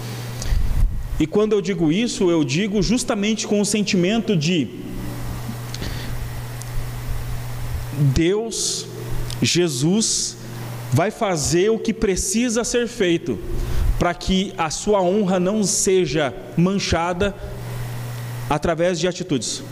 E 1.20 1.26
quando 1.26 1.52
eu 1.52 1.60
digo 1.60 1.90
isso, 1.90 2.30
eu 2.30 2.44
digo 2.44 2.82
justamente 2.82 3.46
com 3.46 3.60
o 3.60 3.66
sentimento 3.66 4.36
de 4.36 4.68
Deus, 8.14 8.86
Jesus, 9.42 10.36
vai 10.92 11.10
fazer 11.10 11.70
o 11.70 11.78
que 11.78 11.92
precisa 11.92 12.62
ser 12.62 12.86
feito 12.86 13.38
para 13.98 14.14
que 14.14 14.52
a 14.56 14.70
sua 14.70 15.02
honra 15.02 15.40
não 15.40 15.64
seja 15.64 16.32
manchada 16.56 17.34
através 18.48 19.00
de 19.00 19.08
atitudes. 19.08 19.62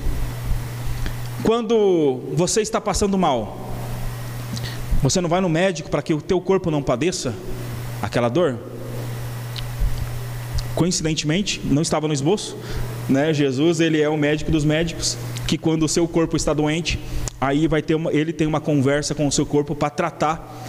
Quando 1.45 2.21
você 2.33 2.61
está 2.61 2.81
passando 2.81 3.17
mal, 3.17 3.71
você 5.01 5.21
não 5.21 5.29
vai 5.29 5.41
no 5.41 5.49
médico 5.49 5.89
para 5.89 6.03
que 6.03 6.13
o 6.13 6.21
teu 6.21 6.41
corpo 6.41 6.73
não 6.73 6.83
padeça 6.83 7.33
aquela 8.03 8.29
dor? 8.29 8.59
Coincidentemente, 10.77 11.61
não 11.65 11.83
estava 11.83 12.07
no 12.07 12.15
esboço, 12.15 12.57
né? 13.09 13.35
Jesus, 13.35 13.81
ele 13.81 14.01
é 14.01 14.09
o 14.09 14.17
médico 14.17 14.53
dos 14.53 14.65
médicos, 14.65 15.19
que 15.49 15.59
quando 15.59 15.83
o 15.83 15.89
seu 15.89 16.07
corpo 16.07 16.37
está 16.37 16.55
doente, 16.55 17.01
aí 17.41 17.67
vai 17.67 17.83
ter 17.83 17.97
uma, 17.97 18.13
ele 18.13 18.33
tem 18.33 18.47
uma 18.47 18.61
conversa 18.61 19.13
com 19.13 19.27
o 19.27 19.33
seu 19.33 19.45
corpo 19.45 19.75
para 19.75 19.91
tratar 19.91 20.65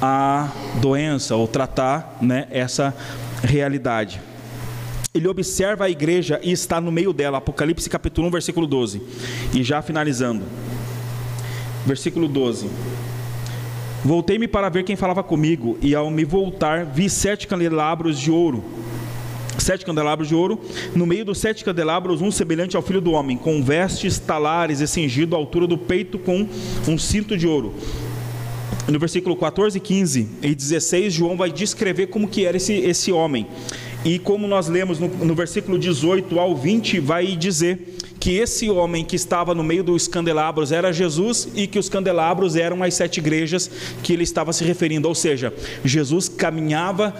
a 0.00 0.50
doença 0.80 1.36
ou 1.36 1.46
tratar, 1.46 2.16
né, 2.22 2.46
essa 2.50 2.96
realidade 3.42 4.20
ele 5.14 5.28
observa 5.28 5.84
a 5.84 5.90
igreja 5.90 6.40
e 6.42 6.50
está 6.50 6.80
no 6.80 6.90
meio 6.90 7.12
dela. 7.12 7.38
Apocalipse 7.38 7.88
capítulo 7.88 8.26
1, 8.26 8.30
versículo 8.32 8.66
12. 8.66 9.00
E 9.54 9.62
já 9.62 9.80
finalizando. 9.80 10.42
Versículo 11.86 12.26
12. 12.26 12.68
Voltei-me 14.04 14.48
para 14.48 14.68
ver 14.68 14.82
quem 14.82 14.96
falava 14.96 15.22
comigo, 15.22 15.78
e 15.80 15.94
ao 15.94 16.10
me 16.10 16.24
voltar, 16.24 16.84
vi 16.84 17.08
sete 17.08 17.46
candelabros 17.46 18.18
de 18.18 18.30
ouro. 18.30 18.64
Sete 19.58 19.84
candelabros 19.84 20.28
de 20.28 20.34
ouro, 20.34 20.60
no 20.94 21.06
meio 21.06 21.24
dos 21.24 21.38
sete 21.38 21.64
candelabros, 21.64 22.20
um 22.20 22.30
semelhante 22.30 22.76
ao 22.76 22.82
filho 22.82 23.00
do 23.00 23.12
homem, 23.12 23.36
com 23.36 23.62
vestes 23.62 24.18
talares 24.18 24.80
e 24.80 24.86
cingido 24.86 25.34
à 25.34 25.38
altura 25.38 25.66
do 25.66 25.78
peito 25.78 26.18
com 26.18 26.46
um 26.88 26.98
cinto 26.98 27.36
de 27.36 27.46
ouro. 27.46 27.74
No 28.88 28.98
versículo 28.98 29.34
14, 29.34 29.80
15 29.80 30.28
e 30.42 30.54
16, 30.54 31.12
João 31.12 31.36
vai 31.36 31.50
descrever 31.50 32.08
como 32.08 32.28
que 32.28 32.44
era 32.44 32.56
esse, 32.56 32.74
esse 32.74 33.10
homem. 33.10 33.46
E 34.04 34.18
como 34.18 34.46
nós 34.46 34.68
lemos 34.68 34.98
no, 34.98 35.08
no 35.08 35.34
versículo 35.34 35.78
18 35.78 36.38
ao 36.38 36.54
20, 36.54 37.00
vai 37.00 37.34
dizer 37.34 37.96
que 38.20 38.36
esse 38.36 38.68
homem 38.70 39.04
que 39.04 39.16
estava 39.16 39.54
no 39.54 39.62
meio 39.62 39.82
dos 39.82 40.06
candelabros 40.06 40.72
era 40.72 40.92
Jesus 40.92 41.48
e 41.54 41.66
que 41.66 41.78
os 41.78 41.88
candelabros 41.88 42.56
eram 42.56 42.82
as 42.82 42.94
sete 42.94 43.18
igrejas 43.18 43.70
que 44.02 44.12
ele 44.12 44.22
estava 44.22 44.52
se 44.52 44.64
referindo. 44.64 45.08
Ou 45.08 45.14
seja, 45.14 45.52
Jesus 45.84 46.28
caminhava 46.28 47.14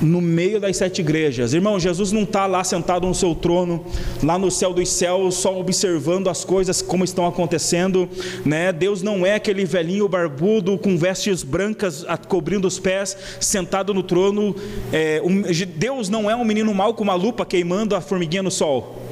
no 0.00 0.20
meio 0.20 0.60
das 0.60 0.76
sete 0.76 1.00
igrejas. 1.00 1.52
Irmão, 1.52 1.78
Jesus 1.78 2.12
não 2.12 2.22
está 2.22 2.46
lá 2.46 2.64
sentado 2.64 3.06
no 3.06 3.14
seu 3.14 3.34
trono, 3.34 3.84
lá 4.22 4.38
no 4.38 4.50
céu 4.50 4.72
dos 4.72 4.88
céus, 4.88 5.36
só 5.36 5.58
observando 5.58 6.28
as 6.28 6.44
coisas 6.44 6.80
como 6.80 7.04
estão 7.04 7.26
acontecendo. 7.26 8.08
Né? 8.44 8.72
Deus 8.72 9.02
não 9.02 9.26
é 9.26 9.34
aquele 9.34 9.64
velhinho 9.64 10.08
barbudo 10.08 10.78
com 10.78 10.96
vestes 10.96 11.42
brancas 11.42 12.04
cobrindo 12.28 12.66
os 12.66 12.78
pés, 12.78 13.16
sentado 13.40 13.92
no 13.92 14.02
trono. 14.02 14.54
É, 14.92 15.20
um, 15.24 15.42
Deus 15.76 16.08
não 16.08 16.30
é 16.30 16.36
um 16.36 16.44
menino 16.44 16.72
mau 16.74 16.94
com 16.94 17.02
uma 17.02 17.14
lupa 17.14 17.44
queimando 17.44 17.94
a 17.94 18.00
formiguinha 18.00 18.42
no 18.42 18.50
sol. 18.50 19.02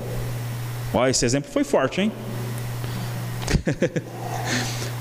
Olha, 0.93 1.11
esse 1.11 1.25
exemplo 1.25 1.51
foi 1.51 1.65
forte, 1.65 2.01
hein? 2.01 2.13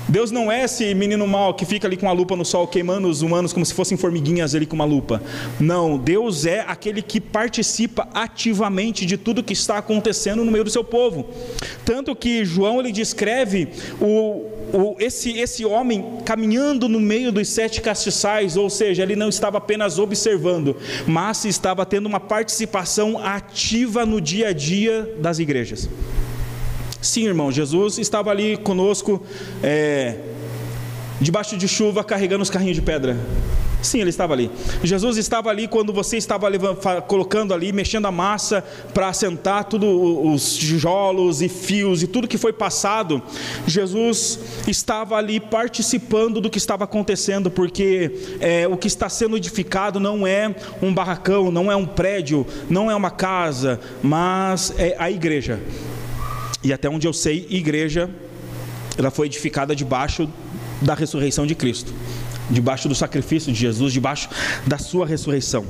Deus 0.08 0.30
não 0.30 0.50
é 0.50 0.64
esse 0.64 0.94
menino 0.94 1.26
mau 1.26 1.52
que 1.52 1.66
fica 1.66 1.86
ali 1.86 1.96
com 1.96 2.08
a 2.08 2.12
lupa 2.12 2.34
no 2.34 2.44
sol 2.44 2.66
queimando 2.66 3.08
os 3.08 3.20
humanos 3.20 3.52
como 3.52 3.66
se 3.66 3.74
fossem 3.74 3.98
formiguinhas 3.98 4.54
ali 4.54 4.64
com 4.64 4.74
uma 4.74 4.84
lupa. 4.84 5.22
Não, 5.60 5.98
Deus 5.98 6.46
é 6.46 6.64
aquele 6.66 7.02
que 7.02 7.20
participa 7.20 8.08
ativamente 8.14 9.04
de 9.04 9.18
tudo 9.18 9.42
que 9.42 9.52
está 9.52 9.76
acontecendo 9.76 10.44
no 10.44 10.50
meio 10.50 10.64
do 10.64 10.70
seu 10.70 10.82
povo. 10.82 11.28
Tanto 11.84 12.16
que 12.16 12.42
João 12.44 12.80
ele 12.80 12.90
descreve 12.90 13.68
o, 14.00 14.46
o, 14.72 14.96
esse, 14.98 15.38
esse 15.38 15.64
homem 15.64 16.18
caminhando 16.24 16.88
no 16.88 17.00
meio 17.00 17.30
dos 17.30 17.48
sete 17.48 17.82
castiçais, 17.82 18.56
ou 18.56 18.70
seja, 18.70 19.02
ele 19.02 19.16
não 19.16 19.28
estava 19.28 19.58
apenas 19.58 19.98
observando, 19.98 20.76
mas 21.06 21.44
estava 21.44 21.84
tendo 21.84 22.06
uma 22.06 22.20
participação 22.20 23.18
ativa 23.18 24.06
no 24.06 24.20
dia 24.20 24.48
a 24.48 24.52
dia 24.52 25.16
das 25.20 25.38
igrejas. 25.38 25.88
Sim, 27.00 27.26
irmão, 27.26 27.50
Jesus 27.52 27.98
estava 27.98 28.30
ali 28.30 28.56
conosco, 28.56 29.22
é, 29.62 30.16
debaixo 31.20 31.56
de 31.56 31.68
chuva, 31.68 32.02
carregando 32.02 32.42
os 32.42 32.50
carrinhos 32.50 32.74
de 32.74 32.82
pedra. 32.82 33.16
Sim, 33.80 34.00
ele 34.00 34.10
estava 34.10 34.32
ali. 34.32 34.50
Jesus 34.82 35.16
estava 35.16 35.50
ali 35.50 35.68
quando 35.68 35.92
você 35.92 36.16
estava 36.16 36.48
colocando 37.06 37.54
ali, 37.54 37.72
mexendo 37.72 38.06
a 38.06 38.10
massa 38.10 38.64
para 38.92 39.08
assentar 39.08 39.64
todos 39.64 39.88
os 39.88 40.56
tijolos 40.56 41.40
e 41.40 41.48
fios 41.48 42.02
e 42.02 42.08
tudo 42.08 42.26
que 42.26 42.36
foi 42.36 42.52
passado. 42.52 43.22
Jesus 43.66 44.40
estava 44.66 45.14
ali 45.16 45.38
participando 45.38 46.40
do 46.40 46.50
que 46.50 46.58
estava 46.58 46.84
acontecendo, 46.84 47.50
porque 47.50 48.10
é, 48.40 48.66
o 48.66 48.76
que 48.76 48.88
está 48.88 49.08
sendo 49.08 49.36
edificado 49.36 50.00
não 50.00 50.26
é 50.26 50.52
um 50.82 50.92
barracão, 50.92 51.52
não 51.52 51.70
é 51.70 51.76
um 51.76 51.86
prédio, 51.86 52.44
não 52.68 52.90
é 52.90 52.96
uma 52.96 53.10
casa, 53.10 53.78
mas 54.02 54.74
é 54.76 54.96
a 54.98 55.08
igreja. 55.08 55.60
E 56.62 56.72
até 56.72 56.88
onde 56.88 57.06
eu 57.06 57.12
sei, 57.12 57.46
igreja, 57.50 58.10
ela 58.96 59.10
foi 59.10 59.26
edificada 59.26 59.74
debaixo 59.74 60.28
da 60.82 60.94
ressurreição 60.94 61.46
de 61.46 61.54
Cristo, 61.54 61.92
debaixo 62.50 62.88
do 62.88 62.94
sacrifício 62.94 63.52
de 63.52 63.58
Jesus, 63.58 63.92
debaixo 63.92 64.28
da 64.66 64.78
sua 64.78 65.06
ressurreição. 65.06 65.64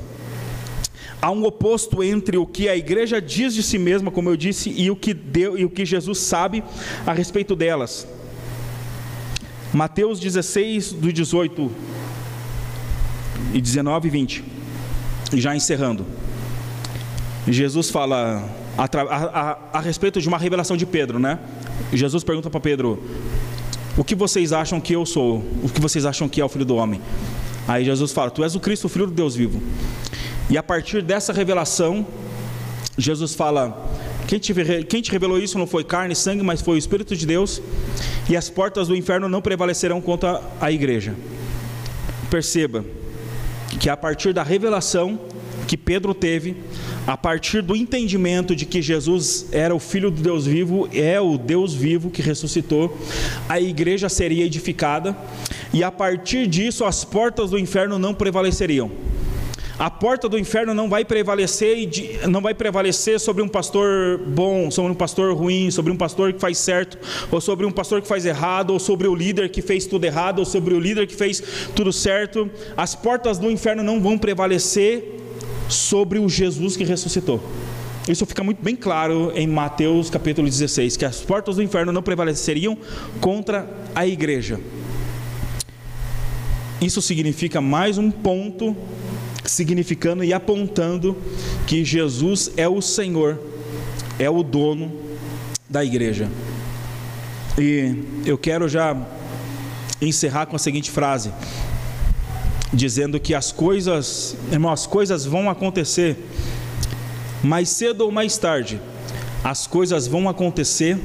Há 1.21 1.31
um 1.31 1.43
oposto 1.45 2.01
entre 2.01 2.37
o 2.37 2.45
que 2.45 2.69
a 2.69 2.77
igreja 2.77 3.21
diz 3.21 3.53
de 3.53 3.61
si 3.61 3.77
mesma, 3.77 4.09
como 4.09 4.29
eu 4.29 4.37
disse, 4.37 4.69
e 4.69 4.89
o 4.89 4.95
que, 4.95 5.13
deu, 5.13 5.57
e 5.57 5.65
o 5.65 5.69
que 5.69 5.85
Jesus 5.85 6.19
sabe 6.19 6.63
a 7.05 7.13
respeito 7.13 7.55
delas. 7.55 8.07
Mateus 9.73 10.19
16, 10.19 10.93
do 10.93 11.11
18 11.11 11.71
e 13.53 13.61
19 13.61 14.07
e 14.07 14.11
20. 14.11 14.43
E 15.33 15.41
já 15.41 15.55
encerrando. 15.55 16.05
Jesus 17.47 17.89
fala: 17.89 18.49
a, 18.85 18.87
a, 19.15 19.57
a, 19.73 19.81
respeito 19.81 20.21
de 20.21 20.27
uma 20.27 20.37
revelação 20.37 20.77
de 20.77 20.85
Pedro, 20.85 21.19
né? 21.19 21.37
Jesus 21.91 22.23
pergunta 22.23 22.49
para 22.49 22.59
Pedro: 22.61 23.03
O 23.97 24.03
que 24.03 24.15
vocês 24.15 24.53
acham 24.53 24.79
que 24.79 24.93
eu 24.93 25.05
sou? 25.05 25.43
O 25.61 25.69
que 25.69 25.81
vocês 25.81 26.05
acham 26.05 26.29
que 26.29 26.39
é 26.39 26.45
o 26.45 26.49
filho 26.49 26.65
do 26.65 26.75
homem? 26.75 27.01
Aí 27.67 27.83
Jesus 27.83 28.13
fala: 28.13 28.31
Tu 28.31 28.43
és 28.43 28.55
o 28.55 28.59
Cristo, 28.59 28.85
o 28.85 28.89
filho 28.89 29.07
do 29.07 29.11
Deus 29.11 29.35
vivo. 29.35 29.61
E 30.49 30.57
a 30.57 30.63
partir 30.63 31.01
dessa 31.01 31.33
revelação, 31.33 32.07
Jesus 32.97 33.33
fala: 33.35 33.91
quem 34.27 34.39
te, 34.39 34.53
quem 34.87 35.01
te 35.01 35.11
revelou 35.11 35.39
isso 35.39 35.57
não 35.57 35.67
foi 35.67 35.83
carne 35.83 36.13
e 36.13 36.15
sangue, 36.15 36.43
mas 36.43 36.61
foi 36.61 36.75
o 36.75 36.77
Espírito 36.77 37.15
de 37.15 37.25
Deus, 37.25 37.61
e 38.29 38.37
as 38.37 38.49
portas 38.49 38.87
do 38.87 38.95
inferno 38.95 39.27
não 39.27 39.41
prevalecerão 39.41 39.99
contra 39.99 40.41
a 40.61 40.71
igreja. 40.71 41.15
Perceba 42.29 42.85
que 43.79 43.89
a 43.89 43.97
partir 43.97 44.31
da 44.31 44.43
revelação 44.43 45.19
que 45.69 45.77
Pedro 45.77 46.15
teve, 46.15 46.55
a 47.05 47.15
partir 47.15 47.61
do 47.61 47.75
entendimento 47.75 48.55
de 48.55 48.65
que 48.65 48.81
Jesus 48.81 49.45
era 49.51 49.75
o 49.75 49.77
Filho 49.77 50.09
do 50.09 50.19
Deus 50.19 50.47
vivo, 50.47 50.89
é 50.91 51.21
o 51.21 51.37
Deus 51.37 51.75
vivo 51.75 52.09
que 52.09 52.23
ressuscitou, 52.23 52.97
a 53.47 53.61
igreja 53.61 54.09
seria 54.09 54.45
edificada, 54.45 55.15
e 55.71 55.83
a 55.83 55.91
partir 55.91 56.47
disso 56.47 56.85
as 56.85 57.05
portas 57.05 57.51
do 57.51 57.59
inferno 57.59 57.99
não 57.99 58.15
prevaleceriam. 58.15 58.89
A 59.77 59.91
porta 59.91 60.27
do 60.27 60.39
inferno 60.39 60.73
não 60.73 60.89
vai 60.89 61.05
prevalecer 61.05 61.87
não 62.27 62.41
vai 62.41 62.55
prevalecer 62.55 63.19
sobre 63.19 63.43
um 63.43 63.47
pastor 63.47 64.17
bom, 64.17 64.71
sobre 64.71 64.91
um 64.91 64.95
pastor 64.95 65.35
ruim, 65.35 65.69
sobre 65.69 65.93
um 65.93 65.95
pastor 65.95 66.33
que 66.33 66.39
faz 66.39 66.57
certo, 66.57 66.97
ou 67.31 67.39
sobre 67.39 67.65
um 67.65 67.71
pastor 67.71 68.01
que 68.01 68.07
faz 68.07 68.25
errado, 68.25 68.71
ou 68.71 68.79
sobre 68.79 69.07
o 69.07 69.13
líder 69.13 69.49
que 69.49 69.61
fez 69.61 69.85
tudo 69.85 70.03
errado, 70.03 70.39
ou 70.39 70.45
sobre 70.45 70.73
o 70.73 70.79
líder 70.79 71.05
que 71.05 71.15
fez 71.15 71.41
tudo 71.75 71.93
certo. 71.93 72.49
As 72.75 72.95
portas 72.95 73.37
do 73.37 73.51
inferno 73.51 73.83
não 73.83 74.01
vão 74.01 74.17
prevalecer 74.17 75.18
sobre 75.69 76.19
o 76.19 76.27
Jesus 76.27 76.75
que 76.75 76.83
ressuscitou. 76.83 77.41
Isso 78.07 78.25
fica 78.25 78.43
muito 78.43 78.61
bem 78.61 78.75
claro 78.75 79.31
em 79.35 79.47
Mateus 79.47 80.09
capítulo 80.09 80.49
16, 80.49 80.97
que 80.97 81.05
as 81.05 81.21
portas 81.21 81.57
do 81.57 81.63
inferno 81.63 81.91
não 81.91 82.01
prevaleceriam 82.01 82.75
contra 83.21 83.69
a 83.93 84.05
igreja. 84.07 84.59
Isso 86.81 87.01
significa 87.01 87.61
mais 87.61 87.97
um 87.97 88.09
ponto, 88.09 88.75
significando 89.45 90.23
e 90.23 90.33
apontando 90.33 91.15
que 91.67 91.85
Jesus 91.85 92.51
é 92.57 92.67
o 92.67 92.81
Senhor, 92.81 93.39
é 94.17 94.29
o 94.29 94.41
dono 94.41 94.91
da 95.69 95.85
igreja. 95.85 96.27
E 97.59 97.95
eu 98.25 98.37
quero 98.37 98.67
já 98.67 98.97
encerrar 100.01 100.45
com 100.45 100.55
a 100.55 100.59
seguinte 100.59 100.89
frase: 100.89 101.31
dizendo 102.73 103.19
que 103.19 103.33
as 103.33 103.51
coisas, 103.51 104.35
irmão, 104.51 104.71
as 104.71 104.85
coisas 104.85 105.25
vão 105.25 105.49
acontecer 105.49 106.17
mais 107.43 107.69
cedo 107.69 108.01
ou 108.01 108.11
mais 108.11 108.37
tarde. 108.37 108.79
As 109.43 109.65
coisas 109.65 110.07
vão 110.07 110.27
acontecer 110.27 110.97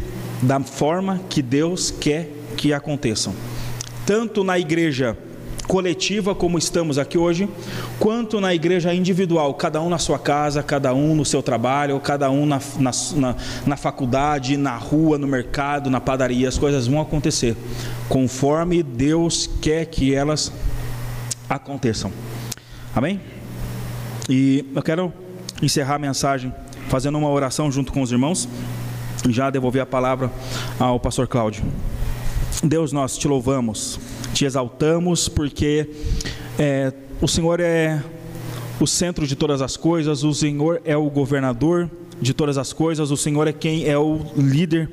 da 0.42 0.60
forma 0.60 1.20
que 1.28 1.40
Deus 1.40 1.90
quer 1.90 2.30
que 2.56 2.72
aconteçam. 2.72 3.34
Tanto 4.04 4.44
na 4.44 4.58
igreja 4.58 5.16
coletiva, 5.66 6.34
como 6.34 6.58
estamos 6.58 6.98
aqui 6.98 7.16
hoje, 7.16 7.48
quanto 7.98 8.40
na 8.40 8.54
igreja 8.54 8.92
individual, 8.92 9.54
cada 9.54 9.80
um 9.80 9.88
na 9.88 9.98
sua 9.98 10.18
casa, 10.18 10.62
cada 10.62 10.92
um 10.92 11.14
no 11.14 11.24
seu 11.24 11.42
trabalho, 11.42 11.98
cada 12.00 12.30
um 12.30 12.44
na, 12.44 12.60
na, 12.78 12.90
na, 13.16 13.36
na 13.66 13.76
faculdade, 13.76 14.56
na 14.56 14.76
rua, 14.76 15.16
no 15.16 15.26
mercado, 15.26 15.88
na 15.88 16.00
padaria, 16.00 16.48
as 16.48 16.58
coisas 16.58 16.86
vão 16.86 17.00
acontecer 17.00 17.56
conforme 18.08 18.82
Deus 18.82 19.48
quer 19.60 19.86
que 19.86 20.14
elas 20.14 20.52
aconteçam. 20.52 20.63
Amém? 22.94 23.20
E 24.28 24.64
eu 24.74 24.82
quero 24.82 25.12
encerrar 25.62 25.96
a 25.96 25.98
mensagem 25.98 26.52
fazendo 26.88 27.18
uma 27.18 27.28
oração 27.28 27.70
junto 27.70 27.92
com 27.92 28.02
os 28.02 28.12
irmãos 28.12 28.48
e 29.28 29.32
já 29.32 29.50
devolver 29.50 29.82
a 29.82 29.86
palavra 29.86 30.30
ao 30.78 30.98
pastor 30.98 31.26
Cláudio. 31.26 31.64
Deus, 32.62 32.92
nós 32.92 33.18
te 33.18 33.28
louvamos, 33.28 33.98
te 34.32 34.44
exaltamos, 34.44 35.28
porque 35.28 35.88
é, 36.58 36.92
o 37.20 37.28
Senhor 37.28 37.60
é 37.60 38.02
o 38.80 38.86
centro 38.86 39.26
de 39.26 39.36
todas 39.36 39.60
as 39.62 39.76
coisas, 39.76 40.24
o 40.24 40.32
Senhor 40.32 40.80
é 40.84 40.96
o 40.96 41.08
governador 41.10 41.90
de 42.20 42.32
todas 42.32 42.58
as 42.58 42.72
coisas, 42.72 43.10
o 43.10 43.16
Senhor 43.16 43.46
é 43.46 43.52
quem 43.52 43.86
é 43.86 43.98
o 43.98 44.20
líder 44.36 44.90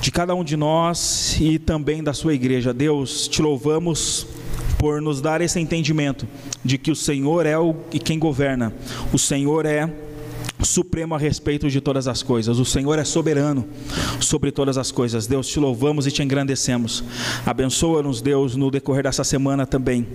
de 0.00 0.10
cada 0.10 0.34
um 0.34 0.44
de 0.44 0.56
nós 0.56 1.36
e 1.40 1.58
também 1.58 2.02
da 2.02 2.12
sua 2.12 2.34
igreja. 2.34 2.72
Deus, 2.72 3.28
te 3.28 3.42
louvamos 3.42 4.26
por 4.78 5.00
nos 5.00 5.20
dar 5.20 5.40
esse 5.40 5.58
entendimento 5.58 6.26
de 6.64 6.78
que 6.78 6.90
o 6.90 6.96
Senhor 6.96 7.46
é 7.46 7.58
o 7.58 7.74
e 7.92 7.98
quem 7.98 8.18
governa. 8.18 8.72
O 9.12 9.18
Senhor 9.18 9.66
é 9.66 9.90
supremo 10.62 11.14
a 11.14 11.18
respeito 11.18 11.68
de 11.70 11.80
todas 11.80 12.08
as 12.08 12.22
coisas. 12.22 12.58
O 12.58 12.64
Senhor 12.64 12.98
é 12.98 13.04
soberano 13.04 13.66
sobre 14.20 14.50
todas 14.50 14.78
as 14.78 14.90
coisas. 14.90 15.26
Deus, 15.26 15.46
te 15.48 15.58
louvamos 15.60 16.06
e 16.06 16.10
te 16.10 16.22
engrandecemos. 16.22 17.04
Abençoa-nos, 17.44 18.20
Deus, 18.20 18.56
no 18.56 18.70
decorrer 18.70 19.04
dessa 19.04 19.24
semana 19.24 19.66
também. 19.66 20.06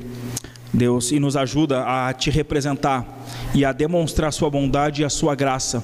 Deus, 0.73 1.11
e 1.11 1.19
nos 1.19 1.35
ajuda 1.35 1.83
a 1.83 2.13
te 2.13 2.29
representar 2.29 3.25
e 3.53 3.65
a 3.65 3.73
demonstrar 3.73 4.31
sua 4.31 4.49
bondade 4.49 5.01
e 5.01 5.05
a 5.05 5.09
sua 5.09 5.35
graça 5.35 5.83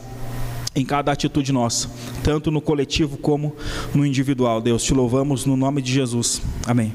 em 0.73 0.85
cada 0.85 1.11
atitude 1.11 1.51
nossa, 1.51 1.89
tanto 2.23 2.51
no 2.51 2.61
coletivo 2.61 3.17
como 3.17 3.55
no 3.93 4.05
individual. 4.05 4.61
Deus, 4.61 4.83
te 4.83 4.93
louvamos 4.93 5.45
no 5.45 5.57
nome 5.57 5.81
de 5.81 5.91
Jesus. 5.91 6.41
Amém. 6.65 6.93